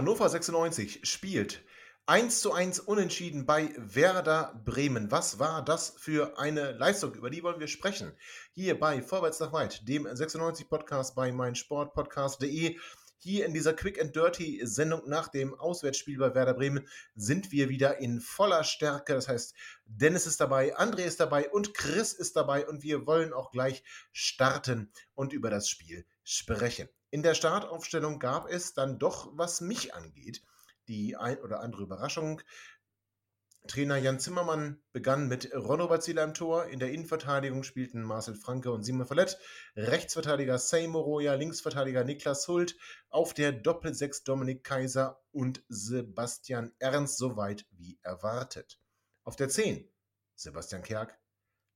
Hannover 0.00 0.30
96 0.30 1.00
spielt 1.02 1.62
1 2.06 2.40
zu 2.40 2.54
1 2.54 2.80
unentschieden 2.80 3.44
bei 3.44 3.74
Werder 3.76 4.58
Bremen. 4.64 5.10
Was 5.10 5.38
war 5.38 5.62
das 5.62 5.92
für 5.98 6.38
eine 6.38 6.72
Leistung? 6.72 7.12
Über 7.12 7.28
die 7.28 7.42
wollen 7.42 7.60
wir 7.60 7.68
sprechen. 7.68 8.16
Hier 8.52 8.80
bei 8.80 9.02
Vorwärts 9.02 9.40
nach 9.40 9.52
Weit, 9.52 9.86
dem 9.86 10.08
96 10.10 10.70
Podcast 10.70 11.14
bei 11.14 11.30
meinsportpodcast.de. 11.32 12.78
Hier 13.18 13.44
in 13.44 13.52
dieser 13.52 13.74
Quick 13.74 14.00
and 14.00 14.16
Dirty 14.16 14.62
Sendung 14.64 15.02
nach 15.06 15.28
dem 15.28 15.52
Auswärtsspiel 15.52 16.16
bei 16.16 16.34
Werder 16.34 16.54
Bremen 16.54 16.88
sind 17.14 17.52
wir 17.52 17.68
wieder 17.68 17.98
in 17.98 18.22
voller 18.22 18.64
Stärke. 18.64 19.12
Das 19.12 19.28
heißt, 19.28 19.54
Dennis 19.84 20.26
ist 20.26 20.40
dabei, 20.40 20.78
André 20.78 21.02
ist 21.02 21.20
dabei 21.20 21.50
und 21.50 21.74
Chris 21.74 22.14
ist 22.14 22.36
dabei 22.36 22.66
und 22.66 22.82
wir 22.82 23.06
wollen 23.06 23.34
auch 23.34 23.50
gleich 23.50 23.84
starten 24.12 24.90
und 25.14 25.34
über 25.34 25.50
das 25.50 25.68
Spiel 25.68 26.06
sprechen. 26.24 26.88
In 27.10 27.22
der 27.22 27.34
Startaufstellung 27.34 28.20
gab 28.20 28.48
es 28.48 28.72
dann 28.72 28.98
doch, 28.98 29.30
was 29.32 29.60
mich 29.60 29.94
angeht, 29.94 30.42
die 30.86 31.16
ein 31.16 31.38
oder 31.38 31.60
andere 31.60 31.82
Überraschung. 31.82 32.40
Trainer 33.66 33.98
Jan 33.98 34.20
Zimmermann 34.20 34.80
begann 34.92 35.28
mit 35.28 35.52
Ronno 35.54 35.88
Bazila 35.88 36.22
im 36.24 36.34
Tor. 36.34 36.66
In 36.66 36.78
der 36.78 36.92
Innenverteidigung 36.92 37.62
spielten 37.62 38.02
Marcel 38.02 38.34
Franke 38.34 38.70
und 38.70 38.84
Simon 38.84 39.06
Fallett. 39.06 39.38
Rechtsverteidiger 39.76 40.58
Seymour 40.58 41.02
Roya, 41.02 41.34
Linksverteidiger 41.34 42.04
Niklas 42.04 42.46
Hult. 42.48 42.76
Auf 43.10 43.34
der 43.34 43.52
Doppelsechs 43.52 44.22
Dominik 44.22 44.64
Kaiser 44.64 45.20
und 45.32 45.62
Sebastian 45.68 46.72
Ernst, 46.78 47.18
soweit 47.18 47.66
wie 47.72 47.98
erwartet. 48.02 48.80
Auf 49.24 49.36
der 49.36 49.48
10 49.48 49.86
Sebastian 50.36 50.82
Kerk. 50.82 51.18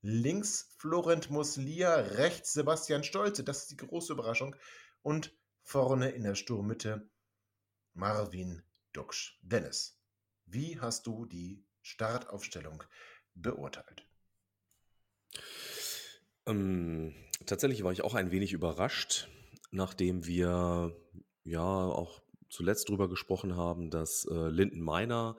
Links 0.00 0.75
Florent 0.78 1.31
Muslia, 1.31 1.94
rechts 1.97 2.53
Sebastian 2.53 3.05
Stolze. 3.05 3.44
Das 3.44 3.62
ist 3.62 3.70
die 3.72 3.77
große 3.77 4.12
Überraschung 4.12 4.56
und 5.05 5.36
vorne 5.62 6.10
in 6.10 6.24
der 6.24 6.34
Sturmmitte 6.34 7.08
Marvin 7.92 8.62
Duksch. 8.92 9.38
Dennis, 9.42 10.00
wie 10.47 10.80
hast 10.80 11.06
du 11.06 11.27
die 11.27 11.64
Startaufstellung 11.83 12.83
beurteilt? 13.34 14.06
Ähm, 16.47 17.14
tatsächlich 17.47 17.84
war 17.84 17.92
ich 17.92 18.02
auch 18.02 18.14
ein 18.14 18.30
wenig 18.30 18.52
überrascht, 18.52 19.28
nachdem 19.70 20.27
wir 20.27 20.97
ja 21.44 21.62
auch 21.62 22.22
zuletzt 22.48 22.88
darüber 22.88 23.08
gesprochen 23.08 23.56
haben, 23.56 23.91
dass 23.91 24.27
äh, 24.30 24.48
Linden 24.48 24.80
Meiner 24.80 25.36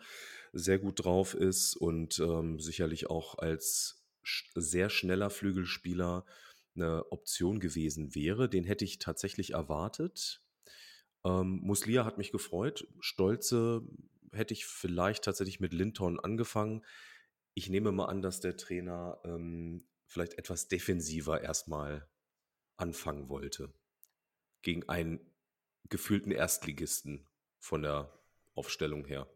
sehr 0.53 0.79
gut 0.79 1.03
drauf 1.03 1.33
ist 1.33 1.75
und 1.75 2.19
ähm, 2.19 2.59
sicherlich 2.59 3.09
auch 3.09 3.37
als 3.39 4.05
sch 4.21 4.51
sehr 4.55 4.89
schneller 4.89 5.29
Flügelspieler 5.29 6.25
eine 6.75 7.11
Option 7.11 7.59
gewesen 7.59 8.15
wäre. 8.15 8.49
Den 8.49 8.63
hätte 8.63 8.85
ich 8.85 8.99
tatsächlich 8.99 9.51
erwartet. 9.51 10.41
Ähm, 11.23 11.59
Muslia 11.63 12.05
hat 12.05 12.17
mich 12.17 12.31
gefreut. 12.31 12.87
Stolze 12.99 13.81
hätte 14.31 14.53
ich 14.53 14.65
vielleicht 14.65 15.23
tatsächlich 15.23 15.59
mit 15.59 15.73
Linton 15.73 16.19
angefangen. 16.19 16.83
Ich 17.53 17.69
nehme 17.69 17.91
mal 17.91 18.05
an, 18.05 18.21
dass 18.21 18.41
der 18.41 18.57
Trainer 18.57 19.19
ähm, 19.23 19.87
vielleicht 20.05 20.37
etwas 20.37 20.67
defensiver 20.67 21.41
erstmal 21.41 22.07
anfangen 22.77 23.29
wollte. 23.29 23.73
Gegen 24.61 24.87
einen 24.89 25.19
gefühlten 25.89 26.31
Erstligisten 26.31 27.27
von 27.59 27.81
der 27.81 28.11
Aufstellung 28.53 29.05
her. 29.05 29.27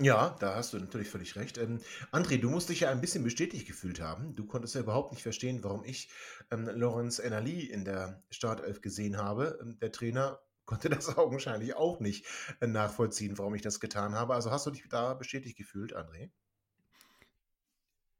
Ja, 0.00 0.36
da 0.38 0.54
hast 0.54 0.72
du 0.72 0.78
natürlich 0.78 1.08
völlig 1.08 1.34
recht. 1.34 1.58
Ähm, 1.58 1.80
André, 2.12 2.38
du 2.38 2.48
musst 2.50 2.68
dich 2.68 2.80
ja 2.80 2.90
ein 2.90 3.00
bisschen 3.00 3.24
bestätigt 3.24 3.66
gefühlt 3.66 4.00
haben. 4.00 4.36
Du 4.36 4.46
konntest 4.46 4.76
ja 4.76 4.80
überhaupt 4.80 5.10
nicht 5.10 5.22
verstehen, 5.22 5.64
warum 5.64 5.84
ich 5.84 6.08
ähm, 6.52 6.70
Lorenz 6.72 7.18
Enali 7.18 7.64
in 7.64 7.84
der 7.84 8.22
Startelf 8.30 8.80
gesehen 8.80 9.16
habe. 9.16 9.58
Ähm, 9.60 9.76
der 9.80 9.90
Trainer 9.90 10.40
konnte 10.66 10.88
das 10.88 11.16
augenscheinlich 11.16 11.74
auch 11.74 11.98
nicht 11.98 12.26
äh, 12.60 12.68
nachvollziehen, 12.68 13.38
warum 13.38 13.56
ich 13.56 13.62
das 13.62 13.80
getan 13.80 14.14
habe. 14.14 14.34
Also 14.34 14.52
hast 14.52 14.66
du 14.66 14.70
dich 14.70 14.88
da 14.88 15.14
bestätigt 15.14 15.58
gefühlt, 15.58 15.96
André? 15.96 16.30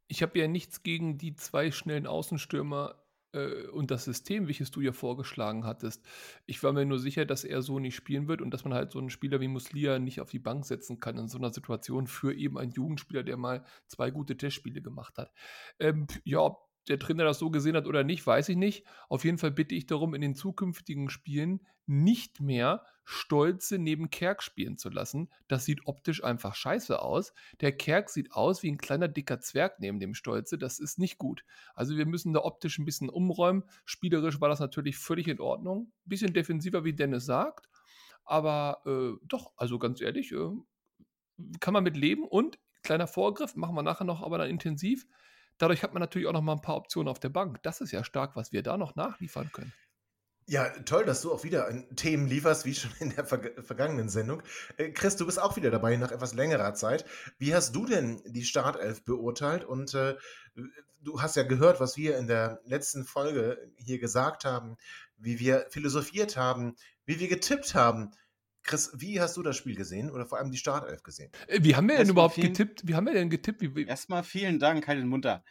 Ich 0.09 0.23
habe 0.23 0.37
ja 0.37 0.49
nichts 0.49 0.83
gegen 0.83 1.17
die 1.17 1.37
zwei 1.37 1.71
schnellen 1.71 2.09
Außenstürmer 2.09 2.97
äh, 3.33 3.67
und 3.69 3.91
das 3.91 4.05
System, 4.05 4.47
welches 4.47 4.71
du 4.71 4.81
ja 4.81 4.93
vorgeschlagen 4.93 5.65
hattest. 5.65 6.05
Ich 6.47 6.63
war 6.63 6.73
mir 6.73 6.87
nur 6.87 6.99
sicher, 6.99 7.25
dass 7.25 7.45
er 7.45 7.63
so 7.63 7.79
nicht 7.79 7.95
spielen 7.95 8.29
wird 8.29 8.43
und 8.43 8.53
dass 8.53 8.65
man 8.65 8.75
halt 8.75 8.93
so 8.93 8.99
einen 8.99 9.11
Spieler 9.11 9.41
wie 9.41 9.49
Muslia 9.49 9.99
nicht 9.99 10.21
auf 10.21 10.31
die 10.31 10.39
Bank 10.39 10.65
setzen 10.67 11.01
kann 11.01 11.19
in 11.19 11.29
so 11.29 11.39
einer 11.39 11.53
Situation 11.53 12.07
für 12.07 12.35
eben 12.35 12.59
einen 12.59 12.73
Jugendspieler, 12.73 13.23
der 13.23 13.37
mal 13.37 13.65
zwei 13.87 14.11
gute 14.11 14.37
Testspiele 14.37 14.83
gemacht 14.83 15.19
hat. 15.19 15.33
Ähm, 15.79 16.07
ja, 16.25 16.41
ob 16.41 16.69
der 16.89 16.99
Trainer 16.99 17.25
das 17.25 17.39
so 17.39 17.51
gesehen 17.51 17.77
hat 17.77 17.87
oder 17.87 18.05
nicht, 18.05 18.27
weiß 18.27 18.49
ich 18.49 18.57
nicht. 18.57 18.85
Auf 19.09 19.25
jeden 19.25 19.39
Fall 19.39 19.51
bitte 19.51 19.75
ich 19.75 19.87
darum, 19.87 20.15
in 20.15 20.21
den 20.21 20.35
zukünftigen 20.35 21.11
Spielen 21.11 21.61
nicht 21.87 22.41
mehr 22.41 22.85
Stolze 23.11 23.79
neben 23.79 24.11
Kerk 24.11 24.43
spielen 24.43 24.77
zu 24.77 24.91
lassen. 24.91 25.31
Das 25.47 25.65
sieht 25.65 25.87
optisch 25.87 26.23
einfach 26.23 26.55
scheiße 26.55 27.01
aus. 27.01 27.33
Der 27.63 27.73
Kerk 27.73 28.11
sieht 28.11 28.33
aus 28.33 28.63
wie 28.63 28.71
ein 28.71 28.77
kleiner 28.77 29.09
dicker 29.09 29.41
Zwerg 29.41 29.81
neben 29.81 29.99
dem 29.99 30.13
Stolze. 30.13 30.59
Das 30.59 30.79
ist 30.79 30.99
nicht 30.99 31.17
gut. 31.17 31.43
Also 31.75 31.97
wir 31.97 32.05
müssen 32.05 32.35
da 32.35 32.41
optisch 32.41 32.79
ein 32.79 32.85
bisschen 32.85 33.09
umräumen. 33.09 33.65
Spielerisch 33.87 34.43
war 34.43 34.51
das 34.51 34.61
natürlich 34.61 34.99
völlig 34.99 35.27
in 35.27 35.41
Ordnung. 35.41 35.91
Bisschen 36.05 36.35
defensiver, 36.35 36.85
wie 36.85 36.93
Dennis 36.93 37.25
sagt. 37.25 37.71
Aber 38.27 38.83
äh, 38.85 39.19
doch, 39.27 39.55
also 39.57 39.79
ganz 39.79 40.03
ehrlich, 40.03 40.33
äh, 40.33 40.51
kann 41.61 41.73
man 41.73 41.85
mit 41.85 41.97
leben. 41.97 42.25
Und 42.25 42.59
kleiner 42.83 43.07
Vorgriff, 43.07 43.57
machen 43.57 43.75
wir 43.75 43.83
nachher 43.83 44.05
noch, 44.05 44.23
aber 44.23 44.37
dann 44.37 44.51
intensiv. 44.51 45.07
Dadurch 45.57 45.83
hat 45.83 45.95
man 45.95 46.03
natürlich 46.03 46.29
auch 46.29 46.35
noch 46.35 46.43
mal 46.43 46.53
ein 46.53 46.61
paar 46.61 46.77
Optionen 46.77 47.09
auf 47.09 47.21
der 47.21 47.31
Bank. 47.31 47.63
Das 47.63 47.81
ist 47.81 47.91
ja 47.91 48.05
stark, 48.05 48.37
was 48.37 48.53
wir 48.53 48.63
da 48.63 48.77
noch 48.77 48.97
nachliefern 48.97 49.51
können. 49.51 49.73
Ja, 50.49 50.71
toll, 50.87 51.05
dass 51.05 51.21
du 51.21 51.31
auch 51.31 51.45
wieder 51.45 51.71
Themen 51.95 52.27
lieferst, 52.27 52.65
wie 52.65 52.75
schon 52.75 52.91
in 53.01 53.15
der 53.15 53.27
ver 53.27 53.39
vergangenen 53.63 54.09
Sendung. 54.09 54.43
Äh, 54.79 54.93
Chris, 54.93 55.15
du 55.17 55.27
bist 55.27 55.39
auch 55.39 55.57
wieder 55.57 55.71
dabei 55.71 55.95
nach 55.97 56.11
etwas 56.11 56.33
längerer 56.33 56.73
Zeit. 56.73 57.05
Wie 57.39 57.55
hast 57.55 57.77
du 57.77 57.85
denn 57.85 58.23
die 58.25 58.45
Startelf 58.45 59.05
beurteilt? 59.05 59.65
Und 59.65 59.93
äh, 59.93 60.17
du 61.03 61.21
hast 61.21 61.37
ja 61.37 61.43
gehört, 61.43 61.81
was 61.81 61.99
wir 61.99 62.17
in 62.17 62.29
der 62.29 62.63
letzten 62.65 63.05
Folge 63.05 63.71
hier 63.77 63.99
gesagt 63.99 64.47
haben, 64.47 64.79
wie 65.19 65.39
wir 65.39 65.67
philosophiert 65.69 66.39
haben, 66.39 66.77
wie 67.05 67.21
wir 67.21 67.29
getippt 67.29 67.75
haben. 67.75 68.13
Chris, 68.63 68.91
wie 68.95 69.21
hast 69.21 69.37
du 69.37 69.43
das 69.43 69.55
Spiel 69.55 69.77
gesehen 69.77 70.11
oder 70.11 70.25
vor 70.25 70.39
allem 70.39 70.51
die 70.51 70.57
Startelf 70.57 71.03
gesehen? 71.03 71.31
Äh, 71.49 71.59
wie 71.63 71.77
haben 71.77 71.87
wir 71.91 71.99
denn 71.99 72.09
überhaupt 72.09 72.37
vielen, 72.37 72.55
getippt? 72.55 72.89
Wie 72.89 72.95
haben 72.95 73.05
wir 73.05 73.13
denn 73.13 73.29
getippt? 73.29 73.61
Wie, 73.61 73.77
wie? 73.77 73.85
Erstmal 73.85 74.25
vielen 74.25 74.59
Dank, 74.59 74.89
Heiden 74.89 75.09
Munter. 75.09 75.45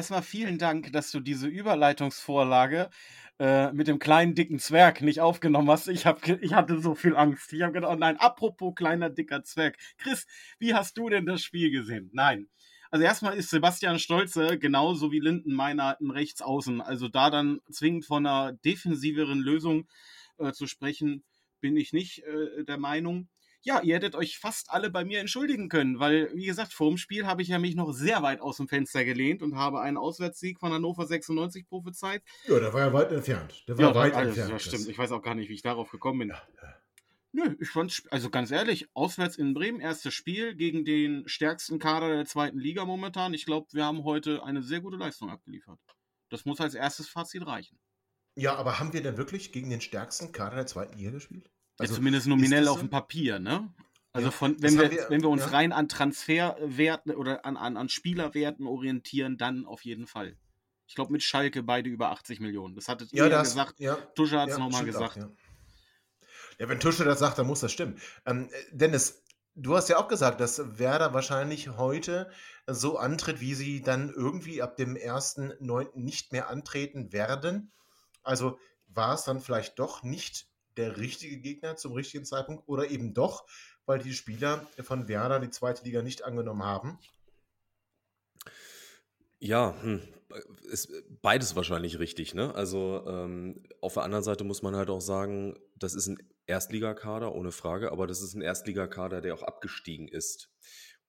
Erstmal 0.00 0.22
vielen 0.22 0.56
Dank, 0.56 0.94
dass 0.94 1.10
du 1.10 1.20
diese 1.20 1.46
Überleitungsvorlage 1.46 2.88
äh, 3.38 3.70
mit 3.72 3.86
dem 3.86 3.98
kleinen 3.98 4.34
dicken 4.34 4.58
Zwerg 4.58 5.02
nicht 5.02 5.20
aufgenommen 5.20 5.68
hast. 5.68 5.88
Ich, 5.88 6.06
hab, 6.06 6.26
ich 6.26 6.54
hatte 6.54 6.80
so 6.80 6.94
viel 6.94 7.14
Angst. 7.14 7.52
Ich 7.52 7.60
habe 7.60 7.74
gedacht, 7.74 7.92
oh 7.92 7.98
nein, 7.98 8.16
apropos 8.16 8.74
kleiner 8.74 9.10
dicker 9.10 9.44
Zwerg. 9.44 9.76
Chris, 9.98 10.26
wie 10.58 10.72
hast 10.72 10.96
du 10.96 11.10
denn 11.10 11.26
das 11.26 11.42
Spiel 11.42 11.70
gesehen? 11.70 12.08
Nein. 12.14 12.48
Also 12.90 13.04
erstmal 13.04 13.36
ist 13.36 13.50
Sebastian 13.50 13.98
Stolze 13.98 14.58
genauso 14.58 15.12
wie 15.12 15.20
Linden 15.20 15.52
Meiner 15.52 15.98
im 16.00 16.10
Rechtsaußen. 16.10 16.80
Also 16.80 17.08
da 17.08 17.28
dann 17.28 17.60
zwingend 17.70 18.06
von 18.06 18.24
einer 18.24 18.54
defensiveren 18.54 19.40
Lösung 19.40 19.86
äh, 20.38 20.52
zu 20.52 20.66
sprechen, 20.66 21.24
bin 21.60 21.76
ich 21.76 21.92
nicht 21.92 22.20
äh, 22.20 22.64
der 22.64 22.78
Meinung 22.78 23.28
ja, 23.62 23.80
ihr 23.82 23.94
hättet 23.94 24.14
euch 24.14 24.38
fast 24.38 24.70
alle 24.70 24.90
bei 24.90 25.04
mir 25.04 25.20
entschuldigen 25.20 25.68
können, 25.68 25.98
weil, 25.98 26.30
wie 26.34 26.46
gesagt, 26.46 26.72
vor 26.72 26.88
dem 26.88 26.96
Spiel 26.96 27.26
habe 27.26 27.42
ich 27.42 27.48
ja 27.48 27.58
mich 27.58 27.74
noch 27.74 27.92
sehr 27.92 28.22
weit 28.22 28.40
aus 28.40 28.56
dem 28.56 28.68
Fenster 28.68 29.04
gelehnt 29.04 29.42
und 29.42 29.56
habe 29.56 29.80
einen 29.80 29.96
Auswärtssieg 29.96 30.58
von 30.58 30.72
Hannover 30.72 31.06
96 31.06 31.68
prophezeit. 31.68 32.22
Ja, 32.46 32.58
der 32.58 32.72
war 32.72 32.80
ja 32.80 32.92
weit 32.92 33.12
entfernt. 33.12 33.64
Der 33.68 33.76
war 33.76 33.84
ja, 33.84 33.94
weit 33.94 34.14
also, 34.14 34.28
entfernt. 34.28 34.50
Ja, 34.50 34.58
stimmt. 34.58 34.88
Ich 34.88 34.98
weiß 34.98 35.12
auch 35.12 35.22
gar 35.22 35.34
nicht, 35.34 35.48
wie 35.48 35.54
ich 35.54 35.62
darauf 35.62 35.90
gekommen 35.90 36.20
bin. 36.20 36.28
Ja, 36.28 36.42
ja. 36.62 36.74
Nö, 37.32 37.56
ich 37.60 37.68
fand, 37.68 38.02
also 38.10 38.28
ganz 38.28 38.50
ehrlich, 38.50 38.88
auswärts 38.92 39.36
in 39.36 39.54
Bremen, 39.54 39.80
erstes 39.80 40.14
Spiel 40.14 40.56
gegen 40.56 40.84
den 40.84 41.28
stärksten 41.28 41.78
Kader 41.78 42.08
der 42.08 42.24
zweiten 42.24 42.58
Liga 42.58 42.84
momentan. 42.84 43.34
Ich 43.34 43.46
glaube, 43.46 43.68
wir 43.72 43.84
haben 43.84 44.02
heute 44.02 44.42
eine 44.42 44.62
sehr 44.62 44.80
gute 44.80 44.96
Leistung 44.96 45.30
abgeliefert. 45.30 45.78
Das 46.28 46.44
muss 46.44 46.60
als 46.60 46.74
erstes 46.74 47.08
Fazit 47.08 47.46
reichen. 47.46 47.78
Ja, 48.34 48.56
aber 48.56 48.80
haben 48.80 48.92
wir 48.92 49.02
denn 49.02 49.16
wirklich 49.16 49.52
gegen 49.52 49.70
den 49.70 49.80
stärksten 49.80 50.32
Kader 50.32 50.56
der 50.56 50.66
zweiten 50.66 50.96
Liga 50.96 51.10
gespielt? 51.10 51.50
Also, 51.80 51.94
ja, 51.94 51.96
zumindest 51.96 52.26
nominell 52.26 52.68
auf 52.68 52.78
dem 52.78 52.90
Papier, 52.90 53.38
ne? 53.38 53.72
Also 54.12 54.30
von, 54.30 54.60
wenn, 54.60 54.76
wir, 54.76 54.90
wir, 54.90 55.06
wenn 55.08 55.22
wir 55.22 55.28
uns 55.28 55.42
ja. 55.42 55.48
rein 55.48 55.72
an 55.72 55.88
Transferwerten 55.88 57.14
oder 57.14 57.44
an, 57.44 57.56
an, 57.56 57.76
an 57.76 57.88
Spielerwerten 57.88 58.66
orientieren, 58.66 59.38
dann 59.38 59.66
auf 59.66 59.84
jeden 59.84 60.06
Fall. 60.06 60.36
Ich 60.88 60.96
glaube, 60.96 61.12
mit 61.12 61.22
Schalke 61.22 61.62
beide 61.62 61.88
über 61.88 62.10
80 62.10 62.40
Millionen. 62.40 62.74
Das 62.74 62.88
hattet 62.88 63.12
Ja, 63.12 63.24
ihr 63.24 63.30
das, 63.30 63.50
gesagt. 63.50 63.78
ja, 63.78 63.94
Tusche 64.16 64.40
hat 64.40 64.48
es 64.48 64.56
ja, 64.56 64.58
nochmal 64.58 64.82
stimmt 64.82 64.96
auch, 64.96 65.14
gesagt. 65.14 65.16
ja. 65.16 66.26
ja, 66.58 66.68
wenn 66.68 66.80
Tusche 66.80 67.04
das 67.04 67.20
sagt, 67.20 67.38
dann 67.38 67.46
muss 67.46 67.60
das 67.60 67.70
stimmen. 67.70 68.00
Ähm, 68.26 68.48
äh, 68.50 68.64
Dennis, 68.72 69.22
du 69.54 69.76
hast 69.76 69.88
ja 69.88 69.98
auch 69.98 70.08
gesagt, 70.08 70.40
dass 70.40 70.78
Werder 70.80 71.14
wahrscheinlich 71.14 71.68
heute 71.76 72.28
so 72.66 72.98
antritt, 72.98 73.40
wie 73.40 73.54
sie 73.54 73.80
dann 73.80 74.10
irgendwie 74.10 74.60
ab 74.60 74.76
dem 74.76 74.96
1.9. 74.96 75.90
nicht 75.94 76.32
mehr 76.32 76.50
antreten 76.50 77.12
werden. 77.12 77.70
Also 78.24 78.58
war 78.88 79.14
es 79.14 79.22
dann 79.22 79.40
vielleicht 79.40 79.78
doch 79.78 80.02
nicht 80.02 80.49
der 80.80 80.96
richtige 80.96 81.38
Gegner 81.38 81.76
zum 81.76 81.92
richtigen 81.92 82.24
Zeitpunkt 82.24 82.66
oder 82.66 82.90
eben 82.90 83.12
doch, 83.14 83.46
weil 83.86 83.98
die 83.98 84.12
Spieler 84.12 84.66
von 84.80 85.08
Werder 85.08 85.38
die 85.40 85.50
zweite 85.50 85.84
Liga 85.84 86.02
nicht 86.02 86.24
angenommen 86.24 86.64
haben? 86.64 86.98
Ja, 89.38 89.74
hm, 89.82 90.02
ist 90.70 90.92
beides 91.22 91.56
wahrscheinlich 91.56 91.98
richtig, 91.98 92.34
ne? 92.34 92.54
Also 92.54 93.04
ähm, 93.06 93.62
auf 93.80 93.94
der 93.94 94.02
anderen 94.02 94.24
Seite 94.24 94.44
muss 94.44 94.62
man 94.62 94.76
halt 94.76 94.90
auch 94.90 95.00
sagen, 95.00 95.58
das 95.76 95.94
ist 95.94 96.08
ein 96.08 96.18
Erstligakader, 96.46 97.34
ohne 97.34 97.52
Frage, 97.52 97.92
aber 97.92 98.06
das 98.06 98.22
ist 98.22 98.34
ein 98.34 98.42
Erstligakader, 98.42 99.20
der 99.20 99.34
auch 99.34 99.42
abgestiegen 99.42 100.08
ist. 100.08 100.50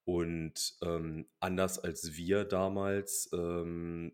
Und 0.03 0.75
ähm, 0.81 1.27
anders 1.39 1.79
als 1.79 2.15
wir 2.15 2.43
damals 2.45 3.29
ähm, 3.33 4.13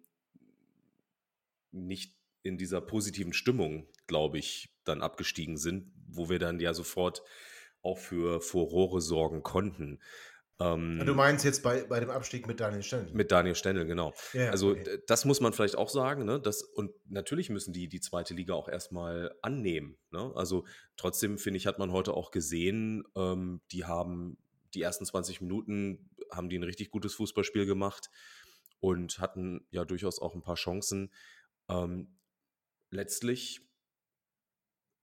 nicht 1.72 2.17
in 2.48 2.58
dieser 2.58 2.82
positiven 2.82 3.34
Stimmung, 3.34 3.88
glaube 4.08 4.38
ich, 4.40 4.74
dann 4.84 5.02
abgestiegen 5.02 5.58
sind, 5.58 5.92
wo 6.08 6.30
wir 6.30 6.40
dann 6.40 6.60
ja 6.60 6.74
sofort 6.74 7.24
auch 7.82 7.98
für 7.98 8.42
Furore 8.42 9.02
sorgen 9.02 9.44
konnten. 9.44 10.00
Ähm, 10.60 11.04
Du 11.06 11.14
meinst 11.14 11.46
jetzt 11.46 11.62
bei, 11.62 11.84
bei 11.84 12.00
dem 12.00 12.10
Abstieg 12.10 12.48
mit 12.48 12.60
Daniel 12.60 12.82
Stendel? 12.82 13.14
mit 13.14 13.32
Daniel 13.32 13.56
Stendel, 13.56 13.86
genau. 13.86 14.14
Ja, 14.34 14.50
Also 14.50 14.72
okay. 14.72 15.00
das 15.06 15.26
muss 15.26 15.40
man 15.40 15.54
vielleicht 15.54 15.78
auch 15.78 15.90
sagen, 15.90 16.26
ne? 16.26 16.40
Das, 16.40 16.64
und 16.64 16.92
natürlich 17.08 17.50
müssen 17.50 17.74
die 17.74 17.88
die 17.88 18.00
zweite 18.00 18.34
Liga 18.34 18.56
auch 18.56 18.68
erstmal 18.68 19.36
annehmen. 19.42 19.98
Ne? 20.10 20.32
Also 20.36 20.66
trotzdem, 20.96 21.38
finde 21.38 21.58
ich, 21.58 21.68
hat 21.68 21.78
man 21.78 21.92
heute 21.92 22.14
auch 22.14 22.32
gesehen, 22.32 23.04
ähm, 23.16 23.62
die 23.72 23.86
haben 23.86 24.38
die 24.74 24.82
ersten 24.82 25.06
20 25.06 25.42
Minuten 25.42 26.10
haben 26.32 26.50
die 26.50 26.58
ein 26.58 26.64
richtig 26.64 26.90
gutes 26.92 27.14
Fußballspiel 27.16 27.66
gemacht 27.66 28.10
und 28.80 29.20
hatten 29.20 29.66
ja 29.72 29.86
durchaus 29.86 30.20
auch 30.20 30.36
ein 30.36 30.42
paar 30.42 30.56
Chancen. 30.56 31.14
Ähm, 31.70 32.17
letztlich, 32.90 33.62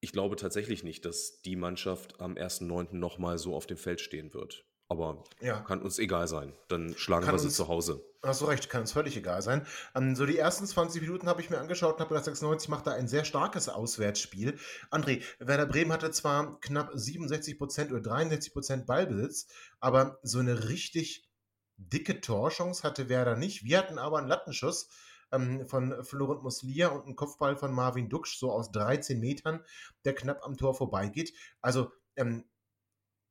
ich 0.01 0.13
glaube 0.13 0.37
tatsächlich 0.37 0.85
nicht, 0.85 1.05
dass 1.05 1.41
die 1.43 1.57
Mannschaft 1.57 2.21
am 2.21 2.37
1.9. 2.37 2.97
nochmal 2.99 3.39
so 3.39 3.55
auf 3.55 3.67
dem 3.67 3.77
Feld 3.79 4.01
stehen 4.01 4.35
wird. 4.35 4.67
Aber 4.87 5.25
Ja. 5.41 5.61
kann 5.61 5.81
uns 5.81 5.99
egal 5.99 6.29
sein. 6.29 6.55
Dann 6.69 6.95
schlagen 6.97 7.25
Kann 7.25 7.35
wir 7.35 7.39
sie 7.39 7.47
uns- 7.47 7.57
zu 7.57 7.69
Hause. 7.69 8.05
Hast 8.23 8.43
du 8.43 8.45
recht, 8.47 8.69
kann 8.69 8.83
uns 8.83 8.93
völlig 8.93 9.17
egal 9.17 9.41
sein. 9.41 9.67
Ähm, 9.95 10.15
so 10.15 10.27
die 10.27 10.37
ersten 10.39 10.67
20 10.67 11.01
Minuten 11.03 11.27
habe 11.27 11.41
ich 11.41 11.49
mir 11.51 11.59
angeschaut 11.59 11.95
und 11.95 12.01
habe 12.01 12.09
gedacht, 12.11 12.25
96 12.27 12.69
macht 12.69 12.87
da 12.87 12.93
ein 12.93 13.09
sehr 13.09 13.25
starkes 13.25 13.69
Auswärtsspiel. 13.71 14.59
André, 14.91 15.23
Werder 15.39 15.67
Bremen 15.67 15.91
hatte 15.93 16.11
zwar 16.11 16.61
knapp 16.61 16.91
67% 16.95 17.93
oder 17.93 18.01
63% 18.03 18.87
Ballbesitz, 18.87 19.47
aber 19.81 20.19
so 20.23 20.39
eine 20.39 20.69
richtig 20.69 21.31
dicke 21.77 22.21
Torchance 22.21 22.83
hatte 22.83 23.09
Werder 23.09 23.37
nicht. 23.37 23.65
Wir 23.65 23.79
hatten 23.79 23.99
aber 23.99 24.19
einen 24.19 24.29
Lattenschuss 24.29 24.89
ähm, 25.33 25.67
von 25.67 26.05
Florent 26.05 26.43
Muslia 26.43 26.89
und 26.89 27.05
einen 27.05 27.17
Kopfball 27.17 27.57
von 27.57 27.73
Marvin 27.73 28.09
Duksch, 28.09 28.39
so 28.39 28.53
aus 28.53 28.71
13 28.73 29.19
Metern, 29.19 29.65
der 30.05 30.15
knapp 30.15 30.45
am 30.45 30.57
Tor 30.57 30.75
vorbeigeht. 30.75 31.35
Also, 31.61 31.91
ähm, 32.17 32.45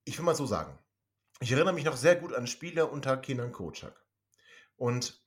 ich 0.06 0.18
will 0.18 0.26
mal 0.26 0.36
so 0.36 0.46
sagen, 0.46 0.78
ich 1.40 1.52
erinnere 1.52 1.74
mich 1.74 1.86
noch 1.86 1.98
sehr 1.98 2.16
gut 2.16 2.34
an 2.34 2.48
Spiele 2.48 2.88
unter 2.88 3.18
Kenan 3.18 3.52
Kocak. 3.52 4.06
Und 4.76 5.24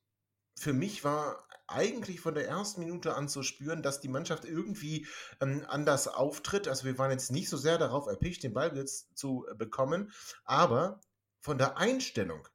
für 0.59 0.73
mich 0.73 1.05
war 1.05 1.47
eigentlich 1.69 2.21
von 2.21 2.35
der 2.35 2.47
ersten 2.47 2.81
Minute 2.81 3.15
an 3.15 3.29
zu 3.29 3.43
spüren, 3.43 3.83
dass 3.83 4.01
die 4.01 4.09
Mannschaft 4.09 4.45
irgendwie 4.45 5.07
ähm, 5.41 5.65
anders 5.69 6.09
auftritt. 6.09 6.69
Also 6.69 6.85
wir 6.85 6.99
waren 6.99 7.11
jetzt 7.11 7.33
nicht 7.33 7.49
so 7.49 7.57
sehr 7.57 7.79
darauf 7.79 8.07
erpicht, 8.07 8.43
den 8.43 8.55
Ballbesitz 8.55 9.13
zu 9.15 9.47
äh, 9.51 9.55
bekommen, 9.55 10.13
aber 10.45 11.01
von 11.41 11.59
der 11.59 11.77
Einstellung 11.77 12.47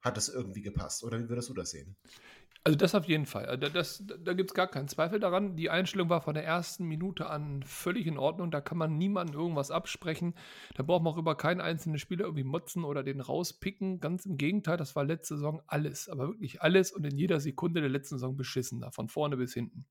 hat 0.00 0.16
es 0.16 0.28
irgendwie 0.28 0.62
gepasst. 0.62 1.04
Oder 1.04 1.18
wie 1.18 1.28
würdest 1.28 1.48
du 1.48 1.54
das 1.54 1.70
sehen? 1.70 1.96
Also 2.62 2.76
das 2.76 2.94
auf 2.94 3.06
jeden 3.06 3.24
Fall. 3.24 3.46
Also 3.46 3.68
Das, 3.68 4.04
da 4.06 4.34
gibt 4.34 4.50
es 4.50 4.54
gar 4.54 4.66
keinen 4.66 4.88
Zweifel 4.88 5.18
daran. 5.18 5.56
Die 5.56 5.70
Einstellung 5.70 6.10
war 6.10 6.20
von 6.20 6.34
der 6.34 6.44
ersten 6.44 6.84
Minute 6.84 7.30
an 7.30 7.62
völlig 7.62 8.06
in 8.06 8.18
Ordnung. 8.18 8.50
Da 8.50 8.60
kann 8.60 8.76
man 8.76 8.98
niemandem 8.98 9.40
irgendwas 9.40 9.70
absprechen. 9.70 10.34
Da 10.74 10.82
braucht 10.82 11.02
man 11.02 11.14
auch 11.14 11.18
über 11.18 11.36
keinen 11.36 11.62
einzelnen 11.62 11.98
Spieler 11.98 12.24
irgendwie 12.24 12.44
motzen 12.44 12.84
oder 12.84 13.02
den 13.02 13.20
rauspicken. 13.20 14.00
Ganz 14.00 14.26
im 14.26 14.36
Gegenteil, 14.36 14.76
das 14.76 14.94
war 14.94 15.04
letzte 15.04 15.36
Saison 15.36 15.62
alles. 15.66 16.10
Aber 16.10 16.28
wirklich 16.28 16.60
alles 16.60 16.92
und 16.92 17.04
in 17.04 17.16
jeder 17.16 17.40
Sekunde 17.40 17.80
der 17.80 17.90
letzten 17.90 18.16
Saison 18.16 18.36
beschissen. 18.36 18.80
Da 18.82 18.90
von 18.90 19.08
vorne 19.08 19.38
bis 19.38 19.54
hinten. 19.54 19.86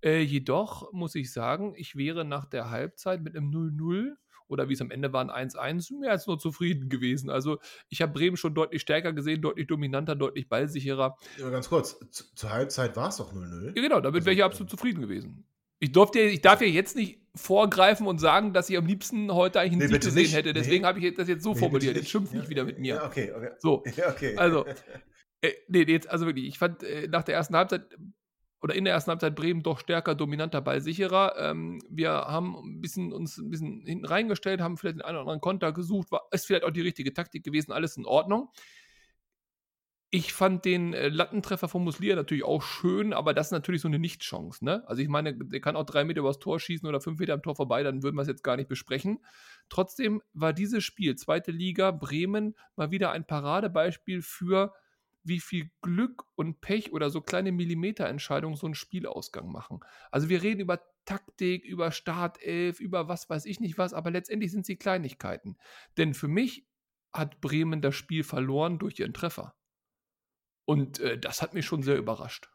Äh, 0.00 0.20
jedoch 0.20 0.92
muss 0.92 1.16
ich 1.16 1.32
sagen, 1.32 1.74
ich 1.76 1.96
wäre 1.96 2.24
nach 2.24 2.46
der 2.46 2.70
Halbzeit 2.70 3.22
mit 3.22 3.36
einem 3.36 3.50
0-0 3.50 4.14
oder 4.48 4.68
wie 4.68 4.72
es 4.74 4.80
am 4.80 4.90
Ende 4.90 5.12
war, 5.12 5.22
ein 5.32 5.48
1-1, 5.50 5.98
mehr 6.00 6.10
als 6.10 6.26
nur 6.26 6.38
zufrieden 6.38 6.88
gewesen. 6.88 7.30
Also 7.30 7.58
ich 7.88 8.02
habe 8.02 8.12
Bremen 8.12 8.36
schon 8.36 8.54
deutlich 8.54 8.82
stärker 8.82 9.12
gesehen, 9.12 9.40
deutlich 9.42 9.66
dominanter, 9.66 10.16
deutlich 10.16 10.48
ballsicherer. 10.48 11.16
Ja, 11.38 11.50
ganz 11.50 11.68
kurz, 11.68 11.98
zu, 12.10 12.24
zur 12.34 12.50
Halbzeit 12.50 12.96
war 12.96 13.08
es 13.08 13.16
doch 13.18 13.32
0-0. 13.32 13.66
Ja, 13.66 13.72
genau, 13.82 14.00
damit 14.00 14.16
Also, 14.16 14.26
wäre 14.26 14.32
ich 14.32 14.38
ja. 14.40 14.46
absolut 14.46 14.70
zufrieden 14.70 15.00
gewesen. 15.02 15.44
Ich, 15.80 15.92
durfte, 15.92 16.18
ich 16.18 16.40
darf 16.40 16.60
ja 16.60 16.66
jetzt 16.66 16.96
nicht 16.96 17.20
vorgreifen 17.36 18.06
und 18.08 18.18
sagen, 18.18 18.52
dass 18.52 18.68
ich 18.68 18.76
am 18.76 18.86
liebsten 18.86 19.32
heute 19.32 19.60
eigentlich 19.60 19.74
einen 19.74 19.80
Nee, 19.82 19.86
Sieg 19.94 20.00
gesehen 20.02 20.22
nicht. 20.22 20.34
hätte. 20.34 20.52
Deswegen 20.52 20.82
Nee. 20.82 20.88
habe 20.88 20.98
ich 20.98 21.14
das 21.14 21.28
jetzt 21.28 21.44
so 21.44 21.52
Nee, 21.52 21.58
formuliert. 21.60 21.94
Jetzt 21.96 22.10
schimpf 22.10 22.32
Ja, 22.32 22.40
nicht 22.40 22.48
wieder 22.48 22.64
mit 22.64 22.80
mir. 22.80 22.96
Ja, 22.96 23.06
okay, 23.06 23.32
okay. 23.32 23.50
So, 23.60 23.84
Ja, 23.96 24.08
okay. 24.10 24.36
also, 24.36 24.66
äh, 25.40 25.52
nee, 25.68 25.82
jetzt, 25.84 26.10
also 26.10 26.26
wirklich, 26.26 26.46
ich 26.46 26.58
fand 26.58 26.82
äh, 26.82 27.06
nach 27.06 27.22
der 27.22 27.36
ersten 27.36 27.54
Halbzeit 27.54 27.86
oder 28.60 28.74
in 28.74 28.84
der 28.84 28.94
ersten 28.94 29.10
Halbzeit 29.10 29.36
Bremen 29.36 29.62
doch 29.62 29.78
stärker, 29.78 30.14
dominanter, 30.14 30.60
ballsicherer. 30.60 31.34
Ähm, 31.38 31.80
wir 31.88 32.10
haben 32.10 32.56
ein 32.56 32.80
bisschen, 32.80 33.12
uns 33.12 33.38
ein 33.38 33.50
bisschen 33.50 33.84
hinten 33.86 34.06
reingestellt, 34.06 34.60
haben 34.60 34.76
vielleicht 34.76 34.96
den 34.96 35.02
einen 35.02 35.16
oder 35.16 35.22
anderen 35.22 35.40
Konter 35.40 35.72
gesucht, 35.72 36.10
war, 36.10 36.22
ist 36.32 36.46
vielleicht 36.46 36.64
auch 36.64 36.70
die 36.70 36.80
richtige 36.80 37.12
Taktik 37.12 37.44
gewesen, 37.44 37.72
alles 37.72 37.96
in 37.96 38.04
Ordnung. 38.04 38.50
Ich 40.10 40.32
fand 40.32 40.64
den 40.64 40.94
äh, 40.94 41.08
Lattentreffer 41.08 41.68
von 41.68 41.84
Muslia 41.84 42.16
natürlich 42.16 42.42
auch 42.42 42.62
schön, 42.62 43.12
aber 43.12 43.34
das 43.34 43.48
ist 43.48 43.52
natürlich 43.52 43.82
so 43.82 43.88
eine 43.88 43.98
Nichtchance. 43.98 44.64
Ne? 44.64 44.82
Also 44.88 45.02
ich 45.02 45.08
meine, 45.08 45.34
der 45.36 45.60
kann 45.60 45.76
auch 45.76 45.84
drei 45.84 46.04
Meter 46.04 46.20
übers 46.20 46.38
Tor 46.38 46.58
schießen 46.58 46.88
oder 46.88 47.00
fünf 47.00 47.20
Meter 47.20 47.34
am 47.34 47.42
Tor 47.42 47.54
vorbei, 47.54 47.82
dann 47.82 48.02
würden 48.02 48.16
wir 48.16 48.22
es 48.22 48.28
jetzt 48.28 48.42
gar 48.42 48.56
nicht 48.56 48.70
besprechen. 48.70 49.18
Trotzdem 49.68 50.22
war 50.32 50.54
dieses 50.54 50.82
Spiel, 50.82 51.14
zweite 51.16 51.52
Liga, 51.52 51.90
Bremen, 51.90 52.56
mal 52.74 52.90
wieder 52.90 53.12
ein 53.12 53.26
Paradebeispiel 53.26 54.22
für, 54.22 54.72
wie 55.28 55.40
viel 55.40 55.70
Glück 55.82 56.24
und 56.34 56.60
Pech 56.60 56.92
oder 56.92 57.10
so 57.10 57.20
kleine 57.20 57.52
Millimeterentscheidungen 57.52 58.56
so 58.56 58.66
einen 58.66 58.74
Spielausgang 58.74 59.50
machen. 59.52 59.80
Also 60.10 60.28
wir 60.28 60.42
reden 60.42 60.60
über 60.60 60.80
Taktik, 61.04 61.64
über 61.64 61.92
Startelf, 61.92 62.80
über 62.80 63.08
was 63.08 63.30
weiß 63.30 63.44
ich 63.46 63.60
nicht 63.60 63.78
was, 63.78 63.92
aber 63.94 64.10
letztendlich 64.10 64.50
sind 64.50 64.66
sie 64.66 64.76
Kleinigkeiten. 64.76 65.56
Denn 65.96 66.14
für 66.14 66.28
mich 66.28 66.66
hat 67.12 67.40
Bremen 67.40 67.80
das 67.80 67.94
Spiel 67.94 68.24
verloren 68.24 68.78
durch 68.78 68.98
ihren 68.98 69.14
Treffer. 69.14 69.54
Und 70.66 71.00
äh, 71.00 71.18
das 71.18 71.40
hat 71.40 71.54
mich 71.54 71.64
schon 71.64 71.82
sehr 71.82 71.96
überrascht. 71.96 72.50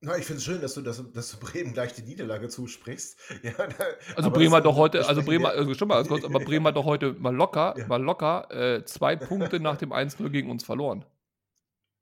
Na, 0.00 0.16
ich 0.16 0.24
finde 0.26 0.38
es 0.38 0.44
schön, 0.44 0.60
dass 0.60 0.74
du, 0.74 0.82
dass, 0.82 1.02
dass 1.12 1.30
du 1.32 1.38
Bremen 1.38 1.72
gleich 1.72 1.94
die 1.94 2.02
Niederlage 2.02 2.48
zusprichst. 2.48 3.18
Ja, 3.42 3.52
da, 3.52 3.84
Also 4.14 4.30
Bremen 4.30 4.54
hat 4.54 4.64
doch 4.64 4.76
heute, 4.76 5.06
also 5.06 5.22
Bremen, 5.22 5.46
also 5.46 5.72
stimmt 5.74 5.88
mal 5.90 5.96
ganz 5.96 6.08
kurz, 6.08 6.24
aber 6.24 6.40
Bremen 6.44 6.66
hat 6.66 6.76
doch 6.76 6.84
heute 6.84 7.14
mal 7.14 7.34
locker, 7.34 7.74
Ja. 7.78 7.86
mal 7.86 8.02
locker 8.02 8.50
äh, 8.50 8.84
zwei 8.84 9.16
Punkte 9.16 9.58
nach 9.60 9.76
dem 9.76 9.92
1-0 9.92 10.28
gegen 10.30 10.50
uns 10.50 10.64
verloren. 10.64 11.04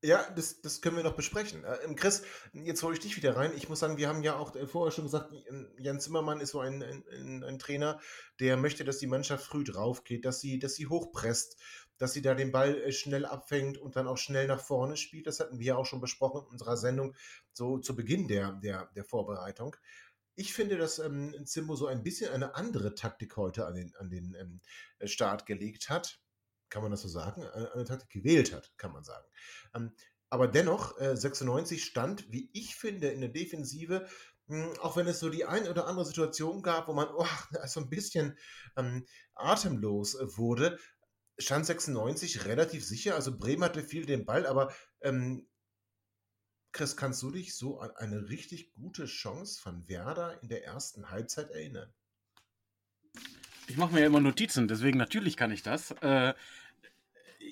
Ja, 0.05 0.31
das, 0.37 0.61
das 0.61 0.83
können 0.83 0.97
wir 0.97 1.03
noch 1.03 1.17
besprechen. 1.17 1.65
Äh, 1.65 1.77
ähm, 1.83 1.97
Chris, 1.97 2.25
jetzt 2.53 2.83
hole 2.83 2.93
ich 2.93 3.01
dich 3.01 3.17
wieder 3.17 3.37
rein. 3.37 3.53
Ich 3.57 3.71
muss 3.71 3.81
sagen, 3.81 3.97
wir 3.97 4.07
haben 4.07 4.23
ja 4.23 4.37
auch 4.37 4.55
äh, 4.55 4.67
vorher 4.67 4.93
schon 4.93 5.05
gesagt, 5.05 5.33
Jan 5.79 5.99
Zimmermann 5.99 6.41
ist 6.41 6.51
so 6.51 6.61
ein, 6.61 6.83
ein, 6.83 7.43
ein, 7.43 7.59
Trainer, 7.59 7.99
der 8.39 8.59
möchte, 8.59 8.85
dass 8.85 8.99
die 8.99 9.07
Mannschaft 9.07 9.47
früh 9.47 9.65
drauf 9.65 10.05
geht, 10.05 10.27
dass 10.27 10.43
sie, 10.43 10.59
dass 10.59 10.75
sie 10.75 10.89
hochpresst, 10.89 11.57
dass 11.97 12.13
sie 12.13 12.21
da 12.21 12.35
den 12.35 12.53
Ball 12.53 12.83
äh, 12.83 12.93
schnell 12.93 13.25
abfängt 13.25 13.79
und 13.79 13.97
dann 13.97 14.07
auch 14.07 14.19
schnell 14.19 14.47
nach 14.47 14.61
vorne 14.61 14.99
spielt. 14.99 15.27
Das 15.27 15.41
hatten 15.41 15.59
wir 15.59 15.67
ja 15.69 15.77
auch 15.77 15.87
schon 15.87 16.03
besprochen 16.03 16.43
in 16.43 16.53
unserer 16.53 16.77
Sendung, 16.77 17.17
so 17.55 17.79
zu 17.79 17.97
Beginn 17.97 18.29
der, 18.29 18.53
der, 18.63 18.91
der 18.95 19.05
Vorbereitung. 19.05 19.75
Ich 20.35 20.53
finde, 20.53 20.77
dass 20.77 20.99
ähm, 20.99 21.35
Zimbo 21.47 21.77
so 21.77 21.87
ein 21.87 22.03
bisschen 22.03 22.31
eine 22.31 22.57
andere 22.57 22.95
Taktik 22.95 23.39
heute 23.39 23.67
an 23.67 23.75
den, 23.75 23.95
an 23.97 24.11
den 24.11 24.37
ähm, 24.39 24.61
Start 25.09 25.47
gelegt 25.47 25.89
hat. 25.89 26.21
Kann 26.75 26.83
man 26.83 26.91
das 26.91 27.03
so 27.03 27.09
sagen? 27.09 27.45
Eine, 27.45 27.85
Taktik 27.85 28.11
gewählt 28.11 28.53
hat, 28.53 28.77
kann 28.79 28.91
man 28.91 29.05
sagen. 29.05 29.25
Ähm, 29.77 29.93
aber 30.29 30.49
dennoch, 30.49 30.99
äh, 30.99 31.17
96 31.17 31.85
stand, 31.85 32.33
wie 32.33 32.51
ich 32.53 32.75
finde, 32.75 33.11
in 33.11 33.21
der 33.21 33.31
Defensive, 33.31 34.09
mh, 34.49 34.81
auch 34.81 34.97
wenn 34.97 35.07
es 35.07 35.21
so 35.21 35.31
die 35.31 35.45
ein 35.45 35.69
oder 35.69 35.87
andere 35.87 36.05
Situation 36.05 36.63
gab, 36.63 36.89
wo 36.89 36.93
man 36.93 37.07
oh, 37.15 37.29
so 37.69 37.79
ein 37.79 37.91
bisschen 37.91 38.37
ähm, 38.77 39.07
atemlos 39.37 40.17
äh, 40.17 40.37
wurde, 40.37 40.81
stand 41.39 41.65
96 41.65 42.45
relativ 42.45 42.85
sicher. 42.85 43.15
Also 43.15 43.39
Bremen 43.39 43.63
hatte 43.63 43.85
viel 43.85 44.05
den 44.05 44.25
Ball, 44.25 44.45
aber 44.45 44.75
ähm, 45.01 45.47
Chris, 46.73 46.97
kannst 46.97 47.23
du 47.23 47.31
dich 47.31 47.55
so 47.55 47.79
an 47.79 47.93
eine 47.99 48.29
richtig 48.31 48.73
gute 48.73 49.05
Chance 49.05 49.61
von 49.63 49.89
Werder 49.89 50.43
in 50.43 50.49
der 50.49 50.65
ersten 50.65 51.09
Halbzeit 51.09 51.53
erinnern? 51.53 51.95
Ich 53.69 53.77
mache 53.77 53.95
mir 53.95 54.01
ja 54.01 54.07
immer 54.07 54.21
Notizen, 54.21 54.69
deswegen 54.69 54.99
natürlich 54.99 55.37
kann 55.37 55.53
ich 55.53 55.63
das. 55.63 55.93
Äh, 56.03 56.35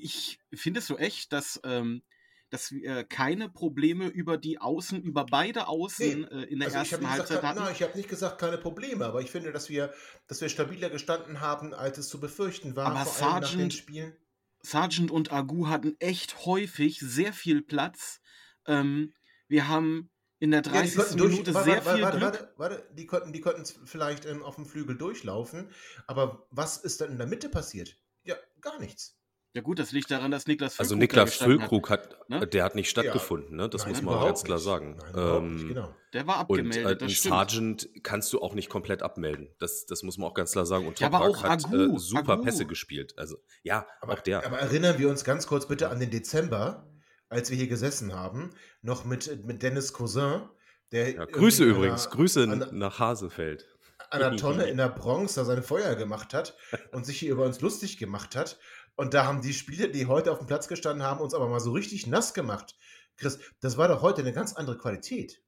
ich 0.02 0.38
finde 0.52 0.80
es 0.80 0.86
so 0.86 0.98
echt, 0.98 1.32
dass, 1.32 1.60
ähm, 1.64 2.02
dass 2.50 2.70
wir 2.72 3.04
keine 3.04 3.48
Probleme 3.48 4.08
über 4.08 4.36
die 4.36 4.58
Außen, 4.58 5.02
über 5.02 5.24
beide 5.24 5.68
Außen 5.68 6.24
Nee, 6.24 6.28
äh, 6.30 6.42
in 6.44 6.58
der 6.60 6.68
Also 6.68 6.78
ersten 6.78 6.96
gesagt, 7.08 7.18
Halbzeit 7.18 7.40
ke- 7.40 7.46
hatten. 7.46 7.60
nein, 7.60 7.72
ich 7.72 7.82
habe 7.82 7.96
nicht 7.96 8.08
gesagt, 8.08 8.38
keine 8.38 8.58
Probleme, 8.58 9.06
aber 9.06 9.20
ich 9.22 9.30
finde, 9.30 9.52
dass 9.52 9.68
wir, 9.68 9.92
dass 10.26 10.40
wir 10.40 10.48
stabiler 10.48 10.90
gestanden 10.90 11.40
haben, 11.40 11.72
als 11.72 11.98
es 11.98 12.08
zu 12.08 12.20
befürchten 12.20 12.76
war, 12.76 12.90
Aber 12.90 13.04
vor 13.10 13.26
allem 13.26 13.40
nach 13.40 13.56
den 13.56 13.70
Spielen. 13.70 14.16
Sargent 14.62 15.10
und 15.10 15.32
Agu 15.32 15.66
hatten 15.68 15.96
echt 15.98 16.44
häufig 16.46 17.00
sehr 17.00 17.32
viel 17.32 17.62
Platz. 17.62 18.20
Ähm, 18.66 19.12
wir 19.48 19.68
haben 19.68 20.10
in 20.38 20.50
der 20.50 20.60
Ja, 20.60 20.72
die 20.72 20.78
30. 20.78 20.96
konnten 20.96 21.16
durch, 21.18 21.32
Minute 21.32 21.54
warte, 21.54 21.66
sehr 21.66 21.82
warte, 21.82 21.94
viel 21.96 22.02
warte, 22.02 22.20
Glück. 22.20 22.32
warte, 22.32 22.54
warte, 22.56 22.94
die 22.94 23.06
konnten, 23.06 23.32
die 23.32 23.40
konnten 23.40 23.64
vielleicht 23.86 24.24
ähm, 24.26 24.42
auf 24.42 24.56
dem 24.56 24.66
Flügel 24.66 24.96
durchlaufen, 24.96 25.70
aber 26.06 26.46
was 26.50 26.76
ist 26.78 27.00
dann 27.00 27.10
in 27.10 27.18
der 27.18 27.26
Mitte 27.26 27.48
passiert? 27.48 27.96
Ja, 28.24 28.36
gar 28.60 28.78
nichts. 28.78 29.18
Ja 29.54 29.60
gut, 29.60 29.78
das 29.78 29.92
liegt 29.92 30.10
daran, 30.10 30.30
dass 30.30 30.46
Niklas 30.46 30.78
Also 30.80 30.94
Füllkrug 30.96 31.10
da 31.14 31.22
Niklas 31.24 31.30
gestanden 31.30 31.60
hat. 31.62 31.68
Füllkrug 31.68 31.90
hat, 31.90 32.28
ne? 32.30 32.46
der 32.46 32.64
hat 32.64 32.74
nicht 32.74 32.88
stattgefunden, 32.88 33.54
ne? 33.56 33.68
Das 33.68 33.82
Nein, 33.82 33.90
muss 33.92 34.02
man 34.02 34.14
auch 34.14 34.24
ganz 34.24 34.44
klar 34.44 34.56
nicht. 34.56 34.64
sagen. 34.64 34.96
Nein, 34.98 35.10
überhaupt 35.12 35.44
nicht, 35.44 35.62
Ähm, 35.62 35.68
genau. 35.68 35.94
Der 36.14 36.26
war 36.26 36.36
Und 36.50 36.58
abgemeldet, 36.60 37.02
äh, 37.02 37.06
das. 37.06 37.22
Sargent 37.22 37.88
kannst 38.02 38.32
du 38.32 38.40
auch 38.40 38.54
nicht 38.54 38.70
komplett 38.70 39.02
abmelden. 39.02 39.48
Das, 39.58 39.84
das 39.84 40.02
muss 40.04 40.16
man 40.16 40.30
auch 40.30 40.34
ganz 40.34 40.52
klar 40.52 40.64
sagen. 40.64 40.86
Und 40.86 41.00
Ja, 41.00 41.08
aber 41.08 41.18
Toprak 41.26 41.36
auch 41.36 41.42
hat 41.50 41.64
Agu, 41.66 41.96
äh, 41.96 41.98
super 41.98 42.32
Agu. 42.34 42.44
Pässe 42.44 42.64
gespielt. 42.64 43.12
Also 43.18 43.36
ja, 43.62 43.86
Aber, 44.00 44.14
auch 44.14 44.20
der. 44.20 44.46
aber 44.46 44.58
erinnern 44.58 44.98
wir 44.98 45.10
uns 45.10 45.22
ganz 45.22 45.46
kurz 45.46 45.66
bitte 45.68 45.90
an 45.90 46.00
den 46.00 46.10
Dezember, 46.10 46.88
als 47.28 47.50
wir 47.50 47.56
hier 47.58 47.68
gesessen 47.68 48.14
haben, 48.14 48.50
noch 48.80 49.04
mit, 49.04 49.44
mit 49.44 49.62
Dennis 49.62 49.92
Cousin, 49.92 50.48
der 50.92 51.10
ja, 51.14 51.24
Grüße 51.26 51.64
übrigens, 51.64 52.06
einer- 52.06 52.16
Grüße 52.16 52.42
an- 52.44 52.68
nach 52.72 52.98
Hasefeld. 53.00 53.66
an 54.10 54.22
einer 54.22 54.36
Tonne 54.38 54.64
in 54.64 54.76
der 54.78 54.88
Bronx 54.88 55.34
da 55.34 55.44
sein 55.44 55.62
Feuer 55.62 55.94
gemacht 55.94 56.34
hat 56.34 56.54
und 56.92 57.06
sich 57.06 57.18
hier 57.18 57.32
über 57.32 57.44
uns 57.44 57.60
lustig 57.62 57.96
gemacht 57.98 58.34
hat. 58.36 58.58
Und 58.94 59.14
da 59.14 59.26
haben 59.26 59.40
die 59.40 59.54
Spieler, 59.54 59.88
die 59.88 60.06
heute 60.06 60.32
auf 60.32 60.38
dem 60.38 60.46
Platz 60.46 60.68
gestanden 60.68 61.04
haben, 61.04 61.20
uns 61.20 61.34
aber 61.34 61.48
mal 61.48 61.60
so 61.60 61.72
richtig 61.72 62.06
nass 62.06 62.34
gemacht. 62.34 62.76
Chris, 63.16 63.38
das 63.60 63.76
war 63.76 63.88
doch 63.88 64.02
heute 64.02 64.22
eine 64.22 64.32
ganz 64.32 64.52
andere 64.54 64.78
Qualität. 64.78 65.42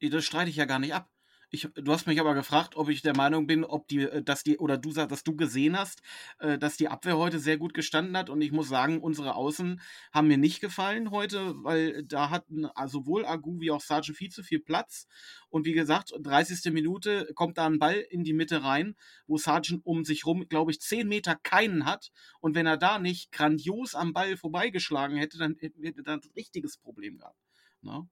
Das 0.00 0.24
streite 0.24 0.50
ich 0.50 0.56
ja 0.56 0.64
gar 0.64 0.78
nicht 0.78 0.94
ab. 0.94 1.10
Ich, 1.52 1.68
du 1.74 1.92
hast 1.92 2.06
mich 2.06 2.20
aber 2.20 2.34
gefragt, 2.34 2.76
ob 2.76 2.88
ich 2.88 3.02
der 3.02 3.16
Meinung 3.16 3.48
bin, 3.48 3.64
ob 3.64 3.88
die, 3.88 4.02
äh, 4.02 4.22
dass 4.22 4.44
die, 4.44 4.58
oder 4.58 4.78
du 4.78 4.92
sagst, 4.92 5.10
dass 5.10 5.24
du 5.24 5.34
gesehen 5.34 5.76
hast, 5.76 6.00
äh, 6.38 6.58
dass 6.58 6.76
die 6.76 6.86
Abwehr 6.86 7.18
heute 7.18 7.40
sehr 7.40 7.58
gut 7.58 7.74
gestanden 7.74 8.16
hat. 8.16 8.30
Und 8.30 8.40
ich 8.40 8.52
muss 8.52 8.68
sagen, 8.68 9.00
unsere 9.00 9.34
Außen 9.34 9.80
haben 10.12 10.28
mir 10.28 10.38
nicht 10.38 10.60
gefallen 10.60 11.10
heute, 11.10 11.54
weil 11.64 12.04
da 12.04 12.30
hatten 12.30 12.66
äh, 12.66 12.88
sowohl 12.88 13.26
Agu 13.26 13.60
wie 13.60 13.72
auch 13.72 13.80
Sargent 13.80 14.16
viel 14.16 14.30
zu 14.30 14.44
viel 14.44 14.60
Platz. 14.60 15.08
Und 15.48 15.66
wie 15.66 15.72
gesagt, 15.72 16.12
30. 16.20 16.72
Minute 16.72 17.32
kommt 17.34 17.58
da 17.58 17.66
ein 17.66 17.80
Ball 17.80 17.96
in 17.96 18.22
die 18.22 18.32
Mitte 18.32 18.62
rein, 18.62 18.94
wo 19.26 19.36
Sargent 19.36 19.84
um 19.84 20.04
sich 20.04 20.26
rum, 20.26 20.48
glaube 20.48 20.70
ich, 20.70 20.80
10 20.80 21.08
Meter 21.08 21.34
keinen 21.34 21.84
hat. 21.84 22.12
Und 22.38 22.54
wenn 22.54 22.66
er 22.66 22.76
da 22.76 23.00
nicht 23.00 23.32
grandios 23.32 23.96
am 23.96 24.12
Ball 24.12 24.36
vorbeigeschlagen 24.36 25.16
hätte, 25.16 25.36
dann 25.38 25.56
hätten 25.58 25.82
wir 25.82 25.92
da 26.04 26.14
ein 26.14 26.20
richtiges 26.36 26.78
Problem 26.78 27.18
gehabt. 27.18 27.40
Ne? 27.82 28.08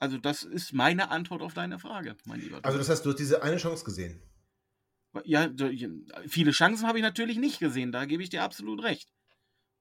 Also 0.00 0.16
das 0.16 0.42
ist 0.42 0.72
meine 0.72 1.10
Antwort 1.10 1.42
auf 1.42 1.52
deine 1.52 1.78
Frage, 1.78 2.16
mein 2.24 2.40
lieber. 2.40 2.58
Also, 2.62 2.78
das 2.78 2.88
heißt, 2.88 3.04
du 3.04 3.10
hast 3.10 3.18
diese 3.18 3.42
eine 3.42 3.58
Chance 3.58 3.84
gesehen. 3.84 4.20
ja, 5.24 5.48
viele 6.26 6.52
Chancen 6.52 6.88
habe 6.88 6.98
ich 6.98 7.04
natürlich 7.04 7.38
nicht 7.38 7.58
gesehen, 7.60 7.92
da 7.92 8.06
gebe 8.06 8.22
ich 8.22 8.30
dir 8.30 8.42
absolut 8.42 8.82
recht. 8.82 9.12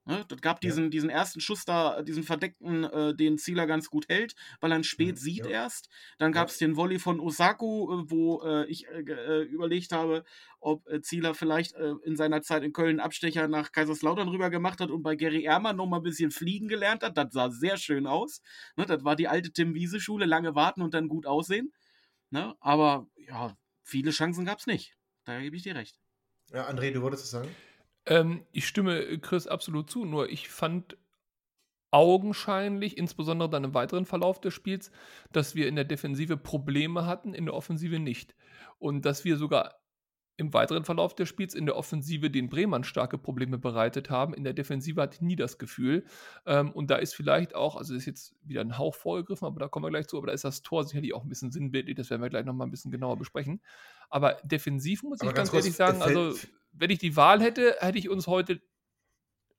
Ne, 0.06 0.25
das 0.27 0.41
gab 0.41 0.63
Ja. 0.63 0.70
diesen, 0.70 0.89
diesen 0.89 1.10
ersten 1.12 1.39
Schuss 1.39 1.65
da, 1.65 2.01
diesen 2.01 2.24
verdeckten, 2.24 2.84
äh, 2.84 3.13
den 3.15 3.38
Zieler 3.38 3.68
ganz 3.68 3.89
gut 3.89 4.10
hält, 4.10 4.34
weil 4.60 4.72
er 4.72 4.77
ihn 4.79 4.84
spät 4.84 5.15
Mhm, 5.18 5.20
sieht 5.20 5.46
ja. 5.46 5.51
erst. 5.51 5.89
Dann 6.18 6.32
Ja. 6.32 6.39
gab 6.41 6.48
es 6.50 6.58
den 6.58 6.75
Volley 6.77 6.98
von 6.98 7.20
Osako, 7.20 7.94
äh, 8.06 8.10
wo 8.10 8.41
äh, 8.41 8.65
ich 8.68 8.88
äh, 8.88 9.01
äh, 9.01 9.44
überlegt 9.44 9.91
habe, 9.91 10.24
ob 10.60 10.88
äh, 10.89 11.01
Zieler 11.01 11.36
vielleicht 11.36 11.75
äh, 11.75 11.94
in 12.03 12.15
seiner 12.15 12.41
Zeit 12.41 12.63
in 12.63 12.74
Köln 12.74 13.00
Abstecher 13.00 13.48
nach 13.48 13.72
Kaiserslautern 13.72 14.29
rüber 14.29 14.50
gemacht 14.50 14.79
hat 14.82 14.89
und 14.89 15.03
bei 15.03 15.15
Gary 15.15 15.44
Ehrmann 15.44 15.75
noch 15.75 15.86
mal 15.86 15.98
ein 15.98 16.03
bisschen 16.03 16.32
fliegen 16.32 16.68
gelernt 16.70 17.03
hat. 17.03 17.15
Das 17.18 17.32
sah 17.32 17.51
sehr 17.51 17.77
schön 17.77 18.08
aus. 18.08 18.41
Ne, 18.77 18.86
das 18.88 19.03
war 19.03 19.15
die 19.15 19.27
alte 19.27 19.51
Tim-Wiese-Schule, 19.51 20.25
lange 20.25 20.56
warten 20.56 20.82
und 20.82 20.94
dann 20.96 21.08
gut 21.08 21.27
aussehen. 21.27 21.72
Ne, 22.32 22.56
aber 22.62 23.08
ja, 23.15 23.56
viele 23.84 24.12
Chancen 24.12 24.46
gab 24.46 24.60
es 24.60 24.65
nicht. 24.68 24.96
Da 25.25 25.39
gebe 25.39 25.56
ich 25.56 25.63
dir 25.63 25.75
recht. 25.75 26.00
Ja, 26.51 26.68
André, 26.68 26.91
du 26.91 27.01
wolltest 27.01 27.25
es 27.25 27.32
sagen? 27.32 27.50
Ähm, 28.06 28.46
ich 28.51 28.68
stimme 28.68 29.20
Chris 29.20 29.48
absolut 29.48 29.89
zu, 29.89 30.06
nur 30.06 30.29
ich 30.29 30.50
fand 30.50 30.98
augenscheinlich, 31.91 32.98
insbesondere 32.98 33.50
dann 33.50 33.63
im 33.63 33.74
weiteren 33.74 34.06
Verlauf 34.06 34.39
des 34.39 34.53
Spiels, 34.53 34.91
dass 35.32 35.56
wir 35.56 35.68
in 35.68 35.75
der 35.75 35.86
Defensive 35.86 36.38
Probleme 36.38 37.06
hatten, 37.06 37.34
in 37.34 37.46
der 37.46 37.56
Offensive 37.56 38.00
nicht. 38.00 38.36
Und 38.77 39.06
dass 39.06 39.25
wir 39.25 39.38
sogar 39.38 39.79
im 40.39 40.53
weiteren 40.53 40.86
Verlauf 40.86 41.13
des 41.15 41.27
Spiels 41.27 41.53
in 41.53 41.65
der 41.65 41.75
Offensive 41.75 42.29
den 42.29 42.48
Bremern 42.48 42.86
starke 42.86 43.18
Probleme 43.18 43.58
bereitet 43.58 44.10
haben. 44.10 44.34
In 44.34 44.46
der 44.46 44.53
Defensive 44.53 45.01
hatte 45.01 45.15
ich 45.15 45.22
nie 45.22 45.36
das 45.36 45.58
Gefühl. 45.58 46.06
Ähm, 46.46 46.72
und 46.72 46.89
da 46.89 46.96
ist 46.96 47.13
vielleicht 47.13 47.56
auch, 47.56 47.75
also 47.75 47.94
ist 47.94 48.06
jetzt 48.06 48.36
wieder 48.41 48.62
ein 48.62 48.77
Hauch 48.77 48.96
vorgegriffen, 48.96 49.46
aber 49.46 49.60
da 49.60 49.68
kommen 49.68 49.86
wir 49.86 49.89
gleich 49.89 50.08
zu, 50.08 50.18
aber 50.18 50.27
da 50.27 50.34
ist 50.34 50.46
das 50.46 50.62
Tor 50.62 50.86
sicherlich 50.86 51.13
auch 51.13 51.24
ein 51.24 51.29
bisschen 51.29 51.51
sinnbildlich, 51.51 51.98
das 51.98 52.10
werden 52.10 52.22
wir 52.22 52.29
gleich 52.29 52.46
nochmal 52.46 52.68
ein 52.68 52.72
bisschen 52.72 52.89
genauer 52.89 53.18
besprechen. 53.18 53.62
Aber 54.10 54.38
defensiv 54.44 55.03
muss 55.03 55.20
Aber 55.20 55.32
ich 55.32 55.36
ganz 55.36 55.51
ganz, 55.51 55.65
ehrlich 55.65 55.75
sagen, 55.75 56.01
also 56.01 56.34
wenn 56.79 56.89
ich 56.89 57.00
die 57.00 57.15
Wahl 57.15 57.41
hätte, 57.41 57.75
hätte 57.79 57.98
ich 57.98 58.09
uns 58.09 58.27
heute, 58.27 58.62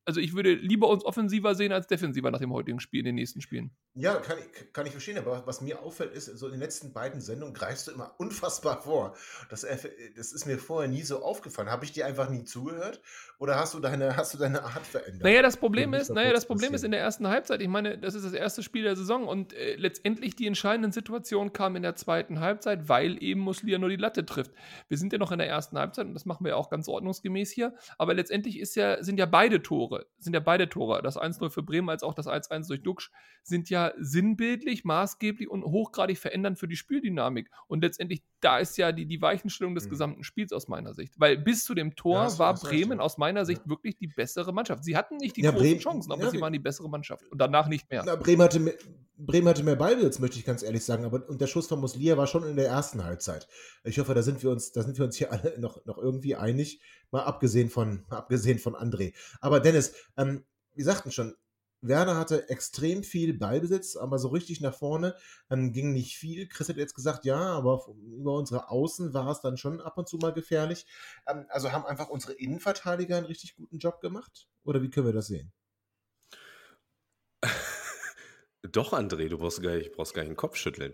also 0.04 0.20
ich 0.20 0.34
würde 0.34 0.54
lieber 0.54 0.88
uns 0.88 1.04
offensiver 1.04 1.54
sehen 1.54 1.72
als 1.72 1.86
defensiver 1.86 2.30
nach 2.30 2.40
dem 2.40 2.52
heutigen 2.52 2.80
Spiel, 2.80 3.00
in 3.00 3.06
den 3.06 3.14
nächsten 3.16 3.40
Spielen. 3.40 3.70
Ja, 3.94 4.16
kann 4.16 4.38
ich, 4.38 4.72
kann 4.72 4.86
ich 4.86 4.92
verstehen, 4.92 5.18
aber 5.18 5.46
was 5.46 5.60
mir 5.60 5.82
auffällt, 5.82 6.12
ist, 6.12 6.26
so 6.26 6.46
in 6.46 6.52
den 6.52 6.60
letzten 6.60 6.92
beiden 6.92 7.20
Sendungen 7.20 7.54
greifst 7.54 7.88
du 7.88 7.92
immer 7.92 8.14
unfassbar 8.18 8.82
vor. 8.82 9.16
Das, 9.50 9.66
erf- 9.66 9.90
das 10.16 10.32
ist 10.32 10.46
mir 10.46 10.58
vorher 10.58 10.90
nie 10.90 11.02
so 11.02 11.22
aufgefallen. 11.22 11.70
Habe 11.70 11.84
ich 11.84 11.92
dir 11.92 12.06
einfach 12.06 12.30
nie 12.30 12.44
zugehört 12.44 13.00
oder 13.38 13.56
hast 13.56 13.74
du 13.74 13.80
deine, 13.80 14.16
hast 14.16 14.34
du 14.34 14.38
deine 14.38 14.62
Art 14.62 14.86
verändert? 14.86 15.22
Naja, 15.22 15.42
das 15.42 15.56
Problem 15.56 15.92
ist, 15.94 16.10
naja, 16.10 16.32
das 16.32 16.46
Problem 16.46 16.74
ist 16.74 16.84
in 16.84 16.92
der 16.92 17.00
ersten 17.00 17.28
Halbzeit, 17.28 17.60
ich 17.60 17.68
meine, 17.68 17.98
das 17.98 18.14
ist 18.14 18.24
das 18.24 18.32
erste 18.32 18.62
Spiel 18.62 18.84
der 18.84 18.96
Saison 18.96 19.26
und 19.26 19.52
äh, 19.52 19.76
letztendlich 19.76 20.36
die 20.36 20.46
entscheidenden 20.46 20.92
Situationen 20.92 21.52
kamen 21.52 21.76
in 21.76 21.82
der 21.82 21.96
zweiten 21.96 22.40
Halbzeit, 22.40 22.88
weil 22.88 23.22
eben 23.22 23.40
Muslia 23.40 23.78
nur 23.78 23.88
die 23.88 23.96
Latte 23.96 24.24
trifft. 24.24 24.52
Wir 24.88 24.98
sind 24.98 25.12
ja 25.12 25.18
noch 25.18 25.32
in 25.32 25.38
der 25.38 25.48
ersten 25.48 25.78
Halbzeit 25.78 26.06
und 26.06 26.14
das 26.14 26.26
machen 26.26 26.44
wir 26.44 26.50
ja 26.50 26.56
auch 26.56 26.70
ganz 26.70 26.88
ordnungsgemäß 26.88 27.50
hier, 27.50 27.74
aber 27.98 28.14
letztendlich 28.14 28.58
ist 28.58 28.76
ja, 28.76 29.02
sind 29.02 29.18
ja 29.18 29.26
beide 29.26 29.62
Tore, 29.62 29.89
sind 30.18 30.34
ja 30.34 30.40
beide 30.40 30.68
Tore, 30.68 31.02
das 31.02 31.16
1-0 31.16 31.50
für 31.50 31.62
Bremen 31.62 31.88
als 31.88 32.02
auch 32.02 32.14
das 32.14 32.26
1-1 32.26 32.68
durch 32.68 32.82
Duxch, 32.82 33.10
sind 33.42 33.70
ja 33.70 33.92
sinnbildlich, 33.98 34.84
maßgeblich 34.84 35.48
und 35.48 35.64
hochgradig 35.64 36.18
verändernd 36.18 36.58
für 36.58 36.68
die 36.68 36.76
Spieldynamik. 36.76 37.50
Und 37.68 37.82
letztendlich, 37.82 38.22
da 38.40 38.58
ist 38.58 38.76
ja 38.76 38.92
die, 38.92 39.06
die 39.06 39.20
Weichenstellung 39.20 39.74
des 39.74 39.86
Mhm. 39.86 39.90
gesamten 39.90 40.24
Spiels 40.24 40.52
aus 40.52 40.68
meiner 40.68 40.94
Sicht. 40.94 41.14
Weil 41.18 41.36
bis 41.38 41.64
zu 41.64 41.74
dem 41.74 41.96
Tor 41.96 42.24
Ja, 42.24 42.38
war 42.38 42.54
Bremen 42.54 42.98
ja. 42.98 43.04
aus 43.04 43.18
meiner 43.18 43.44
Sicht 43.44 43.62
Ja. 43.64 43.70
wirklich 43.70 43.96
die 43.96 44.06
bessere 44.08 44.52
Mannschaft. 44.52 44.84
Sie 44.84 44.96
hatten 44.96 45.16
nicht 45.16 45.36
die 45.36 45.42
Ja, 45.42 45.50
großen 45.50 45.66
Bremen- 45.66 45.80
Chancen, 45.80 46.12
aber 46.12 46.24
ja, 46.24 46.30
sie 46.30 46.40
waren 46.40 46.52
die 46.52 46.58
bessere 46.58 46.88
Mannschaft. 46.88 47.26
Und 47.30 47.38
danach 47.40 47.68
nicht 47.68 47.90
mehr. 47.90 48.02
Na, 48.06 48.16
Bremen, 48.16 48.42
hatte 48.42 48.60
mehr, 48.60 48.74
Bremen 49.26 49.48
hatte 49.48 49.62
mehr 49.62 49.76
Ballbesitz, 49.76 50.18
möchte 50.18 50.38
ich 50.38 50.44
ganz 50.44 50.62
ehrlich 50.62 50.84
sagen, 50.84 51.04
aber 51.04 51.28
und 51.28 51.40
der 51.40 51.46
Schuss 51.46 51.66
von 51.66 51.80
Muslia 51.80 52.16
war 52.16 52.26
schon 52.26 52.48
in 52.48 52.56
der 52.56 52.68
ersten 52.68 53.04
Halbzeit. 53.04 53.48
Ich 53.84 53.98
hoffe, 53.98 54.14
da 54.14 54.22
sind 54.22 54.42
wir 54.42 54.50
uns, 54.50 54.72
da 54.72 54.82
sind 54.82 54.98
wir 54.98 55.04
uns 55.04 55.16
hier 55.16 55.32
alle 55.32 55.58
noch, 55.58 55.84
noch 55.84 55.98
irgendwie 55.98 56.36
einig, 56.36 56.80
mal 57.10 57.24
abgesehen 57.24 57.70
von, 57.70 58.04
mal 58.08 58.18
abgesehen 58.18 58.58
von 58.58 58.74
André. 58.74 59.14
Aber 59.40 59.60
Dennis, 59.60 59.94
ähm, 60.16 60.44
wir 60.74 60.84
sagten 60.84 61.10
schon, 61.10 61.34
Werder 61.82 62.16
hatte 62.16 62.48
extrem 62.50 63.02
viel 63.02 63.34
Ballbesitz, 63.34 63.96
aber 63.96 64.18
so 64.18 64.28
richtig 64.28 64.60
nach 64.60 64.74
vorne 64.74 65.14
ähm, 65.50 65.72
ging 65.72 65.92
nicht 65.92 66.16
viel. 66.16 66.46
Chris 66.48 66.68
hat 66.68 66.76
jetzt 66.76 66.94
gesagt, 66.94 67.24
ja, 67.24 67.38
aber 67.38 67.86
über 68.18 68.34
unsere 68.34 68.68
Außen 68.70 69.14
war 69.14 69.30
es 69.30 69.40
dann 69.40 69.56
schon 69.56 69.80
ab 69.80 69.96
und 69.96 70.08
zu 70.08 70.18
mal 70.18 70.32
gefährlich. 70.32 70.86
Ähm, 71.26 71.46
also 71.48 71.72
haben 71.72 71.86
einfach 71.86 72.08
unsere 72.10 72.34
Innenverteidiger 72.34 73.16
einen 73.16 73.26
richtig 73.26 73.56
guten 73.56 73.78
Job 73.78 74.00
gemacht? 74.00 74.48
Oder 74.64 74.82
wie 74.82 74.90
können 74.90 75.06
wir 75.06 75.14
das 75.14 75.28
sehen? 75.28 75.52
Doch, 78.62 78.92
André, 78.92 79.28
du 79.28 79.38
brauchst 79.38 79.62
gar 79.62 79.76
nicht, 79.76 79.92
brauchst 79.92 80.14
gar 80.14 80.22
nicht 80.22 80.30
den 80.30 80.36
Kopf 80.36 80.56
schütteln. 80.56 80.92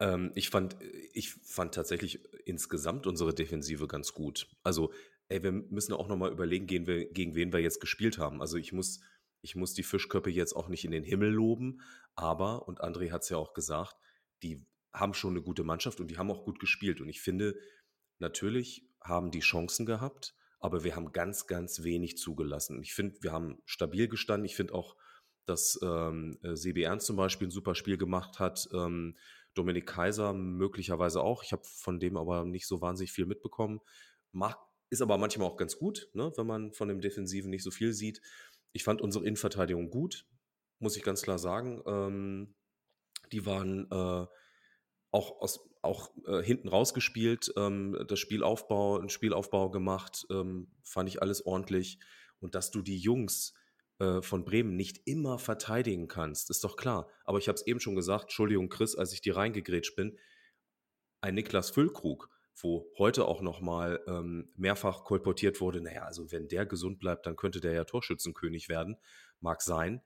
Ähm, 0.00 0.32
ich, 0.34 0.50
fand, 0.50 0.76
ich 1.12 1.34
fand 1.34 1.74
tatsächlich 1.74 2.20
insgesamt 2.44 3.06
unsere 3.06 3.34
Defensive 3.34 3.86
ganz 3.86 4.12
gut. 4.12 4.48
Also, 4.64 4.92
ey, 5.28 5.42
wir 5.42 5.52
müssen 5.52 5.92
auch 5.92 6.08
nochmal 6.08 6.32
überlegen, 6.32 6.66
gegen, 6.66 6.86
wir, 6.86 7.10
gegen 7.10 7.34
wen 7.34 7.52
wir 7.52 7.60
jetzt 7.60 7.80
gespielt 7.80 8.18
haben. 8.18 8.40
Also, 8.40 8.56
ich 8.56 8.72
muss, 8.72 9.00
ich 9.42 9.54
muss 9.54 9.74
die 9.74 9.84
Fischköppe 9.84 10.30
jetzt 10.30 10.54
auch 10.54 10.68
nicht 10.68 10.84
in 10.84 10.90
den 10.90 11.04
Himmel 11.04 11.30
loben, 11.30 11.80
aber, 12.16 12.66
und 12.66 12.82
André 12.82 13.12
hat 13.12 13.22
es 13.22 13.28
ja 13.28 13.36
auch 13.36 13.54
gesagt, 13.54 13.96
die 14.42 14.66
haben 14.92 15.14
schon 15.14 15.30
eine 15.30 15.42
gute 15.42 15.64
Mannschaft 15.64 16.00
und 16.00 16.10
die 16.10 16.18
haben 16.18 16.30
auch 16.30 16.44
gut 16.44 16.58
gespielt. 16.58 17.00
Und 17.00 17.08
ich 17.08 17.20
finde, 17.20 17.56
natürlich 18.18 18.88
haben 19.00 19.30
die 19.30 19.40
Chancen 19.40 19.86
gehabt, 19.86 20.34
aber 20.60 20.82
wir 20.82 20.96
haben 20.96 21.12
ganz, 21.12 21.46
ganz 21.46 21.82
wenig 21.82 22.16
zugelassen. 22.16 22.80
Ich 22.82 22.94
finde, 22.94 23.16
wir 23.20 23.32
haben 23.32 23.60
stabil 23.66 24.08
gestanden. 24.08 24.46
Ich 24.46 24.56
finde 24.56 24.74
auch, 24.74 24.96
dass 25.46 25.78
ähm, 25.82 26.38
äh, 26.42 26.56
Sebi 26.56 26.82
Ernst 26.82 27.06
zum 27.06 27.16
Beispiel 27.16 27.48
ein 27.48 27.52
super 27.52 27.74
Spiel 27.74 27.96
gemacht 27.98 28.38
hat. 28.38 28.68
Ähm, 28.72 29.16
Dominik 29.54 29.86
Kaiser 29.86 30.32
möglicherweise 30.32 31.22
auch. 31.22 31.44
Ich 31.44 31.52
habe 31.52 31.62
von 31.64 32.00
dem 32.00 32.16
aber 32.16 32.44
nicht 32.44 32.66
so 32.66 32.80
wahnsinnig 32.80 33.12
viel 33.12 33.26
mitbekommen. 33.26 33.80
Macht, 34.32 34.58
ist 34.90 35.02
aber 35.02 35.18
manchmal 35.18 35.48
auch 35.48 35.56
ganz 35.56 35.76
gut, 35.78 36.08
ne, 36.12 36.32
wenn 36.36 36.46
man 36.46 36.72
von 36.72 36.88
dem 36.88 37.00
Defensiven 37.00 37.50
nicht 37.50 37.62
so 37.62 37.70
viel 37.70 37.92
sieht. 37.92 38.20
Ich 38.72 38.84
fand 38.84 39.00
unsere 39.00 39.24
Innenverteidigung 39.24 39.90
gut, 39.90 40.26
muss 40.80 40.96
ich 40.96 41.02
ganz 41.02 41.22
klar 41.22 41.38
sagen. 41.38 41.82
Ähm, 41.86 42.54
die 43.32 43.46
waren 43.46 43.90
äh, 43.90 44.26
auch, 45.10 45.40
aus, 45.40 45.70
auch 45.82 46.10
äh, 46.26 46.42
hinten 46.42 46.68
rausgespielt, 46.68 47.52
ähm, 47.56 48.04
das 48.08 48.18
Spielaufbau, 48.18 48.98
ein 48.98 49.08
Spielaufbau 49.08 49.70
gemacht, 49.70 50.26
ähm, 50.30 50.68
fand 50.82 51.08
ich 51.08 51.22
alles 51.22 51.46
ordentlich. 51.46 52.00
Und 52.40 52.54
dass 52.54 52.70
du 52.70 52.82
die 52.82 52.98
Jungs 52.98 53.54
äh, 53.98 54.22
von 54.22 54.44
Bremen 54.44 54.76
nicht 54.76 55.06
immer 55.06 55.38
verteidigen 55.38 56.08
kannst, 56.08 56.50
ist 56.50 56.64
doch 56.64 56.76
klar. 56.76 57.08
Aber 57.24 57.38
ich 57.38 57.48
habe 57.48 57.56
es 57.56 57.66
eben 57.66 57.80
schon 57.80 57.94
gesagt, 57.94 58.24
Entschuldigung, 58.24 58.68
Chris, 58.68 58.96
als 58.96 59.12
ich 59.12 59.20
dir 59.20 59.36
reingegrätscht 59.36 59.96
bin, 59.96 60.18
ein 61.20 61.34
Niklas 61.34 61.70
Füllkrug, 61.70 62.28
wo 62.60 62.90
heute 62.98 63.26
auch 63.26 63.40
nochmal 63.40 64.00
ähm, 64.06 64.52
mehrfach 64.56 65.04
kolportiert 65.04 65.60
wurde, 65.60 65.80
naja, 65.80 66.04
also 66.04 66.30
wenn 66.30 66.48
der 66.48 66.66
gesund 66.66 66.98
bleibt, 66.98 67.26
dann 67.26 67.36
könnte 67.36 67.60
der 67.60 67.72
ja 67.72 67.84
Torschützenkönig 67.84 68.68
werden. 68.68 68.96
Mag 69.40 69.62
sein. 69.62 70.02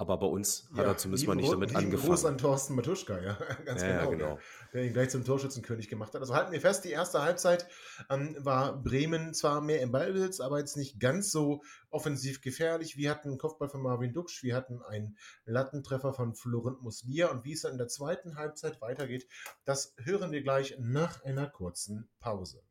Aber 0.00 0.16
bei 0.16 0.26
uns 0.26 0.68
hat 0.76 0.86
er 0.86 0.96
zumindest 0.96 1.26
mal 1.26 1.34
nicht 1.34 1.52
damit 1.52 1.74
angefangen. 1.74 2.10
Gruß 2.10 2.24
an 2.24 2.38
Thorsten 2.38 2.76
Matuschka, 2.76 3.20
ja, 3.20 3.36
ganz 3.64 3.82
Ja, 3.82 3.88
ja, 3.88 4.04
genau. 4.04 4.10
genau. 4.10 4.28
Ja, 4.36 4.38
der 4.72 4.84
ihn 4.84 4.92
gleich 4.92 5.10
zum 5.10 5.24
Torschützenkönig 5.24 5.88
gemacht 5.88 6.14
hat. 6.14 6.20
Also 6.20 6.36
halten 6.36 6.52
wir 6.52 6.60
fest, 6.60 6.84
die 6.84 6.92
erste 6.92 7.20
Halbzeit 7.20 7.66
ähm, 8.08 8.36
war 8.38 8.80
Bremen 8.80 9.34
zwar 9.34 9.60
mehr 9.60 9.80
im 9.80 9.90
Ballbesitz, 9.90 10.38
aber 10.38 10.60
jetzt 10.60 10.76
nicht 10.76 11.00
ganz 11.00 11.32
so 11.32 11.62
offensiv 11.90 12.42
gefährlich. 12.42 12.96
Wir 12.96 13.10
hatten 13.10 13.30
einen 13.30 13.38
Kopfball 13.38 13.68
von 13.68 13.82
Marvin 13.82 14.12
Duksch, 14.12 14.44
wir 14.44 14.54
hatten 14.54 14.82
einen 14.82 15.16
Lattentreffer 15.46 16.12
von 16.12 16.36
Florent 16.36 16.80
Muslia 16.80 17.32
und 17.32 17.44
wie 17.44 17.54
es 17.54 17.62
dann 17.62 17.72
in 17.72 17.78
der 17.78 17.88
zweiten 17.88 18.36
Halbzeit 18.36 18.80
weitergeht, 18.80 19.26
das 19.64 19.96
hören 20.04 20.30
wir 20.30 20.42
gleich 20.42 20.76
nach 20.78 21.24
einer 21.24 21.48
kurzen 21.48 22.08
Pause. 22.20 22.62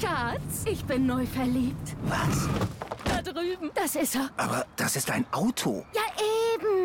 Schatz, 0.00 0.64
ich 0.64 0.84
bin 0.84 1.06
neu 1.06 1.26
verliebt. 1.26 1.96
Was? 2.04 2.48
Da 3.22 3.32
drüben. 3.32 3.70
Das 3.74 3.96
ist 3.96 4.14
er. 4.14 4.30
Aber 4.36 4.64
das 4.76 4.96
ist 4.96 5.10
ein 5.10 5.26
Auto. 5.30 5.84
Ja, 5.92 6.00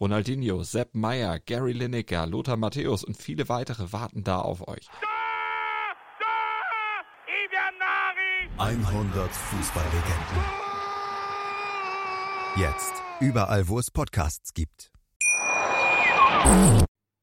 Ronaldinho, 0.00 0.64
Sepp 0.64 0.94
Meyer, 0.94 1.38
Gary 1.38 1.72
Lineker, 1.72 2.26
Lothar 2.26 2.56
Matthäus 2.56 3.04
und 3.04 3.16
viele 3.16 3.48
weitere 3.48 3.92
warten 3.92 4.24
da 4.24 4.40
auf 4.40 4.66
euch. 4.66 4.88
100 8.58 9.30
Fußballlegenden. 9.30 10.44
Jetzt 12.56 12.92
überall, 13.20 13.68
wo 13.68 13.78
es 13.78 13.90
Podcasts 13.90 14.52
gibt. 14.52 14.92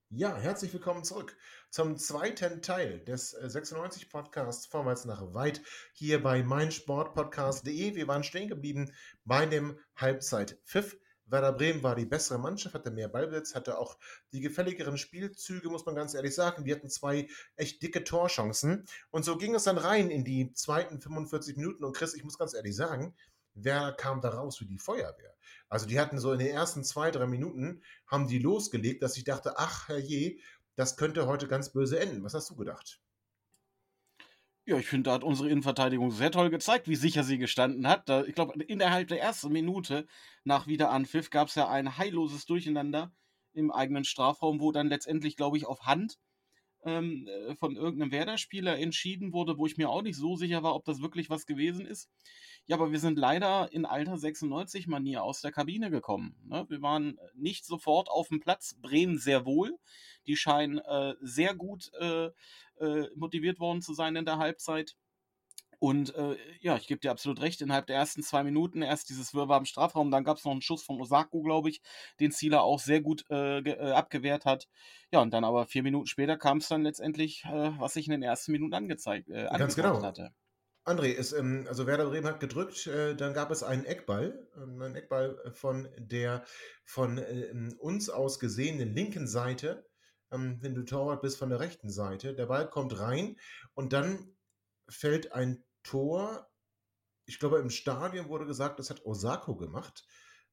Ja, 0.10 0.36
herzlich 0.36 0.74
willkommen 0.74 1.06
zurück 1.06 1.38
zum 1.70 1.98
zweiten 1.98 2.62
Teil 2.62 3.00
des 3.00 3.34
äh, 3.34 3.50
96 3.50 4.10
Podcasts 4.10 4.66
Vorwärts 4.66 5.06
nach 5.06 5.34
weit 5.34 5.62
hier 5.94 6.22
bei 6.22 6.44
meinsportpodcast.de. 6.44 7.96
Wir 7.96 8.08
waren 8.10 8.26
stehen 8.26 8.50
geblieben 8.50 8.92
bei 9.24 9.46
dem 9.46 9.80
Halbzeitpfiff. 9.96 10.98
Werder 11.32 11.54
Bremen 11.54 11.82
war 11.82 11.96
die 11.96 12.06
bessere 12.06 12.38
Mannschaft, 12.38 12.76
hatte 12.76 12.92
mehr 12.92 13.08
Ballbesitz, 13.08 13.56
hatte 13.56 13.78
auch 13.78 13.98
die 14.34 14.42
gefälligeren 14.42 14.98
Spielzüge, 14.98 15.70
muss 15.70 15.86
man 15.86 15.96
ganz 15.96 16.14
ehrlich 16.14 16.36
sagen. 16.36 16.66
Wir 16.66 16.76
hatten 16.76 16.90
zwei 16.90 17.28
echt 17.56 17.82
dicke 17.82 18.04
Torchancen. 18.04 18.86
Und 19.10 19.24
so 19.24 19.38
ging 19.38 19.56
es 19.56 19.64
dann 19.64 19.78
rein 19.78 20.10
in 20.10 20.26
die 20.26 20.54
zweiten 20.54 21.00
45 21.00 21.56
Minuten. 21.56 21.84
Und 21.84 21.96
Chris, 21.96 22.14
ich 22.14 22.24
muss 22.24 22.38
ganz 22.38 22.54
ehrlich 22.54 22.76
sagen, 22.76 23.16
wer 23.54 23.94
kam 23.94 24.22
da 24.22 24.30
raus 24.30 24.60
wie 24.60 24.66
die 24.66 24.78
Feuerwehr? 24.78 25.34
Also 25.70 25.86
die 25.86 26.00
hatten 26.00 26.20
so 26.20 26.34
in 26.34 26.40
den 26.40 26.50
ersten 26.50 26.84
zwei, 26.84 27.12
drei 27.12 27.28
Minuten, 27.28 27.82
haben 28.08 28.28
die 28.28 28.40
losgelegt, 28.40 29.02
dass 29.02 29.16
ich 29.16 29.24
dachte, 29.24 29.58
ach 29.58 29.88
herrje, 29.88 30.38
das 30.76 30.98
könnte 30.98 31.28
heute 31.28 31.48
ganz 31.48 31.72
böse 31.72 32.00
enden. 32.00 32.24
Was 32.24 32.34
hast 32.34 32.50
du 32.50 32.56
gedacht? 32.56 33.00
Ja, 34.66 34.78
ich 34.78 34.88
finde, 34.88 35.10
da 35.10 35.14
hat 35.16 35.24
unsere 35.24 35.50
Innenverteidigung 35.50 36.12
sehr 36.12 36.32
toll 36.32 36.50
gezeigt, 36.52 36.88
wie 36.88 36.96
sicher 36.96 37.24
sie 37.24 37.38
gestanden 37.40 37.88
hat. 37.88 38.08
Da, 38.10 38.24
ich 38.24 38.36
glaube, 38.36 38.62
innerhalb 38.64 39.08
der 39.08 39.20
ersten 39.22 39.52
Minute 39.52 40.06
nach 40.44 40.68
Wiederanpfiff 40.68 41.30
gab 41.32 41.48
es 41.48 41.56
ja 41.56 41.68
ein 41.68 41.98
heilloses 41.98 42.46
Durcheinander 42.46 43.12
im 43.54 43.72
eigenen 43.72 44.04
Strafraum, 44.04 44.60
wo 44.60 44.72
dann 44.72 44.88
letztendlich, 44.88 45.36
glaube 45.36 45.58
ich, 45.58 45.66
auf 45.66 45.82
Hand 45.86 46.20
ähm, 46.84 47.28
äh, 47.28 47.56
von 47.56 47.76
irgendeinem 47.76 48.12
Werder-Spieler 48.12 48.78
entschieden 48.80 49.34
wurde, 49.34 49.58
wo 49.58 49.66
ich 49.66 49.78
mir 49.78 49.90
auch 49.90 50.02
nicht 50.02 50.18
so 50.18 50.36
sicher 50.36 50.64
war, 50.64 50.76
ob 50.76 50.86
das 50.86 51.02
wirklich 51.02 51.30
was 51.30 51.46
gewesen 51.46 51.86
ist. 51.86 52.10
Ja, 52.68 52.76
aber 52.78 52.92
wir 52.92 53.00
sind 53.00 53.18
leider 53.18 53.72
in 53.72 53.86
alter 53.86 54.16
96-Manier 54.16 55.24
aus 55.24 55.42
der 55.42 55.52
Kabine 55.52 55.90
gekommen. 55.90 56.36
Ne? 56.46 56.66
Wir 56.70 56.82
waren 56.82 57.18
nicht 57.36 57.66
sofort 57.66 58.10
auf 58.10 58.30
dem 58.30 58.40
Platz, 58.40 58.76
Bremen 58.82 59.18
sehr 59.18 59.46
wohl. 59.46 59.78
Die 60.28 60.36
scheinen 60.36 60.80
äh, 60.80 61.16
sehr 61.22 61.56
gut 61.56 61.92
äh, 62.00 62.30
äh, 62.80 63.10
motiviert 63.16 63.60
worden 63.60 63.82
zu 63.82 63.94
sein 63.94 64.16
in 64.16 64.26
der 64.26 64.38
Halbzeit. 64.38 64.96
Und 65.82 66.14
äh, 66.14 66.38
ja, 66.60 66.78
ich 66.78 66.86
gebe 66.86 67.00
dir 67.00 67.10
absolut 67.10 67.42
recht, 67.42 67.60
innerhalb 67.60 67.88
der 67.88 67.96
ersten 67.96 68.22
zwei 68.22 68.44
Minuten 68.44 68.84
erst 68.84 69.10
dieses 69.10 69.34
Wirrwarr 69.34 69.58
im 69.58 69.66
Strafraum, 69.66 70.12
dann 70.12 70.24
gab 70.24 70.38
es 70.38 70.46
noch 70.46 70.52
einen 70.52 70.62
Schuss 70.62 70.84
von 70.84 71.02
Osako, 71.02 71.42
glaube 71.42 71.72
ich, 71.72 71.82
den 72.20 72.32
Zieler 72.32 72.62
auch 72.62 72.80
sehr 72.80 73.02
gut 73.02 73.26
äh, 73.32 73.62
äh, 73.62 73.92
abgewehrt 73.92 74.46
hat. 74.46 74.68
Ja, 75.12 75.22
und 75.22 75.34
dann 75.34 75.44
aber 75.44 75.66
vier 75.66 75.82
Minuten 75.82 76.06
später 76.06 76.38
kam 76.38 76.60
es 76.60 76.68
dann 76.68 76.84
letztendlich, 76.84 77.46
äh, 77.46 77.72
was 77.80 77.96
ich 77.96 78.06
in 78.06 78.12
den 78.12 78.22
ersten 78.22 78.52
Minuten 78.52 78.76
angezeigt 78.76 79.30
äh, 79.30 79.48
Ganz 79.58 79.76
genau. 79.76 80.04
hatte. 80.04 80.36
André, 80.86 81.14
ist, 81.14 81.32
ähm, 81.34 81.66
also 81.68 81.88
Werder 81.88 82.06
Bremen 82.06 82.28
hat 82.28 82.40
gedrückt, 82.40 82.86
äh, 82.86 83.16
dann 83.16 83.34
gab 83.34 83.50
es 83.50 83.64
einen 83.64 83.86
Eckball, 83.86 84.48
ähm, 84.58 84.80
einen 84.84 84.96
Eckball 84.96 85.52
von 85.52 85.90
der 85.98 86.46
von 86.86 87.18
äh, 87.18 87.52
uns 87.80 88.12
aus 88.12 88.38
gesehenen 88.38 88.94
linken 88.94 89.26
Seite, 89.26 89.90
ähm, 90.32 90.60
wenn 90.62 90.76
du 90.76 90.84
Torwart 90.84 91.24
bist 91.24 91.40
von 91.40 91.50
der 91.50 91.60
rechten 91.60 91.90
Seite. 91.90 92.36
Der 92.36 92.46
Ball 92.46 92.70
kommt 92.70 93.00
rein 93.00 93.40
und 93.74 93.94
dann 93.94 94.36
fällt 94.88 95.32
ein 95.32 95.64
Tor. 95.84 96.50
Ich 97.26 97.40
glaube, 97.40 97.60
im 97.60 97.70
Stadion 97.70 98.30
wurde 98.30 98.46
gesagt, 98.46 98.80
das 98.80 98.90
hat 98.90 99.06
Osako 99.06 99.56
gemacht. 99.56 100.06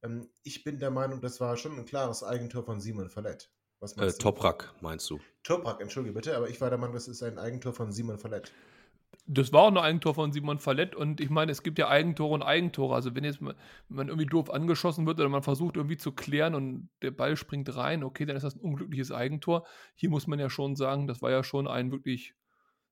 Ähm, 0.03 0.31
ich 0.43 0.64
bin 0.64 0.79
der 0.79 0.91
Meinung, 0.91 1.21
das 1.21 1.41
war 1.41 1.57
schon 1.57 1.77
ein 1.79 1.85
klares 1.85 2.23
Eigentor 2.23 2.64
von 2.64 2.81
Simon 2.81 3.11
Fallett. 3.11 3.53
Was 3.81 3.97
Äh, 3.99 4.01
meinst 4.01 4.23
du? 4.25 4.29
Toprak, 4.31 4.75
meinst 4.81 5.09
du? 5.11 5.21
Toprak, 5.43 5.81
entschuldige 5.81 6.14
bitte, 6.14 6.37
aber 6.37 6.49
ich 6.49 6.61
war 6.61 6.71
der 6.71 6.79
Meinung, 6.79 6.95
das 6.95 7.09
ist 7.09 7.23
ein 7.25 7.38
Eigentor 7.38 7.73
von 7.75 7.91
Simon 7.93 8.19
Fallett. 8.19 8.57
Das 9.27 9.53
war 9.53 9.62
auch 9.62 9.69
ein 9.69 9.77
Eigentor 9.79 10.14
von 10.14 10.33
Simon 10.33 10.59
Fallett 10.59 10.95
und 10.95 11.21
ich 11.21 11.29
meine, 11.31 11.53
es 11.53 11.62
gibt 11.62 11.79
ja 11.79 11.88
Eigentore 11.88 12.35
und 12.35 12.43
Eigentore. 12.43 12.95
Also 12.95 13.14
wenn 13.14 13.25
jetzt 13.25 13.41
wenn 13.43 13.55
man 13.88 14.09
irgendwie 14.09 14.27
doof 14.27 14.51
angeschossen 14.51 15.07
wird 15.07 15.19
oder 15.21 15.29
man 15.29 15.43
versucht 15.43 15.77
irgendwie 15.77 15.97
zu 15.99 16.12
klären 16.12 16.55
und 16.55 16.88
der 17.03 17.11
Ball 17.11 17.37
springt 17.37 17.75
rein, 17.77 18.05
okay, 18.05 18.25
dann 18.27 18.37
ist 18.37 18.43
das 18.43 18.57
ein 18.57 18.61
unglückliches 18.61 19.12
Eigentor. 19.12 19.67
Hier 19.95 20.09
muss 20.11 20.27
man 20.27 20.38
ja 20.38 20.49
schon 20.51 20.77
sagen, 20.77 21.07
das 21.07 21.21
war 21.23 21.31
ja 21.31 21.45
schon 21.45 21.69
ein 21.69 21.91
wirklich 21.93 22.35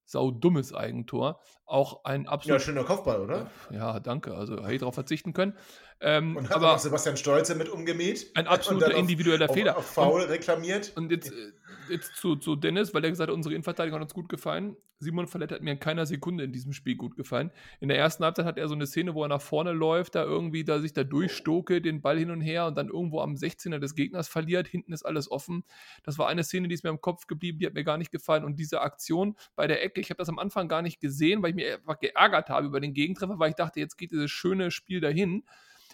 saudummes 0.07 0.73
Eigentor. 0.73 1.41
Auch 1.67 2.05
ein 2.05 2.25
Ja, 2.25 2.31
absolut. 2.31 2.63
schöner 2.63 2.85
Kopfball, 2.85 3.21
oder? 3.21 3.51
Ja, 3.71 4.01
danke. 4.01 4.35
Also 4.35 4.57
hätte 4.63 4.73
ich 4.75 4.79
darauf 4.81 4.95
verzichten 4.95 5.33
können. 5.33 5.55
Ähm, 6.01 6.37
Und 6.37 6.49
hat 6.51 6.57
aber 6.57 6.75
auch 6.75 6.79
Sebastian 6.79 7.17
Stolze 7.17 7.55
mit 7.55 7.69
umgemäht. 7.69 8.31
Ein 8.35 8.47
absoluter 8.47 8.89
auf- 8.89 8.99
individueller 8.99 9.49
auf, 9.49 9.55
Fehler. 9.55 9.77
Auf 9.77 9.87
Foul 9.87 10.23
reklamiert. 10.23 10.93
Und 10.95 11.11
jetzt, 11.11 11.33
äh, 11.33 11.53
jetzt 11.91 12.17
zu, 12.17 12.37
zu 12.37 12.55
Dennis, 12.55 12.93
weil 12.95 13.03
er 13.03 13.11
gesagt 13.11 13.29
hat, 13.31 13.35
unsere 13.35 13.55
Innenverteidigung 13.55 13.99
hat 13.99 14.05
uns 14.05 14.15
gut 14.15 14.29
gefallen. 14.29 14.77
Simon 14.99 15.27
Fallett 15.27 15.53
hat 15.53 15.61
mir 15.63 15.73
in 15.73 15.81
keiner 15.81 16.07
Sekunde 16.07 16.45
in 16.45 16.53
diesem 16.53 16.73
Spiel 16.73 16.97
gut 16.97 17.17
gefallen. 17.17 17.51
In 17.81 17.89
der 17.89 17.99
ersten 17.99 18.25
Halbzeit 18.25 18.47
hat 18.47 18.57
er 18.59 18.67
so 18.69 18.75
eine 18.75 18.87
Szene, 18.87 19.15
wo 19.15 19.23
er 19.25 19.29
nach 19.29 19.43
vorne 19.43 19.73
läuft, 19.73 20.15
da 20.15 20.23
irgendwie 20.25 20.65
da 20.65 20.81
sich 20.81 20.93
da 20.95 21.05
durchstoke, 21.05 21.83
den 21.83 22.01
Ball 22.01 22.19
hin 22.19 22.31
und 22.31 22.41
her 22.41 22.67
und 22.67 22.77
dann 22.79 22.89
irgendwo 22.89 23.21
am 23.21 23.35
16er 23.35 23.79
des 23.79 23.95
Gegners 23.95 24.29
verliert. 24.29 24.69
Hinten 24.69 24.93
ist 24.95 25.05
alles 25.05 25.31
offen. 25.31 25.65
Das 26.05 26.19
war 26.19 26.29
eine 26.29 26.45
Szene, 26.45 26.69
die 26.69 26.75
ist 26.75 26.83
mir 26.85 26.91
im 26.91 27.01
Kopf 27.03 27.27
geblieben, 27.27 27.59
die 27.59 27.67
hat 27.67 27.75
mir 27.75 27.85
gar 27.85 27.99
nicht 27.99 28.11
gefallen. 28.13 28.45
Und 28.45 28.59
diese 28.59 28.81
Aktion 28.83 29.37
bei 29.55 29.67
der 29.67 29.83
Ecke, 29.85 29.96
ich 30.01 30.11
habe 30.11 30.19
das 30.19 30.29
am 30.29 30.39
Anfang 30.39 30.69
gar 30.69 30.83
nicht 30.83 31.01
gesehen, 31.01 31.43
weil 31.43 31.51
ich 31.51 31.57
mich 31.57 31.73
einfach 31.73 31.99
geärgert 31.99 32.49
habe 32.49 32.67
über 32.67 32.81
den 32.81 32.95
Gegentreffer, 32.95 33.39
weil 33.39 33.51
ich 33.51 33.57
dachte, 33.57 33.81
jetzt 33.81 33.97
geht 33.97 34.11
dieses 34.11 34.31
schöne 34.31 34.71
Spiel 34.71 35.01
dahin. 35.01 35.45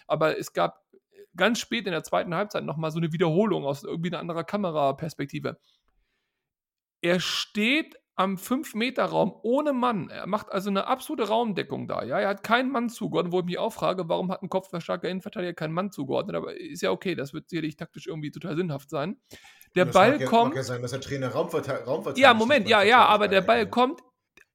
Aber 0.07 0.37
es 0.37 0.53
gab 0.53 0.83
ganz 1.35 1.59
spät 1.59 1.85
in 1.85 1.91
der 1.91 2.03
zweiten 2.03 2.35
Halbzeit 2.35 2.63
nochmal 2.63 2.91
so 2.91 2.99
eine 2.99 3.11
Wiederholung 3.11 3.65
aus 3.65 3.83
irgendwie 3.83 4.09
einer 4.09 4.19
anderen 4.19 4.45
Kameraperspektive. 4.45 5.59
Er 7.01 7.19
steht 7.19 7.95
am 8.15 8.35
5-Meter-Raum 8.35 9.33
ohne 9.41 9.73
Mann. 9.73 10.09
Er 10.09 10.27
macht 10.27 10.51
also 10.51 10.69
eine 10.69 10.85
absolute 10.85 11.27
Raumdeckung 11.27 11.87
da. 11.87 12.03
Ja? 12.03 12.19
Er 12.19 12.29
hat 12.29 12.43
keinen 12.43 12.71
Mann 12.71 12.89
zugeordnet, 12.89 13.33
wo 13.33 13.39
ich 13.39 13.45
mich 13.45 13.57
auch 13.57 13.73
frage, 13.73 14.07
warum 14.07 14.31
hat 14.31 14.43
ein 14.43 14.49
kopfverstarker 14.49 15.09
Innenverteidiger 15.09 15.53
keinen 15.53 15.73
Mann 15.73 15.91
zugeordnet? 15.91 16.35
Aber 16.35 16.55
ist 16.55 16.83
ja 16.83 16.91
okay, 16.91 17.15
das 17.15 17.33
wird 17.33 17.49
sicherlich 17.49 17.75
taktisch 17.75 18.05
irgendwie 18.05 18.29
total 18.29 18.55
sinnhaft 18.55 18.89
sein. 18.91 19.17
Der 19.75 19.85
Das 19.85 19.93
Ball 19.93 20.21
ja, 20.21 20.27
kommt. 20.27 20.55
Ja 20.55 20.63
sein, 20.63 20.81
dass 20.81 20.91
der 20.91 21.01
Trainer 21.01 21.29
Raumverteidiger 21.29 21.85
Raumverteidiger 21.85 22.27
Ja, 22.27 22.33
Moment, 22.33 22.67
ja, 22.69 22.83
ja, 22.83 23.05
aber 23.05 23.27
der 23.27 23.41
Ball 23.41 23.67
kommt. 23.67 24.01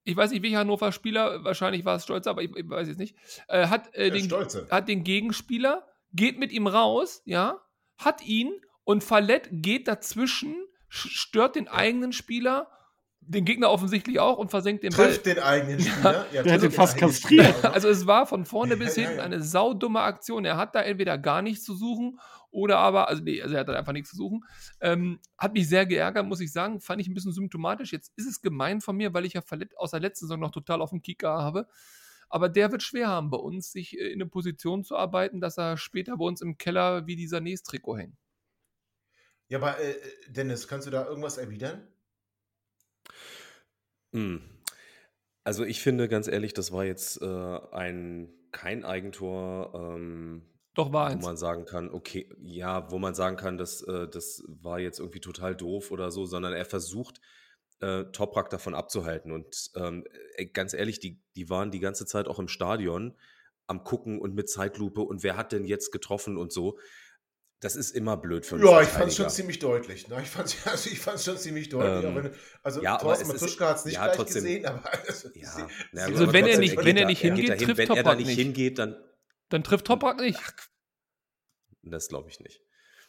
Ich 0.05 0.15
weiß 0.15 0.31
nicht, 0.31 0.41
welcher 0.41 0.59
Hannover 0.59 0.91
Spieler, 0.91 1.43
wahrscheinlich 1.43 1.85
war 1.85 1.97
es 1.97 2.03
Stolz, 2.03 2.25
aber 2.25 2.41
ich, 2.41 2.55
ich 2.55 2.67
weiß 2.69 2.87
jetzt 2.87 2.99
nicht, 2.99 3.15
äh, 3.47 3.67
hat, 3.67 3.93
äh, 3.95 4.07
Ja, 4.07 4.13
den, 4.13 4.23
Stolze. 4.25 4.67
hat 4.71 4.87
den 4.87 5.03
Gegenspieler, 5.03 5.85
geht 6.13 6.39
mit 6.39 6.51
ihm 6.51 6.67
raus, 6.67 7.21
ja, 7.25 7.59
hat 7.97 8.25
ihn 8.25 8.51
und 8.85 9.03
Fallett 9.03 9.49
geht 9.51 9.87
dazwischen, 9.87 10.55
sch- 10.89 11.09
stört 11.09 11.55
den 11.55 11.67
eigenen 11.67 12.13
Spieler 12.13 12.67
den 13.21 13.45
Gegner 13.45 13.69
offensichtlich 13.69 14.19
auch 14.19 14.37
und 14.39 14.49
versenkt 14.49 14.81
den 14.83 14.91
Ball. 14.95 15.05
Trifft 15.07 15.27
den 15.27 15.37
eigenen 15.37 15.79
Spieler. 15.81 16.25
der 16.33 16.41
trifft 16.41 16.47
hätte 16.47 16.61
den 16.69 16.71
fast 16.71 16.97
kastriert. 16.97 17.61
Noch. 17.63 17.73
Also 17.73 17.87
es 17.87 18.07
war 18.07 18.25
von 18.25 18.45
vorne 18.45 18.75
bis 18.75 18.95
Ja, 18.95 19.03
ja, 19.03 19.07
hinten 19.09 19.19
ja. 19.19 19.25
eine 19.25 19.43
saudumme 19.43 19.99
Aktion. 19.99 20.45
Er 20.45 20.57
hat 20.57 20.73
da 20.73 20.81
entweder 20.81 21.19
gar 21.19 21.43
nichts 21.43 21.63
zu 21.63 21.75
suchen 21.75 22.19
oder 22.51 22.79
aber, 22.79 23.07
also 23.07 23.23
nee, 23.23 23.41
also 23.41 23.55
er 23.55 23.61
hat 23.61 23.69
da 23.69 23.73
einfach 23.73 23.93
nichts 23.93 24.09
zu 24.09 24.15
suchen. 24.15 24.43
Ähm, 24.81 25.19
hat 25.37 25.53
mich 25.53 25.69
sehr 25.69 25.85
geärgert, 25.85 26.25
muss 26.25 26.39
ich 26.39 26.51
sagen. 26.51 26.79
Fand 26.79 27.01
ich 27.01 27.07
ein 27.07 27.13
bisschen 27.13 27.33
symptomatisch. 27.33 27.91
Jetzt 27.91 28.11
ist 28.15 28.27
es 28.27 28.41
gemein 28.41 28.81
von 28.81 28.97
mir, 28.97 29.13
weil 29.13 29.25
ich 29.25 29.33
ja 29.33 29.43
aus 29.77 29.91
der 29.91 29.99
letzten 29.99 30.25
Saison 30.25 30.39
noch 30.39 30.51
total 30.51 30.81
auf 30.81 30.89
dem 30.89 31.01
Kicker 31.01 31.29
habe. 31.29 31.67
Aber 32.29 32.47
der 32.47 32.71
wird 32.71 32.83
schwer 32.83 33.07
haben 33.07 33.29
bei 33.29 33.37
uns, 33.37 33.71
sich 33.71 33.97
äh, 33.97 34.07
in 34.07 34.21
eine 34.21 34.29
Position 34.29 34.83
zu 34.83 34.95
arbeiten, 34.95 35.41
dass 35.41 35.57
er 35.57 35.77
später 35.77 36.17
bei 36.17 36.25
uns 36.25 36.41
im 36.41 36.57
Keller 36.57 37.07
wie 37.07 37.15
dieser 37.15 37.41
Nächstrikot 37.41 37.97
hängt. 37.97 38.17
Ja, 39.47 39.57
aber 39.57 39.79
äh, 39.79 39.95
Dennis, 40.27 40.67
kannst 40.67 40.85
du 40.85 40.91
da 40.91 41.05
irgendwas 41.05 41.37
erwidern? 41.37 41.87
Hm. 44.13 44.41
Also 45.43 45.65
ich 45.65 45.81
finde 45.81 46.07
ganz 46.07 46.27
ehrlich, 46.27 46.53
das 46.53 46.71
war 46.71 46.85
jetzt 46.85 47.21
äh, 47.21 47.59
ein 47.71 48.31
kein 48.51 48.83
Eigentor, 48.83 49.73
ähm, 49.73 50.43
Doch 50.75 50.93
war 50.93 51.09
wo 51.09 51.13
eins. 51.13 51.23
man 51.25 51.35
sagen 51.37 51.65
kann, 51.65 51.89
okay, 51.91 52.29
ja, 52.39 52.89
wo 52.91 52.99
man 52.99 53.15
sagen 53.15 53.35
kann, 53.37 53.57
dass 53.57 53.81
äh, 53.81 54.07
das 54.07 54.43
war 54.47 54.79
jetzt 54.79 54.99
irgendwie 54.99 55.19
total 55.19 55.55
doof 55.55 55.91
oder 55.91 56.11
so, 56.11 56.25
sondern 56.25 56.53
er 56.53 56.65
versucht 56.65 57.19
äh, 57.81 58.05
Toprak 58.11 58.49
davon 58.49 58.75
abzuhalten. 58.75 59.31
Und 59.31 59.71
ähm, 59.75 60.05
ganz 60.53 60.73
ehrlich, 60.73 60.99
die, 60.99 61.21
die 61.35 61.49
waren 61.49 61.71
die 61.71 61.79
ganze 61.79 62.05
Zeit 62.05 62.27
auch 62.27 62.39
im 62.39 62.47
Stadion 62.47 63.17
am 63.67 63.83
gucken 63.83 64.19
und 64.19 64.33
mit 64.35 64.49
Zeitlupe 64.49 65.01
und 65.01 65.23
wer 65.23 65.37
hat 65.37 65.51
denn 65.51 65.63
jetzt 65.65 65.91
getroffen 65.91 66.37
und 66.37 66.51
so. 66.53 66.77
Das 67.61 67.75
ist 67.75 67.91
immer 67.91 68.15
blöd 68.15 68.45
für 68.45 68.55
einen 68.55 68.65
Ja, 68.65 68.81
ich 68.81 68.87
fand 68.87 69.07
es 69.09 69.17
schon 69.17 69.29
ziemlich 69.29 69.59
deutlich. 69.59 70.07
Ne? 70.07 70.17
Ich 70.21 70.29
fand 70.29 70.47
es 70.47 70.55
also 70.67 70.89
ich 70.89 70.99
fand's 70.99 71.25
schon 71.25 71.37
ziemlich 71.37 71.67
deutlich. 71.67 72.05
Ähm, 72.09 72.15
wenn, 72.15 72.31
also 72.63 72.81
ja, 72.81 72.93
aber 72.93 73.01
Thorsten 73.03 73.27
es 73.29 73.33
ist- 73.35 73.41
Matuschka 73.41 73.69
hat 73.69 73.77
es 73.79 73.85
nicht 73.85 73.95
ja, 73.95 74.05
gleich 74.05 74.15
trotzdem. 74.15 74.43
gesehen, 74.43 74.65
aber 74.67 74.81
es 75.07 75.23
ist- 75.25 75.35
Ja, 75.35 75.49
sie- 75.51 75.61
gut, 75.63 75.71
Also 75.99 76.23
aber 76.23 76.33
wenn 76.33 76.45
er 76.45 76.53
trotzdem, 76.53 76.59
nicht- 76.61 76.77
wenn 76.85 76.95
er 76.97 77.01
da- 77.03 77.07
nicht 77.09 77.21
geht 77.21 77.33
hingeht, 77.33 77.49
dahin. 77.49 77.65
trifft 77.65 77.77
Wenn 77.79 77.97
er 77.97 78.03
da 78.03 78.15
nicht. 78.15 78.29
hingeht, 78.29 78.79
dann 78.79 78.95
Dann 79.49 79.63
trifft 79.63 79.85
Toprak 79.87 80.19
nicht. 80.19 80.39
das 81.81 82.07
glaube 82.07 82.29
ich 82.29 82.39
nicht. 82.39 82.61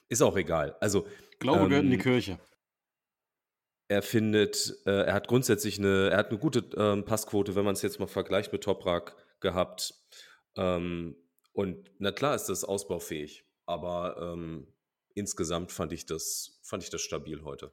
Ist 0.09 0.23
auch 0.23 0.37
egal. 0.37 0.77
Also 0.81 1.07
Glaube 1.39 1.69
gehört 1.69 1.85
in 1.85 1.91
die 1.91 1.97
Ähm, 1.97 2.03
Kirche. 2.03 2.39
er 3.89 4.03
findet, 4.03 4.77
äh, 4.87 5.03
er 5.07 5.15
hat 5.15 5.29
grundsätzlich 5.29 5.79
eine, 5.79 6.11
er 6.11 6.17
hat 6.19 6.31
eine 6.31 6.39
gute 6.39 6.61
ähm, 6.77 7.05
Passquote, 7.05 7.55
wenn 7.55 7.65
man 7.65 7.75
es 7.75 7.83
jetzt 7.83 7.99
mal 8.01 8.07
vergleicht 8.07 8.53
mit 8.53 8.63
Toprak 8.65 9.17
gehabt. 9.41 9.95
Ähm, 10.57 11.17
und 11.53 11.91
na 11.99 12.13
klar 12.13 12.35
ist 12.35 12.47
das 12.47 12.65
ausbaufähig, 12.65 13.45
aber 13.67 14.17
ähm, 14.21 14.73
insgesamt 15.15 15.73
fand 15.73 15.93
ich 15.93 16.07
das, 16.07 16.61
fand 16.63 16.83
ich 16.83 16.91
das 16.91 17.03
stabil 17.03 17.43
heute. 17.43 17.73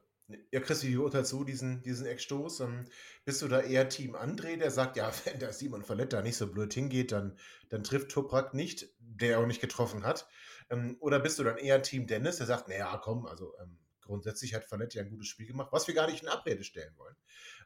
Ja, 0.50 0.60
Christi, 0.60 0.88
wie 0.88 0.96
urteilst 0.98 1.32
du 1.32 1.42
diesen, 1.42 1.82
diesen 1.82 2.04
Eckstoß? 2.04 2.60
Ähm, 2.60 2.84
bist 3.24 3.40
du 3.40 3.48
da 3.48 3.60
eher 3.60 3.88
Team 3.88 4.14
André, 4.14 4.58
der 4.58 4.70
sagt, 4.70 4.96
ja, 4.98 5.10
wenn 5.24 5.38
der 5.38 5.54
Simon 5.54 5.84
Verlet 5.84 6.12
da 6.12 6.20
nicht 6.20 6.36
so 6.36 6.46
blöd 6.46 6.74
hingeht, 6.74 7.12
dann, 7.12 7.38
dann 7.70 7.82
trifft 7.82 8.10
Toprak 8.10 8.52
nicht, 8.52 8.92
der 8.98 9.38
auch 9.38 9.46
nicht 9.46 9.62
getroffen 9.62 10.04
hat. 10.04 10.28
Ähm, 10.68 10.98
oder 11.00 11.18
bist 11.18 11.38
du 11.38 11.44
dann 11.44 11.56
eher 11.56 11.82
Team 11.82 12.06
Dennis, 12.06 12.36
der 12.36 12.46
sagt, 12.46 12.68
naja, 12.68 13.00
komm, 13.02 13.24
also 13.24 13.54
ähm, 13.62 13.78
grundsätzlich 14.02 14.52
hat 14.52 14.66
Verlet 14.66 14.92
ja 14.94 15.02
ein 15.02 15.08
gutes 15.08 15.28
Spiel 15.28 15.46
gemacht, 15.46 15.72
was 15.72 15.86
wir 15.86 15.94
gar 15.94 16.10
nicht 16.10 16.22
in 16.22 16.28
Abrede 16.28 16.62
stellen 16.62 16.92
wollen. 16.98 17.16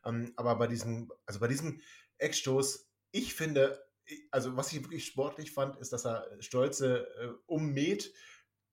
Ähm, 0.05 0.33
aber 0.37 0.55
bei 0.57 0.69
diesem, 0.69 1.11
also 1.27 1.41
bei 1.41 1.49
diesem 1.49 1.81
Eckstoß, 2.19 2.89
ich 3.11 3.35
finde, 3.35 3.85
also 4.31 4.57
was 4.57 4.73
ich 4.73 4.85
wirklich 4.85 5.07
sportlich 5.07 5.51
fand, 5.53 5.77
ist, 5.77 5.93
dass 5.93 6.07
er 6.07 6.29
Stolze 6.39 7.09
äh, 7.19 7.29
ummäht, 7.47 8.13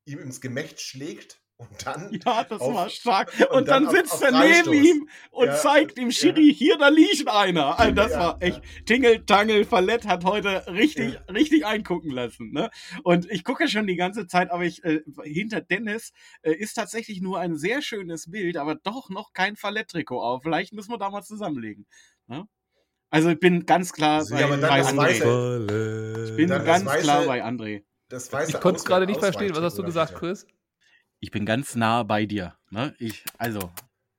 ihm 0.06 0.20
ins 0.20 0.42
Gemächt 0.42 0.80
schlägt 0.80 1.42
und 1.60 1.86
dann 1.86 2.10
Ja, 2.26 2.44
das 2.46 2.60
auf- 2.62 2.74
war 2.74 2.90
stark. 2.90 3.32
und 3.52 3.58
Und, 3.58 3.68
dann 3.68 3.84
dann, 3.84 3.88
auf- 3.88 3.94
sitzt 3.96 4.14
auf 4.14 4.22
er 4.24 4.30
Freistoß. 4.32 4.74
neben 4.74 4.86
ihm 4.86 5.10
und 5.32 5.48
Ja, 5.48 5.56
zeigt 5.56 5.98
dem 5.98 6.10
Schiri, 6.12 6.54
hier, 6.54 6.78
da 6.78 6.88
liegt 6.88 7.28
einer. 7.28 7.78
Also 7.80 7.94
das 7.94 8.12
Ja, 8.14 8.20
war 8.20 8.38
ja. 8.42 8.48
echt, 8.48 8.62
Tingel, 8.86 9.26
Tangel, 9.26 9.66
Fallett 9.66 10.08
hat 10.08 10.24
heute 10.24 10.66
richtig, 10.68 11.14
Ja. 11.16 11.34
richtig 11.34 11.66
eingucken 11.66 12.12
lassen. 12.12 12.52
Ne? 12.52 12.70
Und 13.04 13.30
ich 13.30 13.44
gucke 13.44 13.68
schon 13.68 13.86
die 13.88 13.98
ganze 13.98 14.26
Zeit, 14.26 14.50
aber 14.52 14.64
ich, 14.64 14.84
äh, 14.84 15.02
hinter 15.24 15.62
Dennis 15.62 16.12
äh, 16.42 16.54
ist 16.54 16.74
tatsächlich 16.74 17.22
nur 17.22 17.40
ein 17.40 17.56
sehr 17.56 17.82
schönes 17.82 18.32
Bild, 18.32 18.58
aber 18.58 18.76
doch 18.76 19.10
noch 19.10 19.34
kein 19.34 19.56
Fallett-Trikot 19.56 20.22
auf. 20.22 20.44
Vielleicht 20.44 20.74
müssen 20.74 20.92
wir 20.92 20.98
da 20.98 21.10
mal 21.10 21.24
zusammenlegen. 21.24 21.86
Ne? 22.28 22.46
Also 23.12 23.30
ich 23.30 23.40
bin 23.40 23.66
ganz 23.66 23.92
klar 23.92 24.24
Ja, 24.30 24.48
bei 24.48 24.56
das 24.58 24.94
André. 24.94 25.22
Weiße- 25.22 26.30
Ich 26.30 26.36
bin 26.38 26.48
Dann 26.50 26.60
das 26.60 26.66
ganz 26.66 26.90
weiße- 26.90 27.02
klar 27.02 27.26
bei 27.26 27.44
André. 27.44 27.84
Das 28.08 28.32
weiße 28.32 28.52
Ich 28.52 28.60
konnte 28.62 28.78
es 28.80 28.86
gerade 28.86 29.06
nicht 29.08 29.20
verstehen. 29.20 29.56
Was 29.56 29.62
hast 29.64 29.78
du 29.78 29.84
gesagt. 29.84 30.16
Chris? 30.16 30.46
Ich 31.20 31.32
bin 31.32 31.46
ganz 31.46 31.76
nah 31.76 32.04
bei 32.04 32.26
dir. 32.26 32.58
Ne? 32.70 32.96
Ich, 33.00 33.24
also, 33.38 33.72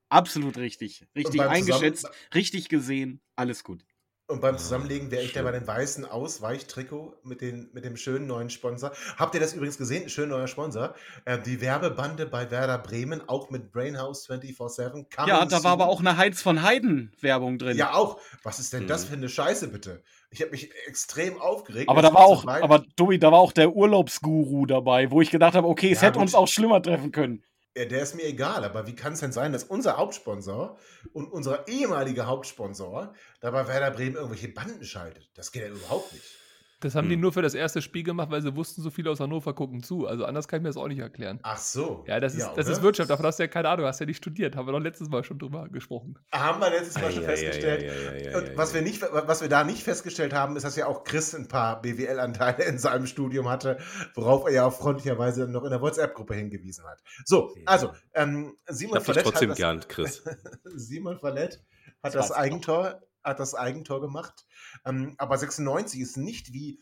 absolut 0.09 0.59
richtig. 0.59 1.07
Richtig 1.17 1.41
eingeschätzt, 1.41 2.09
richtig 2.35 2.69
gesehen, 2.69 3.21
alles 3.37 3.65
gut. 3.65 3.85
Und 4.31 4.41
beim 4.41 4.57
Zusammenlegen 4.59 5.11
wäre 5.11 5.25
ich 5.25 5.33
da 5.33 5.43
bei 5.43 5.51
dem 5.51 5.67
weißen 5.67 6.05
Ausweichtrikot 6.05 7.15
mit, 7.25 7.41
den, 7.41 7.69
mit 7.73 7.85
dem 7.85 7.97
schönen 7.97 8.29
neuen 8.29 8.49
Sponsor. 8.49 8.93
Habt 9.17 9.35
ihr 9.35 9.41
das 9.41 9.55
übrigens 9.55 9.77
gesehen? 9.77 10.09
Schön 10.09 10.29
neuer 10.29 10.47
Sponsor. 10.47 10.95
Äh, 11.25 11.39
die 11.41 11.61
Werbebande 11.61 12.27
bei 12.27 12.49
Werder 12.51 12.79
Bremen, 12.79 13.29
auch 13.29 13.51
mit 13.51 13.73
Brainhouse 13.73 14.29
24-7. 14.31 15.07
Ja, 15.27 15.45
da 15.45 15.65
war 15.65 15.73
aber 15.73 15.89
auch 15.89 15.99
eine 16.01 16.17
Heinz 16.17 16.41
von 16.43 16.63
Heiden 16.63 17.13
Werbung 17.21 17.59
drin. 17.59 17.77
Ja, 17.77 17.93
auch. 17.95 18.21
Was 18.45 18.61
ist 18.61 18.73
denn 18.73 18.87
das 18.87 19.05
Mhm. 19.05 19.09
für 19.09 19.15
eine 19.17 19.29
Scheiße, 19.29 19.69
bitte? 19.69 20.03
Ich 20.31 20.41
habe 20.43 20.53
mich 20.53 20.71
extrem 20.87 21.41
aufgeregt. 21.41 21.89
aber 21.89 22.03
Das 22.03 22.13
da 22.13 22.17
war 22.17 22.25
auch, 22.25 22.47
aber 22.47 22.85
Tobi, 22.97 23.19
da 23.19 23.33
war 23.33 23.41
auch 23.41 23.51
der 23.53 23.75
Urlaubsguru 23.75 24.65
dabei, 24.67 25.11
wo 25.11 25.21
ich 25.21 25.31
gedacht 25.31 25.55
habe, 25.55 25.67
okay, 25.67 25.91
es 25.91 26.01
Ja, 26.03 26.07
hätte 26.09 26.15
gut. 26.19 26.23
uns 26.23 26.37
auch 26.37 26.47
schlimmer 26.47 26.81
treffen 26.81 27.11
können. 27.11 27.43
Ja, 27.77 27.85
der 27.85 28.03
ist 28.03 28.17
mir 28.17 28.25
egal, 28.25 28.65
aber 28.65 28.87
wie 28.89 28.97
kann 28.97 29.13
es 29.13 29.21
denn 29.21 29.31
sein, 29.31 29.53
dass 29.53 29.63
unser 29.63 29.97
Hauptsponsor 29.97 30.77
und 31.13 31.31
unser 31.31 31.69
ehemaliger 31.69 32.27
Hauptsponsor 32.27 33.15
da 33.41 33.51
bei 33.53 33.69
Werder 33.69 33.93
Bremen 33.93 34.17
irgendwelche 34.17 34.49
Banden 34.49 34.85
schaltet? 34.85 35.31
Das 35.35 35.53
geht 35.53 35.63
ja 35.63 35.69
überhaupt 35.69 36.13
nicht. 36.13 36.40
Das 36.81 36.95
haben 36.95 37.09
die 37.09 37.15
Hm. 37.15 37.21
nur 37.21 37.33
für 37.33 37.43
das 37.43 37.55
erste 37.55 37.83
Spiel 37.83 38.03
gemacht, 38.03 38.31
weil 38.31 38.41
sie 38.41 38.57
wussten, 38.57 38.81
so 38.83 38.91
viele 38.91 39.11
aus 39.11 39.21
Hannover 39.21 39.55
gucken 39.55 39.83
zu. 39.83 40.07
Also 40.07 40.25
anders 40.25 40.49
kann 40.49 40.59
ich 40.59 40.63
mir 40.63 40.69
das 40.71 40.77
auch 40.79 40.89
nicht 40.89 40.99
erklären. 41.01 41.39
Ach 41.43 41.59
so. 41.59 42.05
Ja, 42.09 42.19
das 42.21 42.35
ist, 42.35 42.47
das 42.57 42.67
oder? 42.67 42.71
ist 42.73 42.83
Wirtschaft, 42.83 43.11
davon 43.11 43.27
hast 43.27 43.39
du 43.39 43.43
ja 43.43 43.49
keine 43.49 43.69
Ahnung, 43.69 43.87
hast 43.87 44.01
ja 44.01 44.07
nicht 44.07 44.17
studiert, 44.17 44.57
haben 44.57 44.67
wir 44.67 44.73
doch 44.73 44.81
letztes 44.81 45.09
Mal 45.11 45.23
schon 45.23 45.39
drüber 45.39 45.69
gesprochen. 45.69 46.19
Haben 46.33 46.61
wir 46.61 46.71
letztes 46.71 46.95
Mal 47.01 47.13
schon 47.13 47.23
Ei, 47.25 47.27
ei, 47.27 47.33
ei, 47.33 47.37
festgestellt. 47.37 47.91
ei, 48.35 48.37
Und 48.51 48.57
was 48.57 48.73
wir, 48.75 48.83
nicht, 48.83 49.03
was 49.03 49.43
wir 49.43 49.49
da 49.51 49.63
nicht 49.65 49.83
festgestellt 49.83 50.33
haben, 50.33 50.57
ist, 50.57 50.63
dass 50.65 50.75
ja 50.77 50.87
auch 50.87 51.05
Chris 51.05 51.35
ein 51.35 51.49
paar 51.49 51.83
BWL-Anteile 51.83 52.65
in 52.65 52.79
seinem 52.79 53.07
Studium 53.07 53.49
hatte, 53.49 53.79
worauf 54.15 54.47
er 54.47 54.53
ja 54.53 54.65
auch 54.65 54.73
freundlicherweise 54.73 55.49
noch 55.49 55.65
in 55.65 55.71
der 55.71 55.83
WhatsApp-Gruppe 55.83 56.35
hingewiesen 56.35 56.87
hat. 56.87 56.99
So, 57.27 57.53
Ja. 57.57 57.63
also, 57.67 57.91
ähm, 58.15 58.55
Ich 58.69 58.77
Simon 58.77 58.95
hab 58.97 59.05
dich 59.05 59.15
Verlet 59.15 59.25
trotzdem 59.25 59.51
hat 59.51 59.59
das, 59.59 59.59
gern, 59.59 59.81
Chris. 59.87 60.25
Simon 60.77 61.19
Verlet 61.19 61.63
hat 62.03 62.15
Das 62.15 62.29
das 62.29 62.31
ich 62.31 62.37
Eigentor, 62.37 63.03
hat 63.23 63.41
das 63.41 63.55
Eigentor 63.55 64.01
gemacht. 64.01 64.47
Ähm, 64.85 65.15
aber 65.19 65.39
96 65.39 66.01
ist 66.01 66.17
nicht 66.17 66.53
wie, 66.53 66.81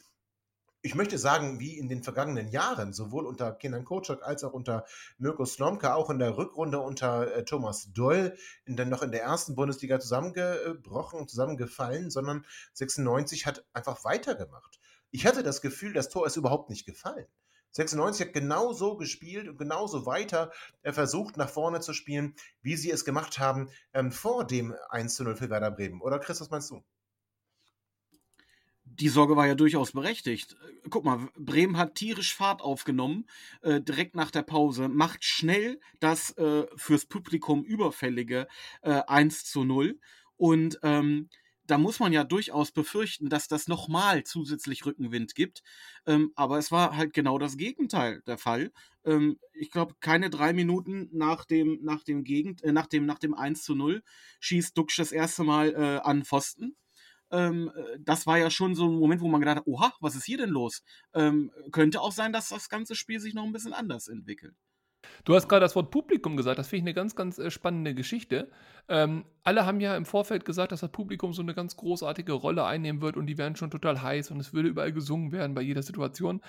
ich 0.82 0.94
möchte 0.94 1.18
sagen, 1.18 1.58
wie 1.58 1.76
in 1.76 1.88
den 1.88 2.02
vergangenen 2.02 2.48
Jahren, 2.48 2.92
sowohl 2.92 3.26
unter 3.26 3.52
Kenan 3.52 3.84
Kocak 3.84 4.22
als 4.22 4.44
auch 4.44 4.52
unter 4.52 4.86
Mirko 5.18 5.44
Slomka, 5.44 5.94
auch 5.94 6.10
in 6.10 6.18
der 6.18 6.36
Rückrunde 6.36 6.78
unter 6.80 7.34
äh, 7.34 7.44
Thomas 7.44 7.92
Doll, 7.92 8.36
in 8.64 8.76
der, 8.76 8.86
noch 8.86 9.02
in 9.02 9.10
der 9.10 9.22
ersten 9.22 9.54
Bundesliga 9.54 9.98
zusammengebrochen, 9.98 11.26
zusammengefallen, 11.26 12.10
sondern 12.10 12.44
96 12.74 13.46
hat 13.46 13.64
einfach 13.72 14.04
weitergemacht. 14.04 14.78
Ich 15.10 15.26
hatte 15.26 15.42
das 15.42 15.62
Gefühl, 15.62 15.92
das 15.92 16.10
Tor 16.10 16.26
ist 16.26 16.36
überhaupt 16.36 16.70
nicht 16.70 16.86
gefallen. 16.86 17.26
96 17.72 18.26
hat 18.26 18.32
genauso 18.34 18.96
gespielt 18.96 19.48
und 19.48 19.58
genauso 19.58 20.06
weiter 20.06 20.52
äh, 20.82 20.92
versucht, 20.92 21.36
nach 21.36 21.50
vorne 21.50 21.80
zu 21.80 21.92
spielen, 21.92 22.34
wie 22.62 22.76
sie 22.76 22.90
es 22.90 23.04
gemacht 23.04 23.38
haben 23.38 23.70
ähm, 23.92 24.12
vor 24.12 24.46
dem 24.46 24.74
1 24.90 25.14
zu 25.14 25.24
0 25.24 25.36
für 25.36 25.50
Werder 25.50 25.70
Bremen. 25.70 26.00
Oder 26.00 26.18
Chris, 26.18 26.40
was 26.40 26.50
meinst 26.50 26.70
du? 26.70 26.82
Die 28.84 29.08
Sorge 29.08 29.36
war 29.36 29.46
ja 29.46 29.54
durchaus 29.54 29.92
berechtigt. 29.92 30.56
Äh, 30.84 30.88
Guck 30.90 31.04
mal, 31.04 31.28
Bremen 31.36 31.76
hat 31.76 31.94
tierisch 31.94 32.34
Fahrt 32.34 32.62
aufgenommen, 32.62 33.28
äh, 33.62 33.80
direkt 33.80 34.16
nach 34.16 34.30
der 34.30 34.42
Pause, 34.42 34.88
macht 34.88 35.24
schnell 35.24 35.80
das 36.00 36.36
äh, 36.38 36.66
fürs 36.76 37.06
Publikum 37.06 37.62
überfällige 37.62 38.48
äh, 38.82 39.02
1 39.06 39.44
zu 39.44 39.64
0. 39.64 40.00
Und 40.36 40.78
ähm, 40.82 41.28
da 41.68 41.78
muss 41.78 42.00
man 42.00 42.12
ja 42.12 42.24
durchaus 42.24 42.72
befürchten, 42.72 43.28
dass 43.28 43.46
das 43.46 43.68
nochmal 43.68 44.24
zusätzlich 44.24 44.86
Rückenwind 44.86 45.34
gibt. 45.34 45.62
Ähm, 46.06 46.32
aber 46.34 46.58
es 46.58 46.72
war 46.72 46.96
halt 46.96 47.12
genau 47.12 47.38
das 47.38 47.56
Gegenteil 47.56 48.22
der 48.26 48.38
Fall. 48.38 48.72
Ähm, 49.04 49.38
ich 49.52 49.70
glaube, 49.70 49.94
keine 50.00 50.30
drei 50.30 50.52
Minuten 50.52 51.08
nach 51.12 51.44
dem, 51.44 51.78
nach 51.82 52.02
dem, 52.02 52.24
Gegend, 52.24 52.64
äh, 52.64 52.72
nach 52.72 52.86
dem, 52.86 53.06
nach 53.06 53.18
dem 53.18 53.34
1 53.34 53.62
zu 53.62 53.74
0 53.74 54.02
schießt 54.40 54.76
Duxch 54.76 54.96
das 54.96 55.12
erste 55.12 55.44
Mal 55.44 55.74
äh, 55.74 56.00
an 56.02 56.24
Pfosten. 56.24 56.74
Ähm, 57.30 57.70
äh, 57.76 57.98
das 58.00 58.26
war 58.26 58.38
ja 58.38 58.50
schon 58.50 58.74
so 58.74 58.88
ein 58.88 58.98
Moment, 58.98 59.20
wo 59.20 59.28
man 59.28 59.40
gedacht 59.40 59.58
hat, 59.58 59.66
oha, 59.66 59.92
was 60.00 60.16
ist 60.16 60.24
hier 60.24 60.38
denn 60.38 60.50
los? 60.50 60.82
Ähm, 61.12 61.52
könnte 61.70 62.00
auch 62.00 62.12
sein, 62.12 62.32
dass 62.32 62.48
das 62.48 62.70
ganze 62.70 62.94
Spiel 62.94 63.20
sich 63.20 63.34
noch 63.34 63.44
ein 63.44 63.52
bisschen 63.52 63.74
anders 63.74 64.08
entwickelt. 64.08 64.56
Du 65.24 65.34
hast 65.34 65.48
gerade 65.48 65.60
das 65.60 65.76
Wort 65.76 65.90
Publikum 65.90 66.36
gesagt, 66.36 66.58
das 66.58 66.68
finde 66.68 66.78
ich 66.78 66.84
eine 66.84 66.94
ganz, 66.94 67.14
ganz 67.14 67.38
äh, 67.38 67.50
spannende 67.50 67.94
Geschichte. 67.94 68.50
Ähm, 68.88 69.24
alle 69.44 69.66
haben 69.66 69.80
ja 69.80 69.96
im 69.96 70.06
Vorfeld 70.06 70.44
gesagt, 70.44 70.72
dass 70.72 70.80
das 70.80 70.90
Publikum 70.90 71.32
so 71.32 71.42
eine 71.42 71.54
ganz 71.54 71.76
großartige 71.76 72.32
Rolle 72.32 72.64
einnehmen 72.64 73.02
wird 73.02 73.16
und 73.16 73.26
die 73.26 73.38
werden 73.38 73.56
schon 73.56 73.70
total 73.70 74.02
heiß 74.02 74.30
und 74.30 74.40
es 74.40 74.52
würde 74.52 74.68
überall 74.68 74.92
gesungen 74.92 75.32
werden 75.32 75.54
bei 75.54 75.62
jeder 75.62 75.82
Situation. 75.82 76.40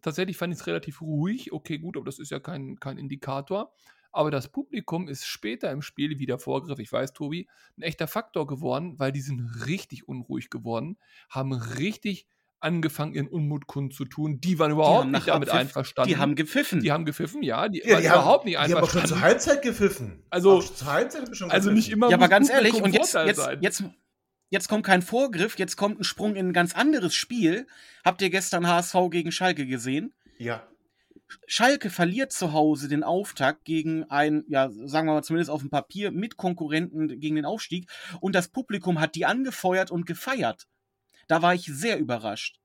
Tatsächlich 0.00 0.36
fand 0.36 0.52
ich 0.54 0.60
es 0.60 0.66
relativ 0.66 1.00
ruhig. 1.02 1.52
Okay, 1.52 1.78
gut, 1.78 1.96
aber 1.96 2.06
das 2.06 2.18
ist 2.18 2.30
ja 2.30 2.40
kein, 2.40 2.78
kein 2.80 2.98
Indikator. 2.98 3.72
Aber 4.12 4.30
das 4.30 4.48
Publikum 4.48 5.08
ist 5.08 5.26
später 5.26 5.70
im 5.70 5.80
Spiel, 5.80 6.18
wie 6.18 6.26
der 6.26 6.38
Vorgriff, 6.38 6.78
ich 6.78 6.92
weiß, 6.92 7.14
Tobi, 7.14 7.48
ein 7.78 7.82
echter 7.82 8.06
Faktor 8.06 8.46
geworden, 8.46 8.98
weil 8.98 9.10
die 9.10 9.22
sind 9.22 9.66
richtig 9.66 10.06
unruhig 10.06 10.50
geworden, 10.50 10.98
haben 11.30 11.52
richtig 11.52 12.26
angefangen, 12.62 13.14
ihren 13.14 13.28
Unmut 13.28 13.66
kundzutun. 13.66 14.40
Die 14.40 14.58
waren 14.58 14.70
überhaupt 14.72 15.00
haben 15.04 15.10
nicht 15.12 15.28
damit 15.28 15.48
Abpfiff- 15.48 15.58
einverstanden. 15.60 16.08
Die 16.10 16.16
haben 16.16 16.34
gepfiffen. 16.34 16.80
Die 16.80 16.92
haben 16.92 17.04
gepfiffen, 17.04 17.42
ja. 17.42 17.68
Die 17.68 17.78
Ja, 17.80 17.94
waren 17.94 18.02
die 18.02 18.08
haben, 18.10 18.14
überhaupt 18.20 18.44
nicht 18.44 18.54
die 18.54 18.58
haben 18.58 18.72
auch 18.74 18.76
schon 18.90 19.00
einverstanden. 19.02 19.08
zur 19.08 19.20
Halbzeit 19.20 19.62
gepfiffen. 19.62 20.22
Also- 20.30 20.58
Auch 20.58 20.62
zur 20.74 20.92
Halbzeit 20.92 21.36
schon 21.36 21.50
also 21.50 21.68
gepfiffen. 21.70 21.74
nicht 21.74 21.90
immer 21.90 22.10
ja, 22.10 22.16
aber 22.16 22.28
ganz 22.28 22.50
ehrlich, 22.50 22.74
und 22.74 22.92
jetzt, 22.94 23.14
jetzt, 23.14 23.48
jetzt, 23.60 23.84
jetzt 24.50 24.68
kommt 24.68 24.84
kein 24.84 25.02
Vorgriff, 25.02 25.58
jetzt 25.58 25.76
kommt 25.76 26.00
ein 26.00 26.04
Sprung 26.04 26.36
in 26.36 26.48
ein 26.48 26.52
ganz 26.52 26.74
anderes 26.74 27.14
Spiel. 27.14 27.66
Habt 28.04 28.22
ihr 28.22 28.30
gestern 28.30 28.66
HSV 28.66 28.94
gegen 29.10 29.32
Schalke 29.32 29.66
gesehen? 29.66 30.12
Ja. 30.38 30.62
Schalke 31.46 31.88
verliert 31.88 32.30
zu 32.32 32.52
Hause 32.52 32.88
den 32.88 33.02
Auftakt 33.02 33.64
gegen 33.64 34.04
ein, 34.10 34.44
ja, 34.48 34.68
sagen 34.70 35.08
wir 35.08 35.14
mal 35.14 35.22
zumindest 35.22 35.50
auf 35.50 35.60
dem 35.62 35.70
Papier, 35.70 36.10
Mitkonkurrenten 36.10 37.18
gegen 37.20 37.36
den 37.36 37.46
Aufstieg. 37.46 37.88
Und 38.20 38.34
das 38.34 38.48
Publikum 38.48 39.00
hat 39.00 39.14
die 39.14 39.24
angefeuert 39.24 39.90
und 39.90 40.04
gefeiert. 40.04 40.66
Da 41.32 41.40
war 41.40 41.54
ich 41.54 41.64
sehr 41.64 41.98
überrascht. 41.98 42.58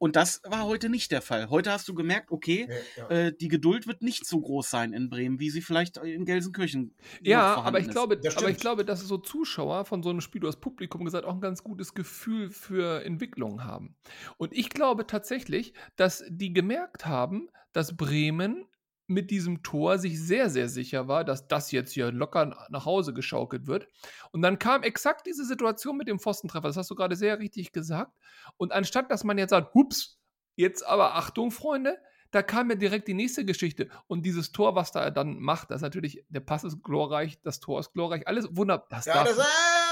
Und 0.00 0.14
das 0.14 0.40
war 0.44 0.64
heute 0.66 0.88
nicht 0.88 1.10
der 1.10 1.20
Fall. 1.20 1.50
Heute 1.50 1.72
hast 1.72 1.88
du 1.88 1.94
gemerkt, 1.94 2.30
okay, 2.30 2.68
Ja, 2.96 3.08
ja. 3.10 3.26
äh, 3.26 3.36
die 3.36 3.48
Geduld 3.48 3.88
wird 3.88 4.00
nicht 4.00 4.24
so 4.24 4.40
groß 4.40 4.70
sein 4.70 4.92
in 4.92 5.10
Bremen, 5.10 5.40
wie 5.40 5.50
sie 5.50 5.60
vielleicht 5.60 5.96
in 5.96 6.24
Gelsenkirchen 6.24 6.94
Ja, 7.20 7.56
aber 7.56 7.80
ich, 7.80 7.86
ist. 7.88 7.90
glaube, 7.92 8.16
Das 8.16 8.36
aber 8.36 8.48
ich 8.48 8.58
glaube, 8.58 8.84
dass 8.84 9.00
so 9.00 9.18
Zuschauer 9.18 9.84
von 9.84 10.04
so 10.04 10.10
einem 10.10 10.20
Spiel, 10.20 10.40
du 10.40 10.46
hast 10.46 10.60
Publikum 10.60 11.04
gesagt, 11.04 11.24
auch 11.24 11.34
ein 11.34 11.40
ganz 11.40 11.64
gutes 11.64 11.94
Gefühl 11.94 12.50
für 12.50 13.04
Entwicklung 13.04 13.64
haben. 13.64 13.96
Und 14.36 14.52
ich 14.52 14.70
glaube 14.70 15.04
tatsächlich, 15.08 15.72
dass 15.96 16.22
die 16.28 16.52
gemerkt 16.52 17.06
haben, 17.06 17.48
dass 17.72 17.96
Bremen 17.96 18.66
mit 19.08 19.30
diesem 19.30 19.62
Tor 19.62 19.98
sich 19.98 20.20
sehr, 20.22 20.50
sehr 20.50 20.68
sicher 20.68 21.08
war, 21.08 21.24
dass 21.24 21.48
das 21.48 21.72
jetzt 21.72 21.92
hier 21.92 22.12
locker 22.12 22.66
nach 22.68 22.84
Hause 22.84 23.14
geschaukelt 23.14 23.66
wird. 23.66 23.88
Und 24.32 24.42
dann 24.42 24.58
kam 24.58 24.82
exakt 24.82 25.26
diese 25.26 25.44
Situation 25.44 25.96
mit 25.96 26.08
dem 26.08 26.18
Pfostentreffer. 26.18 26.68
Das 26.68 26.76
hast 26.76 26.90
du 26.90 26.94
gerade 26.94 27.16
sehr 27.16 27.38
richtig 27.38 27.72
gesagt. 27.72 28.12
Und 28.58 28.72
anstatt, 28.72 29.10
dass 29.10 29.24
man 29.24 29.38
jetzt 29.38 29.50
sagt, 29.50 29.74
hups, 29.74 30.20
jetzt 30.56 30.86
aber 30.86 31.14
Achtung, 31.14 31.50
Freunde, 31.50 31.98
da 32.30 32.42
kam 32.42 32.68
ja 32.68 32.76
direkt 32.76 33.08
die 33.08 33.14
nächste 33.14 33.46
Geschichte. 33.46 33.88
Und 34.06 34.26
dieses 34.26 34.52
Tor, 34.52 34.74
was 34.74 34.92
da 34.92 35.02
er 35.02 35.10
dann 35.10 35.38
macht, 35.38 35.70
das 35.70 35.76
ist 35.76 35.82
natürlich, 35.82 36.24
der 36.28 36.40
Pass 36.40 36.64
ist 36.64 36.82
glorreich, 36.82 37.40
das 37.42 37.60
Tor 37.60 37.80
ist 37.80 37.94
glorreich, 37.94 38.28
alles 38.28 38.54
wunderbar. 38.54 38.86
Das 38.90 39.06
ja, 39.06 39.14
darf, 39.14 39.28
das, 39.28 39.38
ah, 39.38 39.88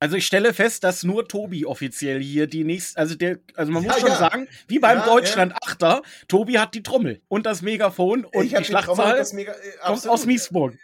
Also 0.00 0.16
ich 0.16 0.26
stelle 0.26 0.54
fest, 0.54 0.84
dass 0.84 1.02
nur 1.02 1.26
Tobi 1.26 1.66
offiziell 1.66 2.22
hier 2.22 2.46
die 2.46 2.62
nächste, 2.62 2.98
also 2.98 3.16
der, 3.16 3.38
also 3.54 3.72
man 3.72 3.82
Ja, 3.82 3.90
muss 3.90 4.00
schon 4.00 4.10
ja. 4.10 4.16
sagen, 4.16 4.48
wie 4.68 4.78
beim 4.78 4.98
Ja, 4.98 5.06
Deutschland 5.06 5.54
Achter, 5.62 6.02
Tobi 6.28 6.58
hat 6.58 6.74
die 6.74 6.84
Trommel 6.84 7.20
und 7.26 7.46
das 7.46 7.62
Megafon 7.62 8.24
und 8.24 8.44
ich 8.44 8.50
die 8.52 8.58
die 8.58 8.64
Schlachtzahl 8.64 9.16
das 9.16 9.32
mega, 9.32 9.52
äh, 9.52 9.56
kommt 9.84 10.06
aus 10.08 10.24
Miesburg. 10.24 10.74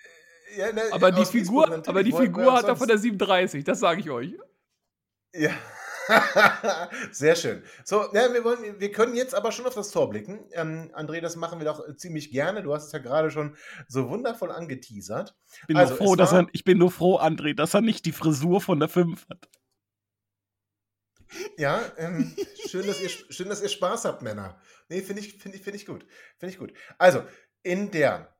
Ja, 0.56 0.72
ne, 0.72 0.82
aber 0.90 1.12
die 1.12 1.22
aus 1.22 1.32
Wiesbaden 1.32 1.46
Figur, 1.46 1.66
natürlich. 1.68 1.88
aber 1.88 2.02
die 2.02 2.12
Figur 2.12 2.52
hat 2.54 2.64
er 2.66 2.76
von 2.76 2.88
der 2.88 2.98
37, 2.98 3.62
das 3.62 3.78
sage 3.78 4.00
ich 4.00 4.10
euch. 4.10 4.34
Ja. 5.32 5.50
Sehr 7.12 7.36
schön. 7.36 7.62
So, 7.84 8.02
ja, 8.12 8.32
wir, 8.32 8.44
wollen, 8.44 8.78
wir 8.80 8.92
können 8.92 9.14
jetzt 9.14 9.34
aber 9.34 9.52
schon 9.52 9.66
auf 9.66 9.74
das 9.74 9.90
Tor 9.90 10.10
blicken. 10.10 10.44
Ähm, 10.52 10.90
André, 10.94 11.20
das 11.20 11.36
machen 11.36 11.58
wir 11.58 11.64
doch 11.66 11.82
ziemlich 11.96 12.30
gerne. 12.30 12.62
Du 12.62 12.74
hast 12.74 12.86
es 12.86 12.92
ja 12.92 12.98
gerade 12.98 13.30
schon 13.30 13.56
so 13.88 14.08
wundervoll 14.08 14.50
angeteasert. 14.50 15.34
Ich 15.62 15.66
bin, 15.66 15.76
Also, 15.76 15.94
nur 15.94 15.98
froh, 15.98 16.16
dass 16.16 16.32
er, 16.32 16.46
ich 16.52 16.64
bin 16.64 16.78
nur 16.78 16.90
froh, 16.90 17.18
André, 17.18 17.54
dass 17.54 17.74
er 17.74 17.80
nicht 17.80 18.04
die 18.04 18.12
Frisur 18.12 18.60
von 18.60 18.80
der 18.80 18.88
5 18.88 19.26
hat. 19.28 19.48
Ja, 21.56 21.82
ähm, 21.96 22.34
schön, 22.68 22.86
dass 22.86 23.00
ihr, 23.00 23.08
schön, 23.08 23.48
dass 23.48 23.62
ihr 23.62 23.68
Spaß 23.68 24.04
habt, 24.04 24.22
Männer. 24.22 24.60
Nee, 24.88 25.02
finde 25.02 25.20
ich, 25.22 25.38
finde 25.38 25.56
ich, 25.58 25.64
finde 25.64 25.78
ich 25.78 25.86
gut. 25.86 26.06
Finde 26.38 26.52
ich 26.52 26.58
gut. 26.58 26.72
Also, 26.98 27.22
in 27.62 27.90
der. 27.90 28.30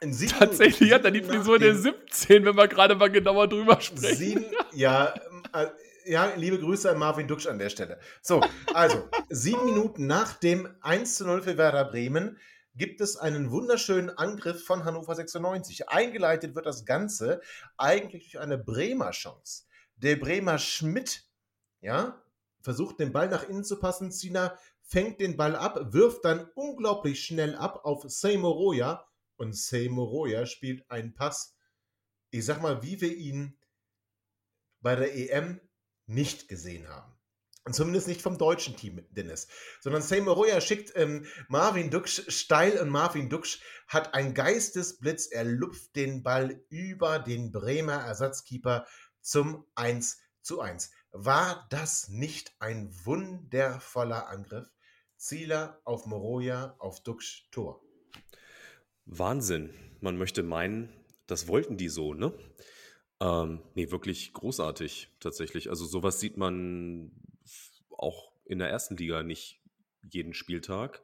In 0.00 0.12
sieben 0.12 0.32
Tatsächlich 0.38 0.92
hat 0.92 1.04
er 1.04 1.12
die 1.12 1.22
Frisur 1.22 1.58
der 1.58 1.72
nach 1.72 1.82
dem- 1.82 1.94
17, 2.08 2.44
wenn 2.44 2.56
wir 2.56 2.68
gerade 2.68 2.96
mal 2.96 3.10
genauer 3.10 3.48
drüber 3.48 3.80
sprechen. 3.80 4.16
Sieben, 4.16 4.44
ja, 4.72 5.14
äh, 5.54 5.68
ja, 6.04 6.34
liebe 6.34 6.58
Grüße 6.58 6.90
an 6.90 6.98
Marvin 6.98 7.28
Duksch 7.28 7.46
an 7.46 7.58
der 7.58 7.70
Stelle. 7.70 7.98
So, 8.22 8.42
also, 8.72 9.08
sieben 9.28 9.64
Minuten 9.64 10.06
nach 10.06 10.34
dem 10.34 10.68
1 10.80 11.16
zu 11.16 11.26
0 11.26 11.42
für 11.42 11.56
Werder 11.56 11.84
Bremen 11.84 12.38
gibt 12.74 13.00
es 13.00 13.16
einen 13.16 13.50
wunderschönen 13.50 14.10
Angriff 14.10 14.64
von 14.64 14.84
Hannover 14.84 15.14
96. 15.14 15.88
Eingeleitet 15.88 16.54
wird 16.54 16.66
das 16.66 16.84
Ganze 16.84 17.40
eigentlich 17.76 18.32
durch 18.32 18.42
eine 18.42 18.58
Bremer 18.58 19.12
Chance. 19.12 19.64
Der 19.96 20.16
Bremer 20.16 20.58
Schmidt, 20.58 21.24
ja, 21.80 22.22
versucht 22.60 22.98
den 22.98 23.12
Ball 23.12 23.28
nach 23.28 23.48
innen 23.48 23.64
zu 23.64 23.78
passen. 23.78 24.10
Zina 24.10 24.58
fängt 24.82 25.20
den 25.20 25.36
Ball 25.36 25.54
ab, 25.54 25.92
wirft 25.92 26.24
dann 26.24 26.50
unglaublich 26.54 27.24
schnell 27.24 27.54
ab 27.54 27.84
auf 27.84 28.04
Seymoroya 28.06 29.06
und 29.36 29.56
Seymoroya 29.56 30.46
spielt 30.46 30.90
einen 30.90 31.14
Pass, 31.14 31.56
ich 32.30 32.44
sag 32.44 32.60
mal, 32.62 32.82
wie 32.82 33.00
wir 33.00 33.14
ihn 33.14 33.58
bei 34.80 34.96
der 34.96 35.14
EM 35.14 35.60
nicht 36.06 36.48
gesehen 36.48 36.88
haben. 36.88 37.12
Und 37.66 37.74
zumindest 37.74 38.08
nicht 38.08 38.20
vom 38.20 38.36
deutschen 38.36 38.76
Team, 38.76 39.06
Dennis. 39.10 39.48
Sondern 39.80 40.02
Seymoroya 40.02 40.60
schickt 40.60 40.92
ähm, 40.96 41.24
Marvin 41.48 41.90
Duksch 41.90 42.22
steil 42.28 42.78
und 42.78 42.90
Marvin 42.90 43.30
Duksch 43.30 43.62
hat 43.88 44.12
einen 44.12 44.34
Geistesblitz. 44.34 45.28
Er 45.28 45.44
lupft 45.44 45.96
den 45.96 46.22
Ball 46.22 46.62
über 46.68 47.18
den 47.18 47.52
Bremer 47.52 48.04
Ersatzkeeper 48.04 48.86
zum 49.22 49.66
1 49.76 50.18
zu 50.42 50.60
1. 50.60 50.90
War 51.12 51.66
das 51.70 52.08
nicht 52.08 52.54
ein 52.58 52.90
wundervoller 53.06 54.28
Angriff? 54.28 54.68
Zieler 55.16 55.80
auf 55.84 56.04
Moroja, 56.04 56.76
auf 56.78 57.02
Duksch, 57.02 57.48
Tor. 57.50 57.80
Wahnsinn. 59.06 59.72
Man 60.00 60.18
möchte 60.18 60.42
meinen, 60.42 60.92
das 61.26 61.48
wollten 61.48 61.78
die 61.78 61.88
so, 61.88 62.12
ne? 62.12 62.34
Ähm, 63.24 63.62
nee, 63.74 63.90
wirklich 63.90 64.34
großartig 64.34 65.10
tatsächlich. 65.18 65.70
Also 65.70 65.86
sowas 65.86 66.20
sieht 66.20 66.36
man 66.36 67.10
auch 67.96 68.32
in 68.44 68.58
der 68.58 68.68
ersten 68.68 68.96
Liga 68.98 69.22
nicht 69.22 69.62
jeden 70.10 70.34
Spieltag. 70.34 71.00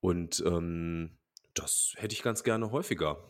Und 0.00 0.42
ähm, 0.44 1.18
das 1.54 1.94
hätte 1.96 2.14
ich 2.14 2.22
ganz 2.22 2.42
gerne 2.42 2.72
häufiger, 2.72 3.22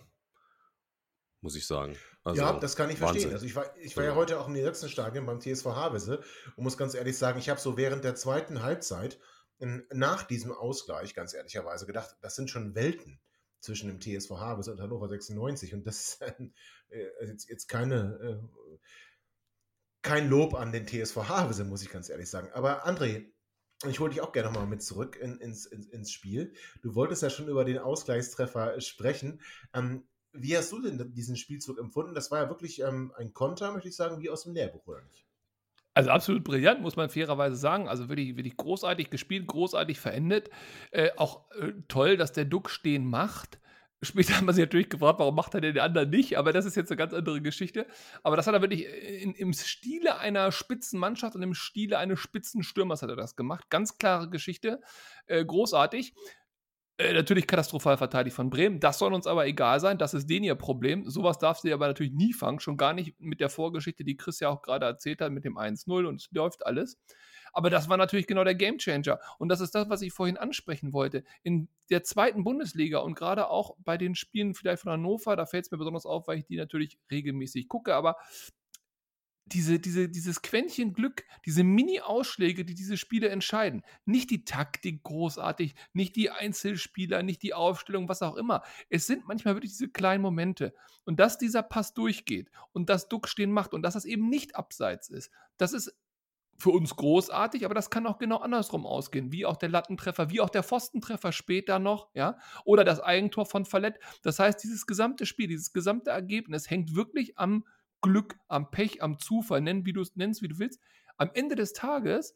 muss 1.43 1.57
ich 1.57 1.67
sagen. 1.67 1.95
Also, 2.25 2.41
ja, 2.41 2.59
das 2.59 2.75
kann 2.75 2.89
ich 2.89 2.97
verstehen. 2.97 3.25
Wahnsinn. 3.25 3.33
Also 3.35 3.45
ich 3.47 3.55
war, 3.55 3.77
ich 3.77 3.97
war 3.99 4.05
ja 4.05 4.11
Ja. 4.11 4.17
heute 4.17 4.41
auch 4.41 4.47
im 4.47 4.55
Niedersachsenstadion 4.55 5.27
beim 5.27 5.41
TSV 5.41 5.67
Havelse 5.67 6.23
und 6.57 6.65
muss 6.65 6.79
ganz 6.79 6.95
ehrlich 6.95 7.19
sagen, 7.19 7.39
ich 7.39 7.51
habe 7.51 7.61
so 7.61 7.77
während 7.77 8.05
der 8.05 8.15
zweiten 8.15 8.63
Halbzeit 8.63 9.19
nach 9.91 10.23
diesem 10.23 10.53
Ausgleich, 10.53 11.15
ganz 11.15 11.35
ehrlicherweise, 11.35 11.85
gedacht, 11.87 12.17
das 12.23 12.35
sind 12.35 12.49
schon 12.49 12.75
Welten 12.75 13.21
zwischen 13.63 13.89
dem 13.89 14.01
TSV 14.01 14.33
Havelse 14.33 14.73
und 14.73 14.81
Hannover 14.81 15.09
96. 15.09 15.73
Und 15.75 15.87
das 15.87 15.97
ist 15.99 16.23
äh, 16.91 17.27
jetzt, 17.27 17.49
jetzt 17.49 17.69
keine, 17.69 18.41
äh, 18.43 18.79
kein 20.03 20.29
Lob 20.29 20.55
an 20.55 20.73
den 20.73 20.87
TSV 20.87 21.17
Havelse, 21.29 21.65
muss 21.65 21.83
ich 21.83 21.91
ganz 21.91 22.11
ehrlich 22.11 22.29
sagen. 22.29 22.51
Aber 22.53 22.87
André, 22.87 23.31
ich 23.89 24.01
hole 24.01 24.11
dich 24.11 24.21
auch 24.21 24.33
gerne 24.33 24.51
nochmal 24.51 24.67
mit 24.67 24.83
zurück 24.83 25.17
in, 25.17 25.39
ins, 25.39 25.67
ins, 25.67 25.87
ins 25.87 26.11
Spiel. 26.11 26.55
Du 26.83 26.95
wolltest 26.95 27.23
ja 27.23 27.31
schon 27.31 27.49
über 27.49 27.65
den 27.65 27.79
Ausgleichstreffer 27.79 28.81
sprechen. 28.81 29.41
Ähm, 29.73 30.07
wie 30.33 30.57
hast 30.57 30.73
du 30.73 30.81
denn 30.81 31.13
diesen 31.15 31.37
Spielzug 31.37 31.79
empfunden? 31.79 32.15
Das 32.15 32.31
war 32.31 32.43
ja 32.43 32.49
wirklich 32.49 32.81
ähm, 32.81 33.13
ein 33.17 33.33
Konter, 33.33 33.73
möchte 33.73 33.89
ich 33.89 33.97
sagen, 33.97 34.21
wie 34.21 34.31
aus 34.31 34.45
dem 34.45 34.55
Lehrbuch, 34.55 34.87
oder 34.87 35.03
nicht? 35.03 35.27
Also 35.95 36.11
absolut 36.11 36.45
brillant, 36.45 36.81
muss 36.81 36.97
man 36.97 37.11
fairerweise 37.11 37.57
sagen. 37.57 37.89
Also 37.89 38.09
wirklich, 38.09 38.37
wirklich 38.37 38.57
großartig 38.57 39.11
gespielt, 39.11 39.47
großartig 39.47 40.01
verendet. 40.01 40.51
Äh, 40.91 41.11
auch 41.17 41.51
äh, 41.53 41.73
toll, 41.89 42.17
dass 42.17 42.33
der 42.33 42.45
Duck 42.45 42.71
stehen 42.71 43.05
macht. 43.05 43.59
Später 44.05 44.37
haben 44.37 44.47
wir 44.47 44.53
sich 44.53 44.65
natürlich 44.65 44.89
gefragt, 44.89 45.21
warum 45.21 45.37
macht 45.37 45.55
er 45.55 45.61
den 45.61 45.79
anderen 45.79 46.11
nicht, 46.11 46.37
aber 46.37 46.53
das 46.53 46.65
ist 46.65 46.75
jetzt 46.75 46.91
eine 46.91 46.97
ganz 46.97 47.15
andere 47.15 47.41
Geschichte. 47.41 47.87
Aber 48.25 48.37
das 48.37 48.49
hat 48.49 48.55
er 48.55 48.61
wirklich 48.61 48.85
in, 48.85 49.33
im 49.35 49.53
Stile 49.53 50.19
einer 50.19 50.51
Spitzenmannschaft 50.51 51.37
und 51.37 51.43
im 51.43 51.55
Stile 51.55 51.99
eines 51.99 52.19
Spitzenstürmers 52.19 53.03
hat 53.03 53.11
er 53.11 53.17
das 53.17 53.37
gemacht. 53.37 53.71
Ganz 53.71 53.99
klare 53.99 54.29
Geschichte, 54.29 54.81
äh, 55.27 55.45
großartig. 55.45 56.15
Äh, 56.99 57.15
natürlich 57.15 57.47
katastrophal 57.47 57.97
verteidigt 57.97 58.37
von 58.37 58.51
Bremen. 58.51 58.79
Das 58.79 58.99
soll 58.99 59.15
uns 59.15 59.27
aber 59.27 59.47
egal 59.47 59.81
sein. 59.81 59.99
Das 59.99 60.15
ist 60.15 60.29
denen 60.29 60.45
ihr 60.45 60.55
Problem. 60.55 61.09
Sowas 61.09 61.39
darfst 61.39 61.65
du 61.65 61.73
aber 61.73 61.87
natürlich 61.87 62.13
nie 62.13 62.33
fangen. 62.33 62.61
Schon 62.61 62.77
gar 62.77 62.93
nicht 62.93 63.19
mit 63.19 63.41
der 63.41 63.49
Vorgeschichte, 63.49 64.05
die 64.05 64.17
Chris 64.17 64.41
ja 64.41 64.51
auch 64.51 64.63
gerade 64.63 64.87
erzählt 64.87 65.21
hat, 65.21 65.33
mit 65.33 65.45
dem 65.45 65.57
1-0 65.57 66.07
und 66.07 66.17
es 66.17 66.29
läuft 66.33 66.67
alles. 66.67 66.99
Aber 67.55 67.71
das 67.71 67.89
war 67.89 67.97
natürlich 67.97 68.27
genau 68.27 68.45
der 68.45 68.55
Gamechanger. 68.55 69.19
Und 69.39 69.49
das 69.49 69.61
ist 69.61 69.75
das, 69.75 69.89
was 69.89 70.03
ich 70.03 70.13
vorhin 70.13 70.37
ansprechen 70.37 70.93
wollte. 70.93 71.25
In 71.43 71.69
der 71.91 72.03
zweiten 72.03 72.45
Bundesliga 72.45 72.99
und 72.99 73.15
gerade 73.15 73.49
auch 73.49 73.77
bei 73.85 73.99
den 73.99 74.15
Spielen 74.15 74.55
vielleicht 74.55 74.83
von 74.83 74.93
Hannover, 74.93 75.37
da 75.37 75.47
fällt 75.47 75.67
es 75.67 75.71
mir 75.71 75.79
besonders 75.79 76.07
auf, 76.07 76.29
weil 76.29 76.39
ich 76.39 76.47
die 76.47 76.57
natürlich 76.57 76.99
regelmäßig 77.11 77.69
gucke, 77.69 77.95
aber 77.95 78.17
diese, 79.53 79.79
diese, 79.79 80.09
dieses 80.09 80.43
Quäntchen 80.43 80.93
Glück, 80.93 81.25
diese 81.45 81.65
Mini-Ausschläge, 81.65 82.65
die 82.65 82.75
diese 82.75 82.97
Spiele 82.97 83.29
entscheiden. 83.29 83.83
Nicht 84.05 84.31
die 84.31 84.45
Taktik 84.45 85.03
großartig, 85.03 85.75
nicht 85.93 86.17
die 86.17 86.31
Einzelspieler, 86.31 87.23
nicht 87.23 87.43
die 87.43 87.55
Aufstellung, 87.55 88.09
was 88.09 88.23
auch 88.23 88.37
immer. 88.37 88.63
Es 88.89 89.07
sind 89.07 89.27
manchmal 89.27 89.55
wirklich 89.55 89.73
diese 89.73 89.89
kleinen 89.89 90.23
Momente. 90.23 90.75
Und 91.05 91.21
dass 91.21 91.39
dieser 91.39 91.63
Pass 91.63 91.95
durchgeht 91.95 92.51
und 92.73 92.89
dass 92.89 93.09
Duck 93.09 93.29
stehen 93.29 93.53
macht 93.53 93.75
und 93.75 93.83
dass 93.83 93.95
das 93.95 94.05
eben 94.05 94.29
nicht 94.29 94.57
abseits 94.57 95.09
ist, 95.09 95.31
das 95.59 95.73
ist 95.73 95.95
für 96.59 96.71
uns 96.71 96.95
großartig, 96.95 97.65
aber 97.65 97.75
das 97.75 97.91
kann 97.91 98.07
auch 98.07 98.19
genau 98.19 98.37
andersrum 98.37 98.87
ausgehen, 98.87 99.33
wie 99.33 99.47
auch 99.47 99.57
der 99.57 99.69
Lattentreffer, 99.69 100.31
wie 100.31 100.41
auch 100.41 100.51
der 100.51 100.63
Pfostentreffer 100.63 101.33
später 101.33 101.79
noch, 101.79 102.09
ja, 102.15 102.39
oder 102.65 102.85
das 102.85 103.01
Eigentor 103.01 103.47
von 103.47 103.65
Fallett. 103.65 103.99
Das 104.23 104.39
heißt, 104.39 104.63
dieses 104.63 104.87
gesamte 104.87 105.27
Spiel, 105.27 105.49
dieses 105.49 105.73
gesamte 105.73 106.11
Ergebnis 106.11 106.71
hängt 106.71 106.95
wirklich 106.95 107.37
am 107.37 107.65
Glück, 108.03 108.37
am 108.49 108.71
Pech, 108.71 109.03
am 109.03 109.19
Zufall, 109.19 109.61
nenn 109.61 109.87
wie 109.87 109.93
du 109.93 110.03
es 110.03 110.17
nennst, 110.17 110.43
wie 110.43 110.49
du 110.49 110.59
willst. 110.59 110.81
Am 111.17 111.31
Ende 111.35 111.57
des 111.57 111.73
Tages 111.73 112.35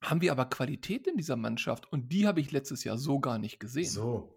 haben 0.00 0.20
wir 0.22 0.32
aber 0.32 0.46
Qualität 0.46 1.06
in 1.06 1.16
dieser 1.16 1.36
Mannschaft 1.36 1.92
und 1.92 2.08
die 2.10 2.26
habe 2.26 2.40
ich 2.40 2.52
letztes 2.52 2.84
Jahr 2.84 2.96
so 2.96 3.20
gar 3.20 3.38
nicht 3.38 3.60
gesehen. 3.60 3.90
So. 3.90 4.34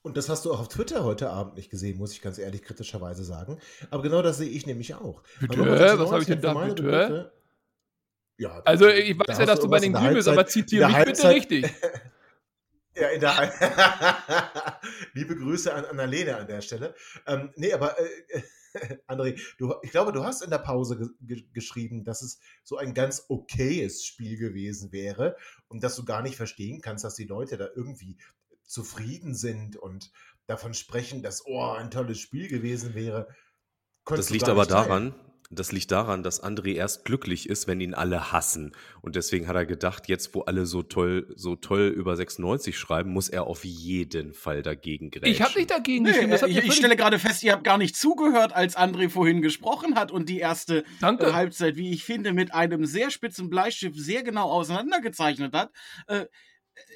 Und 0.00 0.16
das 0.16 0.28
hast 0.28 0.44
du 0.44 0.52
auch 0.52 0.60
auf 0.60 0.68
Twitter 0.68 1.04
heute 1.04 1.30
Abend 1.30 1.54
nicht 1.56 1.70
gesehen, 1.70 1.98
muss 1.98 2.12
ich 2.12 2.22
ganz 2.22 2.38
ehrlich 2.38 2.62
kritischerweise 2.62 3.22
sagen. 3.22 3.58
Aber 3.90 4.02
genau 4.02 4.22
das 4.22 4.38
sehe 4.38 4.48
ich 4.48 4.66
nämlich 4.66 4.94
auch. 4.94 5.22
Bitte? 5.40 5.60
Was 5.98 6.10
habe 6.10 6.22
ich 6.22 6.26
denn 6.26 6.40
da 6.40 6.54
bitte? 6.54 6.82
Begriffe, 6.82 7.32
ja, 8.38 8.60
also 8.64 8.88
ich 8.88 9.16
weiß 9.16 9.38
ja, 9.38 9.46
dass 9.46 9.60
du 9.60 9.68
bei 9.68 9.78
den 9.78 9.92
Grün 9.92 10.14
bist, 10.14 10.26
aber 10.26 10.46
zitiere 10.46 10.88
mich 10.88 11.04
bitte 11.04 11.28
richtig. 11.28 11.66
Ja, 12.94 13.08
in 13.08 13.20
der 13.20 13.32
Liebe 15.14 15.34
Grüße 15.34 15.72
an 15.72 15.86
Annalene 15.86 16.36
an 16.36 16.46
der 16.46 16.60
Stelle. 16.60 16.94
Ähm, 17.26 17.50
nee, 17.56 17.72
aber 17.72 17.98
äh, 17.98 18.42
André, 19.06 19.38
du, 19.58 19.74
ich 19.82 19.90
glaube, 19.90 20.12
du 20.12 20.24
hast 20.24 20.42
in 20.42 20.50
der 20.50 20.58
Pause 20.58 21.14
ge 21.20 21.44
geschrieben, 21.52 22.04
dass 22.04 22.22
es 22.22 22.40
so 22.62 22.76
ein 22.76 22.94
ganz 22.94 23.26
okayes 23.28 24.04
Spiel 24.04 24.36
gewesen 24.36 24.92
wäre 24.92 25.36
und 25.68 25.82
dass 25.82 25.96
du 25.96 26.04
gar 26.04 26.22
nicht 26.22 26.36
verstehen 26.36 26.80
kannst, 26.80 27.04
dass 27.04 27.14
die 27.14 27.26
Leute 27.26 27.56
da 27.56 27.68
irgendwie 27.74 28.16
zufrieden 28.64 29.34
sind 29.34 29.76
und 29.76 30.12
davon 30.46 30.74
sprechen, 30.74 31.22
dass 31.22 31.44
oh, 31.46 31.72
ein 31.72 31.90
tolles 31.90 32.18
Spiel 32.18 32.48
gewesen 32.48 32.94
wäre. 32.94 33.28
Das 34.06 34.30
liegt 34.30 34.48
aber 34.48 34.66
daran, 34.66 35.14
das 35.52 35.72
liegt 35.72 35.90
daran, 35.90 36.22
dass 36.22 36.42
André 36.42 36.74
erst 36.74 37.04
glücklich 37.04 37.48
ist, 37.48 37.66
wenn 37.66 37.80
ihn 37.80 37.94
alle 37.94 38.32
hassen. 38.32 38.72
Und 39.00 39.16
deswegen 39.16 39.48
hat 39.48 39.56
er 39.56 39.66
gedacht, 39.66 40.08
jetzt 40.08 40.34
wo 40.34 40.42
alle 40.42 40.66
so 40.66 40.82
toll, 40.82 41.26
so 41.36 41.56
toll 41.56 41.88
über 41.88 42.16
96 42.16 42.76
schreiben, 42.76 43.10
muss 43.10 43.28
er 43.28 43.44
auf 43.44 43.64
jeden 43.64 44.32
Fall 44.32 44.62
dagegen 44.62 45.10
grätschen. 45.10 45.32
Ich 45.32 45.42
habe 45.42 45.58
nicht 45.58 45.70
dagegen 45.70 46.04
nee, 46.04 46.12
geschrieben. 46.12 46.32
Ich, 46.46 46.56
ich 46.64 46.74
stelle 46.74 46.96
gerade 46.96 47.18
fest, 47.18 47.42
ihr 47.42 47.52
habt 47.52 47.64
gar 47.64 47.78
nicht 47.78 47.96
zugehört, 47.96 48.52
als 48.54 48.76
André 48.76 49.10
vorhin 49.10 49.42
gesprochen 49.42 49.96
hat 49.96 50.10
und 50.10 50.28
die 50.28 50.38
erste 50.38 50.84
äh, 51.00 51.32
Halbzeit, 51.32 51.76
wie 51.76 51.92
ich 51.92 52.04
finde, 52.04 52.32
mit 52.32 52.54
einem 52.54 52.86
sehr 52.86 53.10
spitzen 53.10 53.50
Bleistift 53.50 53.96
sehr 53.96 54.22
genau 54.22 54.50
auseinandergezeichnet 54.50 55.54
hat. 55.54 55.70
Äh, 56.06 56.26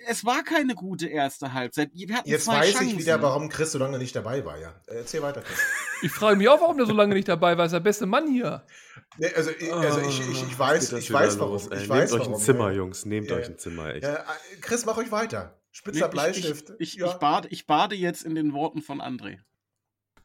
es 0.06 0.24
war 0.24 0.42
keine 0.42 0.74
gute 0.74 1.08
erste 1.08 1.52
Halbzeit. 1.52 1.90
Jetzt 1.92 2.46
weiß 2.46 2.72
Chancen. 2.72 2.88
ich 2.88 2.98
wieder, 2.98 3.20
warum 3.22 3.48
Chris 3.48 3.72
so 3.72 3.78
lange 3.78 3.98
nicht 3.98 4.14
dabei 4.14 4.44
war. 4.44 4.58
Ja. 4.58 4.74
Erzähl 4.86 5.22
weiter, 5.22 5.42
Chris. 5.42 5.58
Ich 6.02 6.12
frage 6.12 6.36
mich 6.36 6.46
auch, 6.46 6.60
warum 6.60 6.76
der 6.76 6.84
so 6.84 6.92
lange 6.92 7.14
nicht 7.14 7.26
dabei 7.26 7.56
war. 7.56 7.64
Er 7.64 7.66
ist 7.66 7.72
der 7.72 7.80
beste 7.80 8.04
Mann 8.04 8.28
hier. 8.28 8.66
Nee, 9.16 9.32
also, 9.34 9.50
also 9.72 10.00
ich, 10.00 10.20
ich, 10.20 10.42
ich 10.42 10.58
weiß, 10.58 10.92
ich 10.92 11.10
weiß 11.10 11.38
warum. 11.38 11.56
Ich 11.56 11.70
Nehmt 11.70 11.88
weiß, 11.88 12.12
euch 12.12 12.20
warum. 12.20 12.34
ein 12.34 12.38
Zimmer, 12.38 12.70
Jungs. 12.70 13.06
Nehmt 13.06 13.30
ja. 13.30 13.36
euch 13.36 13.46
ein 13.46 13.56
Zimmer. 13.56 13.94
Echt. 13.94 14.04
Ja, 14.04 14.22
Chris, 14.60 14.84
mach 14.84 14.98
euch 14.98 15.10
weiter. 15.10 15.58
Spitzer 15.72 16.08
Bleistift. 16.08 16.74
Ich, 16.78 16.96
ja. 16.96 17.16
bade, 17.16 17.48
ich 17.48 17.66
bade 17.66 17.94
jetzt 17.94 18.24
in 18.24 18.34
den 18.34 18.52
Worten 18.52 18.82
von 18.82 19.00
André. 19.00 19.38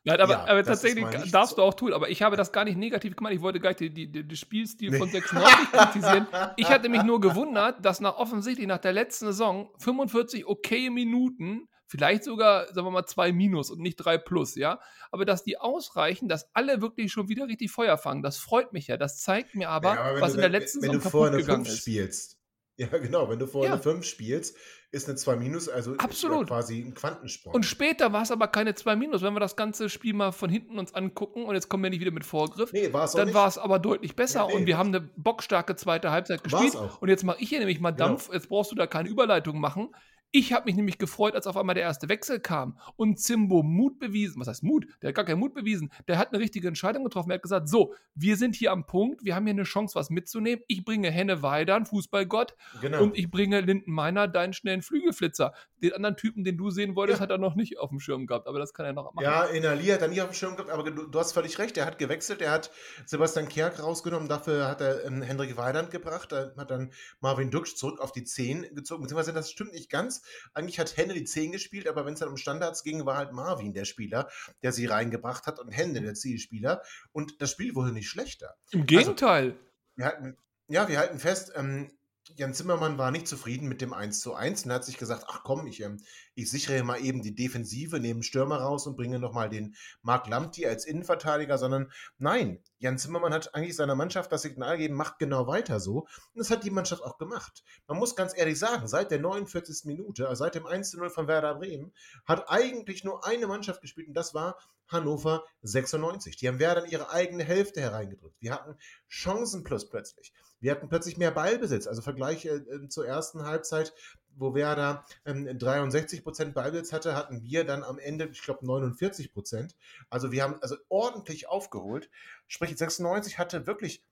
Nein, 0.03 0.19
aber, 0.19 0.33
ja, 0.33 0.47
aber 0.47 0.63
tatsächlich 0.63 1.05
darfst 1.31 1.57
du 1.57 1.61
auch 1.61 1.75
tun. 1.75 1.93
Aber 1.93 2.09
ich 2.09 2.23
habe 2.23 2.35
das 2.35 2.51
gar 2.51 2.65
nicht 2.65 2.77
negativ 2.77 3.15
gemacht. 3.15 3.33
Ich 3.33 3.41
wollte 3.41 3.59
gar 3.59 3.75
nicht 3.79 3.95
den 3.95 4.35
Spielstil 4.35 4.91
nee. 4.91 4.97
von 4.97 5.09
96 5.09 5.71
kritisieren. 5.71 6.27
Ich 6.57 6.69
hatte 6.69 6.89
mich 6.89 7.03
nur 7.03 7.21
gewundert, 7.21 7.85
dass 7.85 7.99
nach 7.99 8.17
offensichtlich 8.17 8.67
nach 8.67 8.79
der 8.79 8.93
letzten 8.93 9.27
Saison 9.27 9.69
45 9.77 10.47
okay 10.47 10.89
Minuten, 10.89 11.67
vielleicht 11.85 12.23
sogar, 12.23 12.65
sagen 12.73 12.87
wir 12.87 12.91
mal, 12.91 13.05
zwei 13.05 13.31
Minus 13.31 13.69
und 13.69 13.79
nicht 13.79 13.97
drei 13.97 14.17
Plus, 14.17 14.55
ja. 14.55 14.79
Aber 15.11 15.23
dass 15.23 15.43
die 15.43 15.59
ausreichen, 15.59 16.27
dass 16.27 16.49
alle 16.55 16.81
wirklich 16.81 17.11
schon 17.11 17.29
wieder 17.29 17.47
richtig 17.47 17.69
Feuer 17.69 17.97
fangen, 17.97 18.23
das 18.23 18.37
freut 18.37 18.73
mich 18.73 18.87
ja. 18.87 18.97
Das 18.97 19.19
zeigt 19.19 19.53
mir 19.53 19.69
aber, 19.69 19.93
ja, 19.93 20.01
aber 20.01 20.21
was 20.21 20.31
du, 20.31 20.37
in 20.37 20.41
der 20.41 20.49
letzten 20.49 20.81
wenn, 20.81 20.93
Saison 20.93 21.13
wenn 21.13 21.31
kaputt 21.31 21.37
gegangen 21.37 21.65
ist. 21.65 21.77
Spielst, 21.77 22.39
ja, 22.81 22.97
genau. 22.97 23.29
Wenn 23.29 23.39
du 23.39 23.47
vorher 23.47 23.69
ja. 23.69 23.73
eine 23.75 23.83
5 23.83 24.05
spielst, 24.05 24.57
ist 24.91 25.07
eine 25.07 25.15
2 25.15 25.35
minus, 25.35 25.69
also 25.69 25.95
Absolut. 25.97 26.47
quasi 26.47 26.81
ein 26.81 26.93
Quantensprung. 26.93 27.53
Und 27.53 27.65
später 27.65 28.11
war 28.11 28.23
es 28.23 28.31
aber 28.31 28.47
keine 28.47 28.73
2 28.73 28.95
minus. 28.95 29.21
Wenn 29.21 29.33
wir 29.33 29.39
das 29.39 29.55
ganze 29.55 29.87
Spiel 29.87 30.13
mal 30.13 30.31
von 30.31 30.49
hinten 30.49 30.79
uns 30.79 30.93
angucken 30.93 31.45
und 31.45 31.55
jetzt 31.55 31.69
kommen 31.69 31.83
wir 31.83 31.89
nicht 31.89 32.01
wieder 32.01 32.11
mit 32.11 32.25
Vorgriff, 32.25 32.73
nee, 32.73 32.89
dann 32.89 33.33
war 33.33 33.47
es 33.47 33.57
aber 33.57 33.79
deutlich 33.79 34.15
besser 34.15 34.47
nee, 34.47 34.53
nee. 34.53 34.59
und 34.59 34.65
wir 34.65 34.77
haben 34.77 34.89
eine 34.89 35.01
bockstarke 35.01 35.75
zweite 35.75 36.11
Halbzeit 36.11 36.43
gespielt. 36.43 36.75
Und 36.99 37.09
jetzt 37.09 37.23
mache 37.23 37.37
ich 37.39 37.49
hier 37.49 37.59
nämlich 37.59 37.79
mal 37.79 37.91
genau. 37.91 38.09
Dampf. 38.09 38.25
Genau. 38.25 38.33
Jetzt 38.35 38.49
brauchst 38.49 38.71
du 38.71 38.75
da 38.75 38.87
keine 38.87 39.09
Überleitung 39.09 39.59
machen. 39.59 39.93
Ich 40.33 40.53
habe 40.53 40.65
mich 40.65 40.75
nämlich 40.75 40.97
gefreut, 40.97 41.35
als 41.35 41.45
auf 41.45 41.57
einmal 41.57 41.75
der 41.75 41.83
erste 41.83 42.07
Wechsel 42.07 42.39
kam 42.39 42.79
und 42.95 43.19
Zimbo 43.19 43.63
Mut 43.63 43.99
bewiesen. 43.99 44.39
Was 44.39 44.47
heißt 44.47 44.63
Mut? 44.63 44.87
Der 45.01 45.09
hat 45.09 45.15
gar 45.15 45.25
keinen 45.25 45.39
Mut 45.39 45.53
bewiesen. 45.53 45.91
Der 46.07 46.17
hat 46.17 46.29
eine 46.29 46.39
richtige 46.39 46.69
Entscheidung 46.69 47.03
getroffen. 47.03 47.31
Er 47.31 47.35
hat 47.35 47.41
gesagt: 47.41 47.67
So, 47.67 47.93
wir 48.15 48.37
sind 48.37 48.55
hier 48.55 48.71
am 48.71 48.85
Punkt, 48.85 49.25
wir 49.25 49.35
haben 49.35 49.45
hier 49.45 49.53
eine 49.53 49.63
Chance, 49.63 49.95
was 49.95 50.09
mitzunehmen. 50.09 50.63
Ich 50.67 50.85
bringe 50.85 51.11
Henne 51.11 51.41
Weidern, 51.41 51.85
Fußballgott, 51.85 52.55
genau. 52.79 53.03
und 53.03 53.17
ich 53.17 53.29
bringe 53.29 53.59
Linden 53.59 53.91
Meiner, 53.91 54.29
deinen 54.29 54.53
schnellen 54.53 54.81
Flügelflitzer. 54.81 55.53
Den 55.83 55.93
anderen 55.93 56.15
Typen, 56.15 56.45
den 56.45 56.57
du 56.57 56.69
sehen 56.69 56.95
wolltest, 56.95 57.19
ja. 57.19 57.23
hat 57.23 57.29
er 57.31 57.37
noch 57.37 57.55
nicht 57.55 57.79
auf 57.79 57.89
dem 57.89 57.99
Schirm 57.99 58.25
gehabt, 58.25 58.47
aber 58.47 58.59
das 58.59 58.73
kann 58.73 58.85
er 58.85 58.93
noch 58.93 59.13
machen. 59.13 59.23
Ja, 59.23 59.45
Inali 59.45 59.87
hat 59.87 60.01
er 60.01 60.07
nicht 60.07 60.21
auf 60.21 60.29
dem 60.29 60.35
Schirm 60.35 60.55
gehabt, 60.55 60.69
aber 60.69 60.89
du, 60.89 61.07
du, 61.07 61.19
hast 61.19 61.33
völlig 61.33 61.59
recht. 61.59 61.77
Er 61.77 61.85
hat 61.85 61.97
gewechselt, 61.97 62.41
er 62.41 62.51
hat 62.51 62.71
Sebastian 63.05 63.49
Kerk 63.49 63.83
rausgenommen, 63.83 64.29
dafür 64.29 64.69
hat 64.69 64.79
er 64.79 65.03
ähm, 65.03 65.21
Hendrik 65.21 65.57
Weidand 65.57 65.91
gebracht, 65.91 66.31
er 66.31 66.53
hat 66.55 66.71
dann 66.71 66.93
Marvin 67.19 67.51
Duksch 67.51 67.75
zurück 67.75 67.99
auf 67.99 68.13
die 68.13 68.23
10 68.23 68.75
gezogen. 68.75 69.01
Beziehungsweise 69.01 69.33
das 69.33 69.51
stimmt 69.51 69.73
nicht 69.73 69.89
ganz. 69.89 70.20
Eigentlich 70.53 70.79
hat 70.79 70.97
Hände 70.97 71.13
die 71.13 71.23
10 71.23 71.51
gespielt, 71.51 71.87
aber 71.87 72.05
wenn 72.05 72.13
es 72.13 72.19
dann 72.19 72.29
um 72.29 72.37
Standards 72.37 72.83
ging, 72.83 73.05
war 73.05 73.17
halt 73.17 73.31
Marvin 73.31 73.73
der 73.73 73.85
Spieler, 73.85 74.29
der 74.61 74.71
sie 74.71 74.85
reingebracht 74.85 75.45
hat 75.47 75.59
und 75.59 75.69
Hände 75.69 76.01
der 76.01 76.13
Zielspieler. 76.13 76.81
Und 77.11 77.41
das 77.41 77.51
Spiel 77.51 77.75
wurde 77.75 77.91
nicht 77.91 78.09
schlechter. 78.09 78.55
Im 78.71 78.85
Gegenteil. 78.85 79.51
Also, 79.51 79.57
wir 79.95 80.05
halten, 80.05 80.37
ja, 80.67 80.87
wir 80.87 80.99
halten 80.99 81.19
fest, 81.19 81.51
ähm, 81.55 81.91
Jan 82.35 82.53
Zimmermann 82.53 82.97
war 82.97 83.11
nicht 83.11 83.27
zufrieden 83.27 83.67
mit 83.67 83.81
dem 83.81 83.93
1 83.93 84.19
zu 84.19 84.33
1 84.33 84.65
und 84.65 84.73
hat 84.73 84.85
sich 84.85 84.97
gesagt, 84.97 85.25
ach 85.27 85.43
komm, 85.43 85.67
ich, 85.67 85.81
ähm, 85.81 85.97
ich 86.35 86.49
sichere 86.49 86.83
mal 86.83 86.99
eben 87.01 87.21
die 87.21 87.35
Defensive, 87.35 87.99
nehme 87.99 88.23
Stürmer 88.23 88.57
raus 88.57 88.87
und 88.87 88.95
bringe 88.95 89.19
nochmal 89.19 89.49
den 89.49 89.75
Marc 90.01 90.27
Lamti 90.27 90.65
als 90.65 90.85
Innenverteidiger, 90.85 91.57
sondern 91.57 91.91
nein, 92.17 92.59
Jan 92.79 92.97
Zimmermann 92.97 93.33
hat 93.33 93.53
eigentlich 93.55 93.75
seiner 93.75 93.95
Mannschaft 93.95 94.31
das 94.31 94.41
Signal 94.41 94.77
gegeben, 94.77 94.95
macht 94.95 95.19
genau 95.19 95.47
weiter 95.47 95.79
so. 95.79 95.99
Und 95.99 96.07
das 96.35 96.49
hat 96.49 96.63
die 96.63 96.71
Mannschaft 96.71 97.03
auch 97.03 97.17
gemacht. 97.17 97.63
Man 97.87 97.97
muss 97.97 98.15
ganz 98.15 98.35
ehrlich 98.35 98.57
sagen, 98.57 98.87
seit 98.87 99.11
der 99.11 99.19
49. 99.19 99.85
Minute, 99.85 100.27
also 100.27 100.43
seit 100.43 100.55
dem 100.55 100.65
1 100.65 100.91
zu 100.91 100.97
0 100.97 101.09
von 101.09 101.27
Werder 101.27 101.55
Bremen, 101.55 101.93
hat 102.25 102.49
eigentlich 102.49 103.03
nur 103.03 103.25
eine 103.25 103.47
Mannschaft 103.47 103.81
gespielt 103.81 104.07
und 104.07 104.15
das 104.15 104.33
war 104.33 104.57
Hannover 104.91 105.45
96. 105.63 106.35
Die 106.35 106.47
haben 106.47 106.59
Werder 106.59 106.85
in 106.85 106.91
ihre 106.91 107.11
eigene 107.11 107.43
Hälfte 107.43 107.81
hereingedrückt. 107.81 108.35
Wir 108.39 108.53
hatten 108.53 108.75
Chancen 109.09 109.63
plus 109.63 109.89
plötzlich. 109.89 110.33
Wir 110.59 110.71
hatten 110.71 110.89
plötzlich 110.89 111.17
mehr 111.17 111.31
Ballbesitz. 111.31 111.87
Also 111.87 112.01
Vergleich 112.01 112.45
äh, 112.45 112.87
zur 112.87 113.07
ersten 113.07 113.43
Halbzeit, 113.43 113.93
wo 114.35 114.53
Werder 114.53 115.05
ähm, 115.25 115.45
63% 115.47 116.53
Ballbesitz 116.53 116.93
hatte, 116.93 117.15
hatten 117.15 117.43
wir 117.43 117.63
dann 117.63 117.83
am 117.83 117.99
Ende, 117.99 118.29
ich 118.31 118.41
glaube, 118.41 118.65
49%. 118.65 119.71
Also 120.09 120.31
wir 120.31 120.43
haben 120.43 120.61
also 120.61 120.77
ordentlich 120.89 121.49
aufgeholt. 121.49 122.09
Sprich, 122.47 122.77
96 122.77 123.39
hatte 123.39 123.67
wirklich 123.67 124.03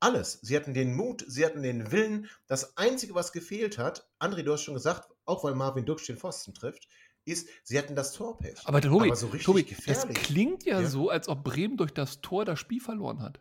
alles. 0.00 0.40
Sie 0.42 0.56
hatten 0.56 0.74
den 0.74 0.94
Mut, 0.94 1.24
sie 1.28 1.46
hatten 1.46 1.62
den 1.62 1.92
Willen. 1.92 2.28
Das 2.48 2.76
Einzige, 2.76 3.14
was 3.14 3.32
gefehlt 3.32 3.78
hat, 3.78 4.08
André, 4.18 4.42
du 4.42 4.52
hast 4.52 4.62
schon 4.62 4.74
gesagt, 4.74 5.08
auch 5.24 5.44
weil 5.44 5.54
Marvin 5.54 5.86
Dux 5.86 6.04
den 6.06 6.18
Pfosten 6.18 6.54
trifft, 6.54 6.88
ist, 7.24 7.48
sie 7.62 7.78
hatten 7.78 7.94
das 7.94 8.12
Torpech. 8.12 8.60
Aber 8.64 8.80
Tobi, 8.80 9.06
Aber 9.06 9.16
so 9.16 9.28
Tobi 9.28 9.64
das 9.86 10.06
klingt 10.08 10.64
ja, 10.64 10.80
ja, 10.80 10.88
so, 10.88 11.08
als 11.08 11.28
ob 11.28 11.44
Bremen 11.44 11.76
durch 11.76 11.92
das 11.92 12.20
Tor 12.20 12.44
das 12.44 12.58
Spiel 12.58 12.80
verloren 12.80 13.20
hat. 13.20 13.40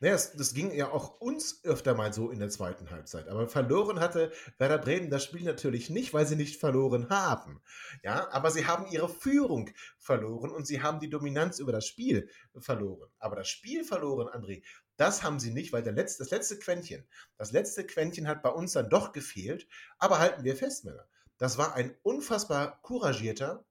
Naja, 0.00 0.12
das, 0.12 0.32
das, 0.36 0.54
ging 0.54 0.72
ja 0.72 0.92
auch 0.92 1.20
uns 1.20 1.64
öfter 1.64 1.94
mal 1.94 2.12
so 2.12 2.30
in 2.30 2.38
der 2.38 2.50
zweiten 2.50 2.88
Halbzeit. 2.90 3.26
Aber 3.26 3.48
verloren 3.48 3.98
hatte 3.98 4.30
Werder 4.56 4.78
Bremen 4.78 5.10
das 5.10 5.24
Spiel 5.24 5.42
natürlich 5.42 5.90
nicht, 5.90 6.14
weil 6.14 6.24
sie 6.24 6.36
nicht 6.36 6.60
verloren 6.60 7.10
haben. 7.10 7.60
Ja, 8.04 8.30
aber 8.30 8.52
sie 8.52 8.66
haben 8.66 8.86
ihre 8.92 9.08
Führung 9.08 9.70
verloren 9.98 10.52
und 10.52 10.68
sie 10.68 10.82
haben 10.82 11.00
die 11.00 11.10
Dominanz 11.10 11.58
über 11.58 11.72
das 11.72 11.84
Spiel 11.84 12.28
verloren. 12.58 13.10
Aber 13.18 13.34
das 13.34 13.48
Spiel 13.48 13.82
verloren, 13.82 14.28
André, 14.28 14.62
das 14.96 15.24
haben 15.24 15.40
sie 15.40 15.50
nicht, 15.50 15.72
weil 15.72 15.82
der 15.82 15.94
letzte, 15.94 16.22
das 16.22 16.30
letzte 16.30 16.60
Quäntchen, 16.60 17.04
das 17.36 17.50
letzte 17.50 17.84
Quäntchen 17.84 18.28
hat 18.28 18.42
bei 18.42 18.50
uns 18.50 18.72
dann 18.74 18.90
doch 18.90 19.10
gefehlt. 19.10 19.66
Aber 19.98 20.20
halten 20.20 20.44
wir 20.44 20.54
fest, 20.54 20.84
Männer. 20.84 21.08
Das 21.38 21.56
war 21.56 21.74
ein 21.74 21.96
unfassbar 22.02 22.82
couragierter, 22.82 23.64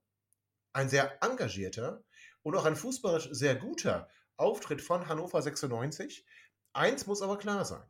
ein 0.74 0.90
sehr 0.90 1.22
engagierter 1.24 2.04
und 2.42 2.56
auch 2.56 2.66
ein 2.66 2.76
fußballisch 2.76 3.30
sehr 3.32 3.56
guter 3.56 4.10
Auftritt 4.38 4.82
von 4.82 5.08
Hannover 5.08 5.42
96. 5.42 6.26
Eins 6.74 7.08
muss 7.08 7.22
aber 7.22 7.38
klar 7.38 7.66
sein. 7.66 7.84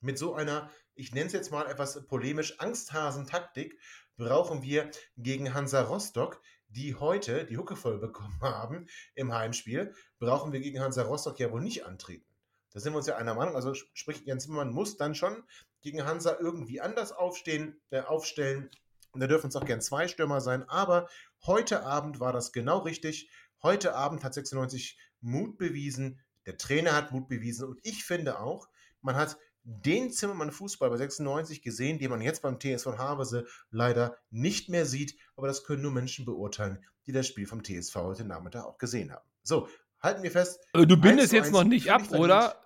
Mit 0.00 0.18
so 0.18 0.34
einer, 0.34 0.70
ich 0.94 1.14
nenne 1.14 1.26
es 1.26 1.32
jetzt 1.32 1.50
mal 1.50 1.66
etwas 1.66 2.06
polemisch, 2.06 2.58
Angsthasen-Taktik 2.60 3.78
brauchen 4.16 4.62
wir 4.62 4.90
gegen 5.16 5.54
Hansa 5.54 5.82
Rostock, 5.82 6.40
die 6.68 6.94
heute 6.94 7.44
die 7.46 7.56
Hucke 7.56 7.76
voll 7.76 7.98
bekommen 7.98 8.38
haben 8.42 8.86
im 9.14 9.32
Heimspiel, 9.32 9.94
brauchen 10.18 10.52
wir 10.52 10.60
gegen 10.60 10.80
Hansa 10.80 11.02
Rostock 11.02 11.38
ja 11.38 11.50
wohl 11.50 11.62
nicht 11.62 11.86
antreten. 11.86 12.26
Da 12.72 12.80
sind 12.80 12.92
wir 12.92 12.98
uns 12.98 13.06
ja 13.06 13.16
einer 13.16 13.34
Meinung. 13.34 13.54
Also 13.54 13.74
sprich, 13.74 14.22
Jens 14.24 14.44
Zimmermann 14.44 14.72
muss 14.72 14.96
dann 14.96 15.14
schon 15.14 15.44
gegen 15.82 16.04
Hansa 16.04 16.36
irgendwie 16.40 16.80
anders 16.80 17.12
aufstehen, 17.12 17.80
äh, 17.90 18.00
aufstellen. 18.00 18.70
Und 19.12 19.20
da 19.20 19.26
dürfen 19.26 19.48
es 19.48 19.56
auch 19.56 19.64
gern 19.64 19.80
zwei 19.80 20.08
Stürmer 20.08 20.40
sein. 20.40 20.68
Aber 20.68 21.08
heute 21.46 21.84
Abend 21.84 22.18
war 22.20 22.32
das 22.32 22.52
genau 22.52 22.78
richtig. 22.78 23.30
Heute 23.62 23.94
Abend 23.94 24.24
hat 24.24 24.34
96 24.34 24.98
Mut 25.20 25.58
bewiesen, 25.58 26.20
Der 26.46 26.56
Trainer 26.58 26.92
hat 26.94 27.12
Mut 27.12 27.28
bewiesen 27.28 27.68
und 27.68 27.78
ich 27.84 28.04
finde 28.04 28.40
auch, 28.40 28.66
man 29.00 29.14
hat 29.14 29.38
den 29.62 30.10
Zimmermann 30.10 30.50
Fußball 30.50 30.90
bei 30.90 30.96
96 30.96 31.62
gesehen, 31.62 32.00
den 32.00 32.10
man 32.10 32.20
jetzt 32.20 32.42
beim 32.42 32.58
TSV 32.58 32.98
Havelse 32.98 33.46
leider 33.70 34.16
nicht 34.30 34.68
mehr 34.68 34.84
sieht, 34.86 35.16
aber 35.36 35.46
das 35.46 35.62
können 35.62 35.82
nur 35.82 35.92
Menschen 35.92 36.24
beurteilen, 36.24 36.84
die 37.06 37.12
das 37.12 37.28
Spiel 37.28 37.46
vom 37.46 37.62
TSV 37.62 37.94
heute 37.94 38.24
Nachmittag 38.24 38.64
auch 38.64 38.78
gesehen 38.78 39.12
haben. 39.12 39.24
So, 39.44 39.68
halten 40.00 40.24
wir 40.24 40.32
fest. 40.32 40.58
Also 40.72 40.86
du 40.86 40.94
1 40.96 41.02
bindest 41.02 41.30
zu 41.30 41.36
jetzt 41.36 41.46
1 41.46 41.52
noch 41.52 41.64
nicht 41.64 41.90
ab, 41.92 42.10
oder? 42.10 42.56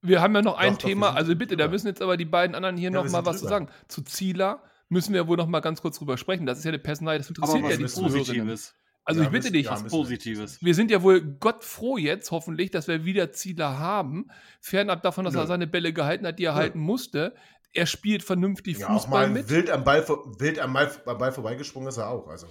Wir 0.00 0.22
haben 0.22 0.34
ja 0.34 0.40
noch 0.42 0.56
ein 0.56 0.74
Doch, 0.74 0.78
Thema, 0.82 1.14
also 1.14 1.34
bitte, 1.36 1.56
da 1.58 1.68
müssen 1.68 1.88
jetzt 1.88 2.00
aber 2.00 2.16
die 2.16 2.24
beiden 2.24 2.54
anderen 2.54 2.76
hier 2.78 2.90
Ja, 2.90 2.96
noch 2.96 3.04
wir 3.04 3.10
mal 3.10 3.18
sind 3.18 3.26
was 3.26 3.36
zu 3.36 3.40
drüber. 3.42 3.50
sagen. 3.50 3.68
Zu 3.88 4.02
Zieler 4.02 4.62
müssen 4.88 5.14
wir 5.14 5.26
wohl 5.28 5.36
noch 5.36 5.46
mal 5.46 5.60
ganz 5.60 5.80
kurz 5.82 5.98
drüber 5.98 6.16
sprechen. 6.16 6.46
Das 6.46 6.58
ist 6.58 6.64
ja 6.64 6.70
eine 6.70 6.78
Personalie, 6.78 7.18
das 7.18 7.28
interessiert 7.28 7.58
Aber 7.64 7.70
ja 7.70 7.76
die 7.76 7.86
Zuhörerinnen. 7.86 8.24
Positives. 8.24 8.74
Also 9.04 9.20
Ja, 9.20 9.26
ich 9.26 9.32
bitte 9.32 9.50
dich, 9.50 9.64
ja, 9.66 9.74
Positives. 9.74 10.62
wir 10.62 10.74
sind 10.74 10.90
ja 10.90 11.02
wohl 11.02 11.22
Gott 11.22 11.64
froh 11.64 11.96
jetzt, 11.96 12.30
hoffentlich, 12.30 12.70
dass 12.70 12.88
wir 12.88 13.04
wieder 13.06 13.32
Zieler 13.32 13.78
haben. 13.78 14.26
Fernab 14.60 15.02
davon, 15.02 15.24
dass 15.24 15.32
Nö. 15.34 15.40
er 15.40 15.46
seine 15.46 15.66
Bälle 15.66 15.92
gehalten 15.94 16.26
hat, 16.26 16.38
die 16.38 16.44
er 16.44 16.52
Nö. 16.52 16.58
halten 16.58 16.78
musste. 16.80 17.34
Er 17.72 17.86
spielt 17.86 18.22
vernünftig 18.22 18.78
Ja, 18.78 18.88
auch 18.88 19.02
Fußball 19.02 19.28
mal 19.28 19.34
mit. 19.34 19.48
wild 19.50 19.70
am 19.70 19.84
Ball, 19.84 20.06
wild 20.38 20.58
am 20.58 20.72
Ball, 20.74 20.90
am 21.06 21.18
Ball 21.18 21.32
vorbeigesprungen 21.32 21.88
ist 21.88 21.96
er 21.96 22.08
auch. 22.10 22.28
Also. 22.28 22.48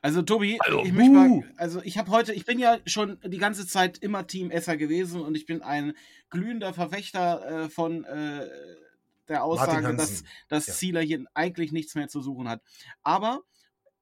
Also 0.00 0.22
Tobi, 0.22 0.58
Also, 0.60 0.84
ich 0.84 0.92
möchte 0.92 1.12
mal, 1.12 1.42
also 1.56 1.80
ich 1.82 1.98
habe 1.98 2.10
heute, 2.12 2.32
ich 2.32 2.46
bin 2.46 2.58
ja 2.60 2.78
schon 2.86 3.18
die 3.24 3.38
ganze 3.38 3.66
Zeit 3.66 3.98
immer 3.98 4.26
Team 4.28 4.50
Esser 4.52 4.76
gewesen 4.76 5.20
und 5.20 5.36
ich 5.36 5.44
bin 5.46 5.62
ein 5.62 5.94
glühender 6.30 6.72
Verfechter 6.72 7.64
äh, 7.64 7.68
von 7.68 8.04
äh, 8.04 8.46
der 9.28 9.44
Aussage, 9.44 9.94
dass, 9.96 10.24
dass 10.48 10.66
Ja. 10.66 10.74
Zieler 10.74 11.00
hier 11.00 11.24
eigentlich 11.34 11.72
nichts 11.72 11.94
mehr 11.94 12.08
zu 12.08 12.20
suchen 12.20 12.48
hat. 12.48 12.62
Aber 13.02 13.42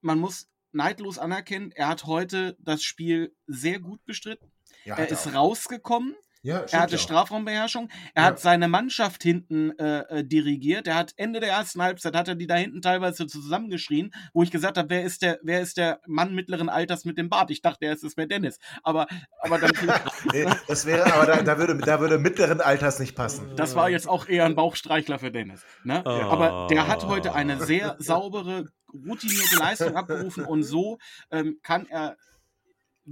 man 0.00 0.18
muss 0.18 0.48
neidlos 0.72 1.18
anerkennen, 1.18 1.72
er 1.72 1.88
hat 1.88 2.04
heute 2.06 2.56
das 2.60 2.82
Spiel 2.82 3.34
sehr 3.46 3.80
gut 3.80 4.04
bestritten. 4.04 4.50
Ja, 4.84 4.96
Er 4.96 5.08
ist 5.08 5.26
auch. 5.28 5.34
rausgekommen, 5.34 6.14
Ja, 6.43 6.61
er 6.70 6.80
hatte. 6.80 6.99
Strafraumbeherrschung, 6.99 7.91
er 8.14 8.22
Ja. 8.22 8.28
hat 8.28 8.41
seine 8.41 8.66
Mannschaft 8.68 9.22
hinten 9.22 9.78
äh, 9.78 10.01
äh, 10.20 10.24
dirigiert, 10.24 10.86
er 10.86 10.95
hat 10.95 11.12
Ende 11.16 11.41
der 11.41 11.51
ersten 11.51 11.82
Halbzeit, 11.82 12.16
hat 12.16 12.28
er 12.28 12.34
die 12.34 12.47
da 12.47 12.55
hinten 12.55 12.80
teilweise 12.80 13.26
zusammengeschrien, 13.26 14.11
wo 14.32 14.43
ich 14.43 14.51
gesagt 14.51 14.78
habe, 14.78 14.88
wer 14.88 15.03
ist 15.05 15.20
der, 15.22 15.38
wer 15.43 15.61
ist 15.61 15.76
der 15.76 16.01
Mann 16.07 16.34
mittleren 16.34 16.68
Alters 16.70 17.05
mit 17.05 17.18
dem 17.18 17.28
Bart? 17.28 17.51
Ich 17.51 17.61
dachte, 17.61 17.84
er 17.84 17.93
ist 17.93 18.05
es 18.05 18.16
wäre 18.16 18.26
Dennis. 18.26 18.59
Aber, 18.82 19.07
aber 19.41 19.59
dann, 19.59 19.70
Nee, 20.32 20.47
das 20.66 20.86
wäre, 20.86 21.12
aber 21.12 21.26
da, 21.26 21.43
da, 21.43 21.59
würde, 21.59 21.76
da 21.76 22.01
würde 22.01 22.18
mittleren 22.18 22.61
Alters 22.61 22.99
nicht 23.01 23.14
passen. 23.14 23.55
das 23.57 23.74
war 23.74 23.91
jetzt 23.91 24.09
auch 24.09 24.26
eher 24.26 24.47
ein 24.47 24.55
Bauchstreichler 24.55 25.18
für 25.18 25.30
Dennis. 25.30 25.62
Ne? 25.84 26.05
Aber 26.07 26.68
der 26.70 26.88
hat 26.88 27.05
heute 27.07 27.34
eine 27.34 27.62
sehr 27.62 27.97
saubere, 27.99 28.64
routinierte 28.93 29.57
Leistung 29.57 29.95
abgerufen 29.95 30.45
und 30.45 30.62
so 30.62 30.99
ähm, 31.30 31.59
kann 31.62 31.86
er 31.86 32.16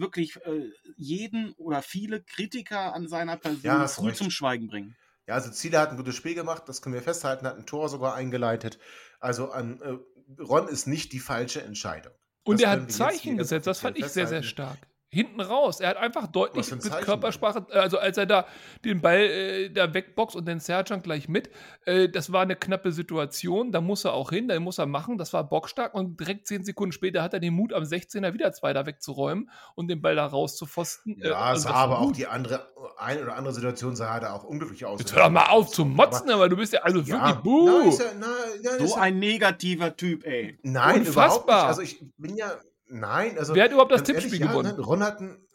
wirklich 0.00 0.36
äh, 0.44 0.70
jeden 0.96 1.52
oder 1.52 1.82
viele 1.82 2.22
Kritiker 2.22 2.94
an 2.94 3.08
seiner 3.08 3.36
Person 3.36 3.62
Ja, 3.62 3.88
früh 3.88 4.12
zum 4.12 4.30
Schweigen 4.30 4.68
bringen. 4.68 4.96
Ja, 5.26 5.34
also 5.34 5.50
Ziele 5.50 5.78
hat 5.78 5.90
ein 5.90 5.96
gutes 5.96 6.14
Spiel 6.14 6.34
gemacht, 6.34 6.62
das 6.66 6.80
können 6.80 6.94
wir 6.94 7.02
festhalten, 7.02 7.46
hat 7.46 7.58
ein 7.58 7.66
Tor 7.66 7.88
sogar 7.88 8.14
eingeleitet. 8.14 8.78
Also 9.20 9.50
an 9.50 9.80
äh, 9.82 10.42
Ron 10.42 10.68
ist 10.68 10.86
nicht 10.86 11.12
die 11.12 11.20
falsche 11.20 11.62
Entscheidung. 11.62 12.12
Und 12.44 12.56
Das 12.56 12.62
er 12.62 12.70
hat 12.70 12.92
Zeichen 12.92 13.36
gesetzt, 13.36 13.66
das 13.66 13.80
fand 13.80 13.98
ich 13.98 14.06
sehr, 14.06 14.26
sehr 14.26 14.42
stark. 14.42 14.78
Hinten 15.10 15.40
raus, 15.40 15.80
er 15.80 15.88
hat 15.88 15.96
einfach 15.96 16.26
deutlich 16.26 16.70
ein 16.70 16.76
mit 16.78 16.84
Zeichen? 16.84 17.04
Körpersprache, 17.06 17.66
also 17.70 17.98
als 17.98 18.18
er 18.18 18.26
da 18.26 18.46
den 18.84 19.00
Ball 19.00 19.20
äh, 19.20 19.70
da 19.70 19.94
wegboxt 19.94 20.36
und 20.36 20.46
den 20.46 20.60
Sergeant 20.60 21.02
gleich 21.02 21.28
mit, 21.30 21.48
äh, 21.86 22.10
das 22.10 22.30
war 22.30 22.42
eine 22.42 22.56
knappe 22.56 22.92
Situation, 22.92 23.72
da 23.72 23.80
muss 23.80 24.04
er 24.04 24.12
auch 24.12 24.28
hin, 24.30 24.48
da 24.48 24.60
muss 24.60 24.76
er 24.76 24.84
machen, 24.84 25.16
das 25.16 25.32
war 25.32 25.48
bockstark 25.48 25.94
und 25.94 26.20
direkt 26.20 26.46
zehn 26.46 26.62
Sekunden 26.62 26.92
später 26.92 27.22
hat 27.22 27.32
er 27.32 27.40
den 27.40 27.54
Mut, 27.54 27.72
am 27.72 27.84
16er 27.84 28.34
wieder 28.34 28.52
zwei 28.52 28.74
da 28.74 28.84
wegzuräumen 28.84 29.48
und 29.74 29.88
den 29.88 30.02
Ball 30.02 30.14
da 30.14 30.26
rauszupfosten. 30.26 31.22
Äh, 31.22 31.28
Ja, 31.30 31.36
also 31.38 31.68
sah 31.68 31.74
aber 31.74 32.00
auch 32.00 32.12
die 32.12 32.26
andere, 32.26 32.68
ein 32.98 33.22
oder 33.22 33.34
andere 33.34 33.54
Situation 33.54 33.96
sah 33.96 34.20
da 34.20 34.34
auch 34.34 34.44
unglücklich 34.44 34.84
aus. 34.84 35.00
Jetzt 35.00 35.14
hör 35.16 35.22
doch 35.24 35.30
mal 35.30 35.46
auf 35.46 35.68
zu 35.68 35.86
motzen, 35.86 36.28
aber, 36.30 36.50
du 36.50 36.56
bist 36.56 36.74
ja 36.74 36.80
also 36.82 37.00
Ja, 37.00 37.28
wirklich 37.28 37.42
buh. 37.44 37.88
ist 37.88 38.00
ja, 38.00 38.06
nein, 38.18 38.28
nein, 38.62 38.80
ist 38.84 38.90
So 38.90 38.96
ein 38.96 39.18
negativer 39.18 39.96
Typ, 39.96 40.26
ey. 40.26 40.58
nein 40.62 41.00
Unfassbar. 41.00 41.42
überhaupt 41.42 41.46
nicht. 41.46 41.64
Also 41.64 41.80
ich 41.80 42.02
bin 42.18 42.36
ja, 42.36 42.52
nein, 42.88 43.38
also 43.38 43.54
Wer 43.54 43.64
hat 43.64 43.72
überhaupt 43.72 43.92
das 43.92 44.02
ehrlich, 44.08 44.16
Tippspiel 44.24 44.40
ja, 44.40 44.46
gewonnen? 44.50 44.72
Nein, 44.76 44.84
Ron 44.84 45.02
hat 45.02 45.20
ein, 45.20 45.46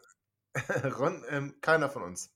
Ron, 0.99 1.23
ähm, 1.29 1.55
keiner 1.61 1.89
von 1.89 2.03
uns. 2.03 2.31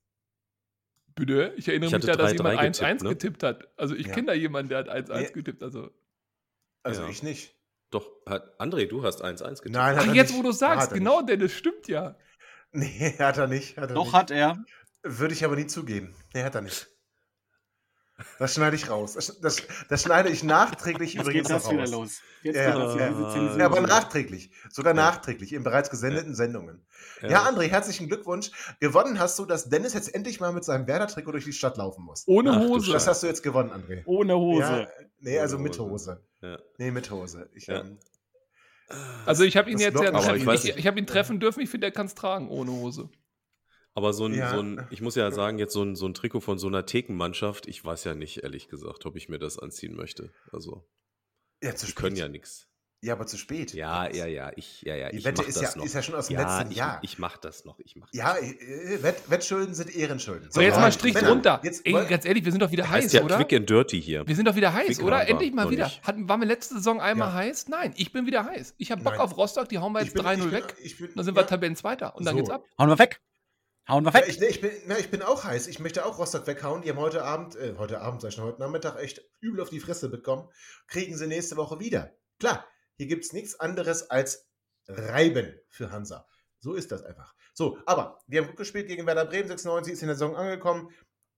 Bitte? 1.15 1.53
Ich 1.57 1.67
erinnere 1.67 1.87
Ich 1.89 1.93
mich 1.95 2.05
da, 2.05 2.15
dass 2.15 2.31
3-3 2.33 2.35
jemand 2.37 2.59
1-1 2.59 2.81
getippt, 2.81 3.03
ne? 3.03 3.09
getippt 3.09 3.43
hat. 3.43 3.67
Also 3.77 3.95
ich 3.95 4.07
Ja. 4.07 4.13
kenne 4.13 4.27
da 4.27 4.33
jemanden, 4.33 4.69
der 4.69 4.79
hat 4.79 4.89
1-1 4.89 5.27
Nee. 5.27 5.33
getippt. 5.33 5.63
Also. 5.63 5.89
Also 6.83 7.03
Ja. 7.03 7.09
ich 7.09 7.23
nicht. 7.23 7.55
Doch, 7.89 8.07
hat, 8.27 8.59
André, 8.59 8.85
du 8.87 9.03
hast 9.03 9.23
1-1 9.23 9.61
getippt. 9.61 9.75
Nein, 9.75 9.95
hat 9.95 10.03
Ach, 10.03 10.07
er 10.09 10.13
jetzt 10.13 10.29
nicht. 10.31 10.39
wo 10.39 10.43
du 10.43 10.51
sagst, 10.51 10.91
genau, 10.93 11.21
denn 11.21 11.39
das 11.39 11.53
stimmt 11.53 11.87
ja. 11.87 12.17
Nee, 12.71 13.15
hat 13.19 13.37
er 13.37 13.47
nicht. 13.47 13.77
Hat 13.77 13.89
er 13.89 13.95
Doch 13.95 14.05
nicht. 14.05 14.13
hat 14.13 14.31
er. 14.31 14.63
Würde 15.03 15.33
ich 15.33 15.43
aber 15.45 15.55
nie 15.55 15.67
zugeben. 15.67 16.15
Nee, 16.33 16.43
hat 16.43 16.53
er 16.55 16.61
nicht. 16.61 16.87
Das 18.39 18.55
schneide 18.55 18.75
ich 18.75 18.89
raus. 18.89 19.13
Das, 19.13 19.39
das, 19.41 19.57
das 19.89 20.01
schneide 20.01 20.29
ich 20.29 20.43
nachträglich 20.43 21.13
Jetzt 21.13 21.21
übrigens 21.23 21.47
geht 21.47 21.55
das 21.55 21.63
noch 21.65 21.71
wieder 21.71 21.81
raus. 21.83 21.91
los. 21.91 22.21
Jetzt 22.41 22.55
Ja. 22.55 22.71
geht 22.71 22.75
das 22.81 22.95
wieder, 22.95 23.09
diese 23.09 23.29
Zensur. 23.29 23.59
Ja, 23.59 23.65
aber 23.67 23.81
nachträglich. 23.81 24.51
Sogar 24.71 24.93
nachträglich 24.95 25.53
in 25.53 25.61
bereits 25.63 25.89
gesendeten 25.91 26.33
Sendungen. 26.33 26.83
Ja. 27.21 27.29
Ja, 27.29 27.39
André, 27.47 27.67
herzlichen 27.69 28.07
Glückwunsch. 28.07 28.49
Gewonnen 28.79 29.19
hast 29.19 29.37
du, 29.37 29.45
dass 29.45 29.69
Dennis 29.69 29.93
jetzt 29.93 30.13
endlich 30.15 30.39
mal 30.39 30.51
mit 30.51 30.63
seinem 30.63 30.87
Werder-Trikot 30.87 31.31
durch 31.31 31.45
die 31.45 31.53
Stadt 31.53 31.77
laufen 31.77 32.03
muss. 32.05 32.23
Ohne 32.27 32.53
Ach 32.53 32.59
Hose. 32.59 32.91
Das 32.91 33.05
hast 33.07 33.21
du 33.21 33.27
jetzt 33.27 33.43
gewonnen, 33.43 33.71
André. 33.71 34.01
Ohne 34.05 34.35
Hose. 34.35 34.61
Ja, 34.61 34.87
nee, 35.19 35.39
also 35.39 35.55
Ohne 35.57 35.63
mit 35.63 35.77
Hose. 35.79 35.91
Hose. 35.91 36.21
Ja. 36.41 36.57
Nee, 36.79 36.91
mit 36.91 37.11
Hose. 37.11 37.49
Ich, 37.53 37.67
Ja. 37.67 37.81
ähm, 37.81 37.99
also 39.25 39.43
ich 39.43 39.57
habe 39.57 39.69
ihn 39.69 39.77
jetzt 39.79 39.99
ja 40.01 40.11
treffen, 40.11 40.35
ich 40.37 40.41
ich, 40.47 40.63
nicht. 40.63 40.77
ich 40.77 40.87
habe 40.87 40.97
ihn 40.97 41.05
treffen 41.05 41.39
dürfen. 41.39 41.59
Ich 41.59 41.69
finde, 41.69 41.87
er 41.87 41.91
kann 41.91 42.05
es 42.07 42.15
tragen 42.15 42.49
ohne 42.49 42.71
Hose. 42.71 43.09
Aber 43.97 44.13
so 44.13 44.25
ein, 44.27 44.35
Ja. 44.35 44.51
so 44.51 44.59
ein, 44.61 44.85
ich 44.91 45.01
muss 45.01 45.15
ja 45.15 45.31
sagen, 45.31 45.57
jetzt 45.57 45.73
so 45.73 45.81
ein, 45.81 45.95
so 45.95 46.05
ein 46.05 46.13
Trikot 46.13 46.41
von 46.41 46.59
so 46.59 46.67
einer 46.67 46.85
Thekenmannschaft, 46.85 47.65
ich 47.67 47.83
weiß 47.83 48.03
ja 48.03 48.13
nicht, 48.13 48.43
ehrlich 48.43 48.67
gesagt, 48.69 49.07
ob 49.07 49.15
ich 49.15 49.27
mir 49.27 49.39
das 49.39 49.57
anziehen 49.57 49.95
möchte. 49.95 50.31
Also, 50.53 50.87
ja, 51.63 51.75
zu 51.75 51.87
die 51.87 51.91
spät. 51.93 51.95
können 52.03 52.15
ja 52.15 52.27
nichts. 52.27 52.67
Ja, 53.01 53.13
aber 53.13 53.25
zu 53.25 53.37
spät. 53.37 53.73
Ja, 53.73 54.07
ja, 54.07 54.27
ja, 54.27 54.51
ich, 54.55 54.83
ja, 54.83 54.95
ja, 54.95 55.09
Die 55.09 55.17
ich 55.17 55.25
Wette 55.25 55.41
mach 55.41 55.47
ist 55.47 55.59
das 55.59 55.73
ja- 55.73 55.79
noch. 55.79 55.85
ist 55.85 55.93
ja 55.95 56.03
schon 56.03 56.13
aus 56.13 56.27
dem 56.27 56.37
ja, 56.37 56.57
letzten 56.57 56.71
ich, 56.71 56.77
Jahr. 56.77 56.99
Ich 57.01 57.17
mach 57.17 57.37
das 57.37 57.65
noch, 57.65 57.79
ich 57.79 57.95
mach 57.95 58.07
das. 58.11 58.17
Ja, 58.19 58.37
äh, 58.37 59.01
Wett, 59.01 59.29
Wettschulden 59.31 59.73
sind 59.73 59.95
Ehrenschulden. 59.95 60.51
So, 60.51 60.61
jetzt 60.61 60.75
mal 60.79 60.91
Strich 60.91 61.15
drunter. 61.15 61.59
Jetzt, 61.63 61.83
Ey, 61.83 61.93
wollen- 61.93 62.07
ganz 62.07 62.25
ehrlich, 62.25 62.45
wir 62.45 62.51
sind 62.51 62.61
doch 62.61 62.71
wieder 62.71 62.87
heiß, 62.87 63.11
ja 63.13 63.23
oder? 63.23 63.37
Quick 63.37 63.53
and 63.53 63.67
Dirty 63.67 63.99
hier. 63.99 64.27
Wir 64.27 64.35
sind 64.35 64.47
doch 64.47 64.55
wieder 64.55 64.73
heiß, 64.73 64.97
Quick 64.97 65.03
oder? 65.07 65.27
Endlich 65.27 65.53
mal 65.53 65.71
wieder. 65.71 65.85
nicht. 65.85 66.03
Hatten, 66.03 66.29
waren 66.29 66.39
wir 66.39 66.47
letzte 66.47 66.75
Saison 66.75 67.01
einmal 67.01 67.29
Ja. 67.29 67.33
heiß? 67.33 67.67
Nein, 67.69 67.93
ich 67.97 68.11
bin 68.11 68.27
wieder 68.27 68.45
heiß. 68.45 68.75
Ich 68.77 68.91
habe 68.91 69.01
Bock 69.01 69.13
Nein. 69.13 69.21
auf 69.21 69.35
Rostock, 69.37 69.69
die 69.69 69.79
hauen 69.79 69.93
wir 69.93 70.03
jetzt 70.03 70.13
bin- 70.13 70.23
3-0 70.23 70.33
ich 70.37 70.43
bin- 70.43 70.51
weg. 70.53 70.75
Ich 70.83 70.97
bin, 70.99 71.09
Dann 71.15 71.25
sind 71.25 71.35
ja, 71.35 71.41
wir 71.41 71.47
Tabellenzweiter 71.47 72.15
und 72.15 72.25
dann 72.25 72.33
So. 72.35 72.37
geht's 72.39 72.49
ab. 72.51 72.63
Hauen 72.79 72.89
wir 72.89 72.99
weg. 72.99 73.21
Hauen 73.87 74.03
wir 74.03 74.11
Ja, 74.11 74.19
weg. 74.19 74.27
ich, 74.27 74.39
nee, 74.39 74.47
ich, 74.47 74.61
bin, 74.61 74.71
na, 74.85 74.97
ich 74.97 75.09
bin 75.09 75.21
auch 75.21 75.43
heiß. 75.45 75.67
Ich 75.67 75.79
möchte 75.79 76.05
auch 76.05 76.17
Rostock 76.19 76.45
weghauen. 76.47 76.81
Die 76.81 76.89
haben 76.89 76.99
heute 76.99 77.23
Abend, 77.23 77.55
äh, 77.55 77.75
heute 77.77 78.01
Abend, 78.01 78.21
sag 78.21 78.29
ich 78.29 78.35
schon, 78.35 78.43
heute 78.43 78.59
Nachmittag 78.59 78.97
echt 78.97 79.21
übel 79.39 79.61
auf 79.61 79.69
die 79.69 79.79
Fresse 79.79 80.09
bekommen. 80.09 80.49
Kriegen 80.87 81.15
sie 81.17 81.27
nächste 81.27 81.55
Woche 81.57 81.79
wieder. 81.79 82.13
Klar, 82.39 82.65
hier 82.95 83.07
gibt 83.07 83.23
es 83.23 83.33
nichts 83.33 83.59
anderes 83.59 84.09
als 84.09 84.49
Reiben 84.87 85.57
für 85.69 85.91
Hansa. 85.91 86.27
So 86.59 86.73
ist 86.73 86.91
das 86.91 87.03
einfach. 87.03 87.33
So, 87.53 87.77
aber 87.85 88.19
wir 88.27 88.41
haben 88.41 88.47
gut 88.47 88.57
gespielt 88.57 88.87
gegen 88.87 89.05
Werder 89.05 89.25
Bremen. 89.25 89.47
96 89.47 89.93
ist 89.93 90.01
in 90.01 90.07
der 90.07 90.17
Saison 90.17 90.35
angekommen. 90.35 90.89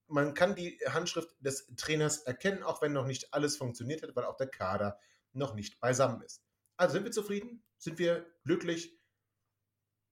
Man 0.08 0.34
kann 0.34 0.56
die 0.56 0.80
Handschrift 0.88 1.36
des 1.40 1.68
Trainers 1.78 2.20
erkennen, 2.24 2.64
auch 2.64 2.82
wenn 2.82 2.94
noch 2.94 3.06
nicht 3.06 3.34
alles 3.34 3.58
funktioniert 3.58 4.02
hat, 4.02 4.16
weil 4.16 4.26
auch 4.26 4.38
der 4.38 4.48
Kader 4.48 4.98
noch 5.34 5.54
nicht 5.54 5.80
beisammen 5.80 6.22
ist. 6.24 6.42
Also 6.78 6.94
sind 6.94 7.04
wir 7.04 7.12
zufrieden? 7.12 7.64
Sind 7.78 8.00
wir 8.00 8.26
glücklich? 8.44 8.99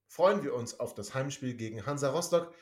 Freuen 0.08 0.44
wir 0.44 0.54
uns 0.54 0.80
auf 0.80 0.94
das 0.94 1.14
Heimspiel 1.14 1.56
gegen 1.56 1.86
Hansa 1.86 2.10
Rostock. 2.10 2.54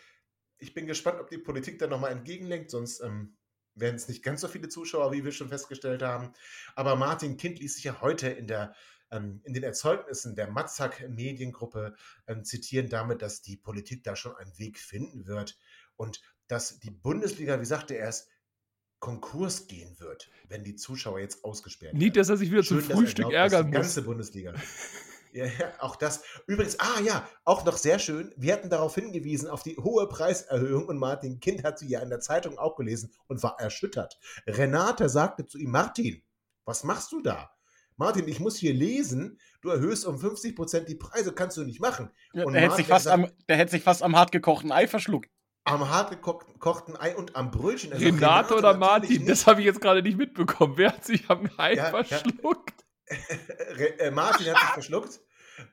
Ich 0.58 0.74
bin 0.74 0.88
gespannt, 0.88 1.20
ob 1.20 1.30
die 1.30 1.38
Politik 1.38 1.80
da 1.80 1.88
nochmal 1.88 2.12
entgegenlenkt, 2.12 2.72
sonst 2.72 3.02
ähm, 3.02 3.38
werden 3.76 3.96
es 3.96 4.08
nicht 4.08 4.24
ganz 4.24 4.42
so 4.42 4.48
viele 4.48 4.70
Zuschauer, 4.70 5.12
wie 5.12 5.24
wir 5.24 5.32
schon 5.32 5.50
festgestellt 5.50 6.02
haben. 6.02 6.32
Aber 6.76 6.96
Martin 6.96 7.38
Kind 7.38 7.60
ließ 7.60 7.76
sich 7.76 7.84
ja 7.84 8.02
heute 8.02 8.30
in, 8.30 8.48
der, 8.48 8.74
ähm, 9.12 9.42
in 9.44 9.54
den 9.54 9.64
Erzeugnissen 9.64 10.36
der 10.36 10.50
Matzak 10.50 11.08
Mediengruppe 11.10 11.96
ähm, 12.28 12.44
zitieren 12.44 12.90
damit, 12.90 13.22
dass 13.22 13.42
die 13.42 13.58
Politik 13.58 14.04
da 14.04 14.16
schon 14.16 14.36
einen 14.36 14.58
Weg 14.58 14.80
finden 14.80 15.28
wird 15.28 15.58
und 15.98 16.22
dass 16.48 16.80
die 16.80 16.92
Bundesliga, 16.92 17.60
wie 17.60 17.66
sagte 17.66 17.96
er 17.96 18.08
es, 18.08 18.28
Konkurs 19.00 19.68
gehen 19.68 20.00
wird, 20.00 20.32
wenn 20.48 20.64
die 20.64 20.76
Zuschauer 20.76 21.20
jetzt 21.20 21.44
ausgesperrt 21.44 21.94
werden. 21.94 22.00
Nicht, 22.00 22.16
dass 22.16 22.30
er 22.30 22.38
sich 22.38 22.50
wieder 22.50 22.64
zum 22.64 22.80
Schön, 22.80 22.90
er 22.90 22.96
Frühstück 22.96 23.30
glaubt, 23.30 23.36
ärgern 23.36 23.66
Die 23.66 23.78
muss. 23.78 23.82
ganze 23.82 24.02
Bundesliga. 24.04 24.54
Ja, 25.36 25.46
ja, 25.46 25.74
auch 25.80 25.98
das. 25.98 26.24
Übrigens, 26.48 26.80
ah 26.80 27.02
ja, 27.04 27.28
auch 27.44 27.66
noch 27.66 27.76
sehr 27.76 28.00
schön. 28.00 28.32
Wir 28.38 28.54
hatten 28.54 28.70
darauf 28.70 28.96
hingewiesen, 28.96 29.50
auf 29.50 29.64
die 29.64 29.76
hohe 29.76 30.08
Preiserhöhung 30.08 30.86
und 30.88 30.98
Martin 30.98 31.42
Kind 31.42 31.64
hat 31.66 31.78
sie 31.78 31.88
ja 31.90 32.00
in 32.00 32.10
der 32.10 32.22
Zeitung 32.22 32.58
auch 32.58 32.76
gelesen 32.78 33.12
und 33.28 33.44
war 33.44 33.60
erschüttert. 33.60 34.18
Renate 34.48 35.10
sagte 35.10 35.46
zu 35.46 35.58
ihm, 35.58 35.72
Martin, 35.72 36.24
was 36.64 36.86
machst 36.86 37.12
du 37.12 37.22
da? 37.22 37.52
Martin, 37.98 38.28
ich 38.30 38.40
muss 38.40 38.56
hier 38.58 38.74
lesen, 38.74 39.40
du 39.62 39.70
erhöhst 39.70 40.06
um 40.06 40.18
50 40.20 40.56
Prozent 40.56 40.88
die 40.88 40.96
Preise, 40.96 41.34
kannst 41.34 41.58
du 41.58 41.64
nicht 41.64 41.82
machen. 41.82 42.12
Ja, 42.34 42.46
Und 42.46 42.54
der, 42.54 42.62
hätte 42.62 42.76
sich 42.78 42.88
fast 42.88 43.06
hat 43.06 43.14
am, 43.14 43.28
der 43.50 43.58
hätte 43.58 43.72
sich 43.72 43.84
fast 43.84 44.04
am 44.04 44.16
hart 44.16 44.32
gekochten 44.32 44.72
Ei 44.72 44.88
verschluckt. 44.88 45.30
Am 45.66 45.90
hart 45.90 46.12
gekochten 46.12 46.96
Ei 46.96 47.14
und 47.16 47.36
am 47.36 47.52
Brötchen. 47.52 47.92
Also 47.92 48.06
Renate 48.06 48.54
oder 48.54 48.74
natürlich 48.74 48.80
Martin? 48.80 49.18
nicht. 49.18 49.30
Das 49.30 49.48
habe 49.48 49.60
ich 49.60 49.66
jetzt 49.66 49.82
gerade 49.82 50.02
nicht 50.02 50.18
mitbekommen. 50.18 50.74
Wer 50.78 50.94
hat 50.94 51.04
sich 51.04 51.30
am 51.30 51.50
Ei 51.58 51.74
Ja, 51.74 51.92
ja. 51.92 52.04
verschluckt? 52.04 52.86
Re- 53.10 54.00
äh, 54.00 54.12
Martin 54.12 54.48
hat 54.54 54.60
sich 54.62 54.70
verschluckt. 54.74 55.22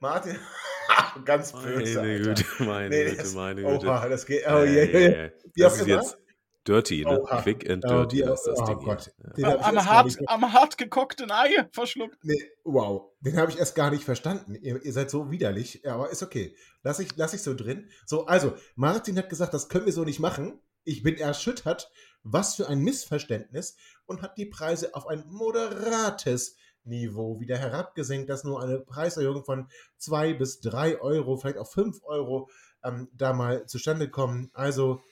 Martin, 0.00 0.36
ganz 1.24 1.52
böse. 1.52 1.98
Meine 2.00 2.10
Alter. 2.12 2.22
Güte, 2.34 2.44
meine 2.64 2.88
Nee, 2.88 3.04
Güte, 3.04 3.16
das- 3.16 3.34
meine 3.34 3.64
Oha, 3.64 3.98
Güte. 4.00 4.08
das 4.10 4.26
geht. 4.26 4.42
Oh, 4.48 4.62
je, 4.64 4.84
je, 4.84 4.84
je. 4.92 5.06
äh, 5.06 5.32
Wie 5.54 5.60
das 5.62 5.80
ist 5.80 5.86
jetzt 5.86 6.18
Dirty, 6.66 7.04
ne? 7.04 7.20
Oha. 7.20 7.42
Quick 7.42 7.68
and 7.68 7.82
Ja, 7.82 7.90
Dirty 7.90 8.16
wie, 8.18 8.22
ist 8.32 8.44
das 8.44 8.58
oh 8.60 8.64
Ding. 8.66 8.78
Gott. 8.78 9.10
Ja. 9.18 9.30
Den 9.32 9.60
ich 9.60 9.66
Am 9.66 9.84
hart, 9.84 10.16
am 10.26 10.52
hart 10.52 10.78
gekochten 10.78 11.30
Ei 11.32 11.50
verschluckt. 11.72 12.16
nee, 12.22 12.40
wow, 12.62 13.10
den 13.20 13.36
habe 13.36 13.50
ich 13.50 13.58
erst 13.58 13.74
gar 13.74 13.90
nicht 13.90 14.04
verstanden. 14.04 14.54
Ihr, 14.54 14.80
ihr 14.84 14.92
seid 14.92 15.10
so 15.10 15.30
widerlich, 15.32 15.80
ja, 15.84 15.94
aber 15.94 16.10
ist 16.10 16.22
okay. 16.22 16.54
Lass 16.84 17.00
ich, 17.00 17.16
lass 17.16 17.34
ich 17.34 17.42
so 17.42 17.54
drin. 17.54 17.90
So, 18.06 18.26
also, 18.26 18.54
Martin 18.76 19.18
hat 19.18 19.28
gesagt, 19.28 19.52
das 19.54 19.68
können 19.68 19.86
wir 19.86 19.92
so 19.92 20.04
nicht 20.04 20.20
machen. 20.20 20.60
Ich 20.84 21.02
bin 21.02 21.16
erschüttert. 21.16 21.90
Was 22.24 22.54
für 22.54 22.68
ein 22.68 22.78
Missverständnis. 22.78 23.76
Und 24.06 24.22
hat 24.22 24.38
die 24.38 24.46
Preise 24.46 24.94
auf 24.94 25.08
ein 25.08 25.24
moderates 25.26 26.54
Niveau 26.84 27.40
wieder 27.40 27.58
herabgesenkt, 27.58 28.28
dass 28.28 28.44
nur 28.44 28.62
eine 28.62 28.80
Preiserhöhung 28.80 29.44
von 29.44 29.68
zwei 29.96 30.34
bis 30.34 30.60
drei 30.60 31.00
Euro, 31.00 31.36
vielleicht 31.36 31.58
auch 31.58 31.70
fünf 31.70 32.02
Euro 32.04 32.50
ähm, 32.84 33.08
da 33.12 33.32
mal 33.32 33.66
zustande 33.66 34.08
kommen. 34.08 34.50
Also, 34.52 35.02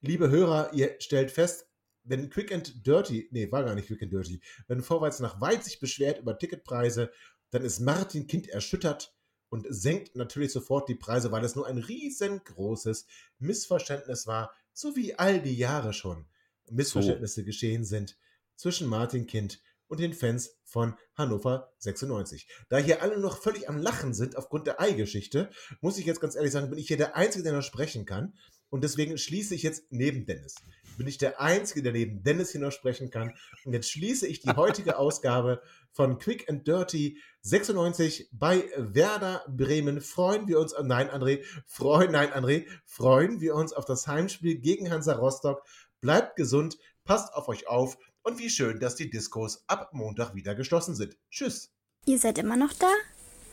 liebe 0.00 0.30
Hörer, 0.30 0.72
ihr 0.72 0.96
stellt 1.00 1.30
fest, 1.30 1.66
wenn 2.04 2.30
Quick 2.30 2.52
and 2.52 2.86
Dirty, 2.86 3.28
nee, 3.32 3.50
war 3.52 3.64
gar 3.64 3.74
nicht 3.74 3.88
Quick 3.88 4.02
and 4.02 4.12
Dirty, 4.12 4.40
wenn 4.66 4.82
Vorwärts 4.82 5.20
nach 5.20 5.40
Weit 5.40 5.64
sich 5.64 5.78
beschwert 5.78 6.18
über 6.18 6.38
Ticketpreise, 6.38 7.10
dann 7.50 7.62
ist 7.62 7.80
Martin 7.80 8.26
Kind 8.26 8.48
erschüttert 8.48 9.14
und 9.50 9.66
senkt 9.68 10.16
natürlich 10.16 10.52
sofort 10.52 10.88
die 10.88 10.94
Preise, 10.94 11.32
weil 11.32 11.44
es 11.44 11.54
nur 11.54 11.66
ein 11.66 11.78
riesengroßes 11.78 13.06
Missverständnis 13.38 14.26
war, 14.26 14.52
so 14.72 14.96
wie 14.96 15.14
all 15.14 15.40
die 15.40 15.56
Jahre 15.56 15.92
schon 15.92 16.26
Missverständnisse 16.70 17.44
geschehen 17.44 17.84
sind 17.84 18.18
zwischen 18.56 18.88
Martin 18.88 19.26
Kind 19.26 19.60
und 19.88 20.00
den 20.00 20.12
Fans 20.12 20.56
von 20.64 20.94
Hannover 21.14 21.72
96. 21.78 22.46
Da 22.68 22.78
hier 22.78 23.02
alle 23.02 23.18
noch 23.18 23.40
völlig 23.40 23.68
am 23.68 23.78
Lachen 23.78 24.14
sind 24.14 24.36
aufgrund 24.36 24.66
der 24.66 24.80
Ei-Geschichte, 24.80 25.50
muss 25.80 25.98
ich 25.98 26.06
jetzt 26.06 26.20
ganz 26.20 26.36
ehrlich 26.36 26.52
sagen, 26.52 26.70
bin 26.70 26.78
ich 26.78 26.88
hier 26.88 26.96
der 26.96 27.16
Einzige, 27.16 27.44
der 27.44 27.54
noch 27.54 27.62
sprechen 27.62 28.04
kann. 28.04 28.34
Und 28.70 28.84
deswegen 28.84 29.16
schließe 29.16 29.54
ich 29.54 29.62
jetzt 29.62 29.84
neben 29.90 30.26
Dennis. 30.26 30.56
Bin 30.98 31.06
ich 31.06 31.16
der 31.16 31.40
Einzige, 31.40 31.82
der 31.82 31.92
neben 31.92 32.22
Dennis 32.22 32.50
hier 32.50 32.60
noch 32.60 32.72
sprechen 32.72 33.10
kann. 33.10 33.32
Und 33.64 33.72
jetzt 33.72 33.90
schließe 33.90 34.26
ich 34.26 34.40
die 34.40 34.50
heutige 34.50 34.98
Ausgabe 34.98 35.62
von 35.92 36.18
Quick 36.18 36.50
and 36.50 36.66
Dirty 36.66 37.18
96 37.42 38.28
bei 38.32 38.68
Werder 38.76 39.44
Bremen. 39.48 40.00
Freuen 40.00 40.48
wir 40.48 40.60
uns, 40.60 40.74
nein, 40.82 41.08
André, 41.08 41.44
freuen, 41.66 42.12
nein, 42.12 42.30
André, 42.30 42.66
freuen 42.84 43.40
wir 43.40 43.54
uns 43.54 43.72
auf 43.72 43.86
das 43.86 44.06
Heimspiel 44.06 44.58
gegen 44.58 44.90
Hansa 44.90 45.14
Rostock. 45.14 45.62
Bleibt 46.00 46.36
gesund, 46.36 46.76
passt 47.04 47.32
auf 47.32 47.48
euch 47.48 47.68
auf 47.68 47.96
und 48.22 48.38
wie 48.38 48.50
schön, 48.50 48.80
dass 48.80 48.96
die 48.96 49.10
Diskos 49.10 49.64
ab 49.66 49.90
Montag 49.92 50.34
wieder 50.34 50.54
geschlossen 50.54 50.94
sind. 50.94 51.16
Tschüss. 51.30 51.72
Ihr 52.06 52.18
seid 52.18 52.38
immer 52.38 52.56
noch 52.56 52.72
da? 52.72 52.90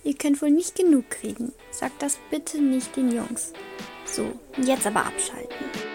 Ihr 0.04 0.16
könnt 0.16 0.42
wohl 0.42 0.52
nicht 0.52 0.76
genug 0.76 1.10
kriegen. 1.10 1.52
Sagt 1.72 2.02
das 2.02 2.18
bitte 2.30 2.62
nicht 2.62 2.96
den 2.96 3.12
Jungs. 3.12 3.54
So, 4.06 4.40
jetzt 4.62 4.86
aber 4.86 5.06
abschalten. 5.06 5.95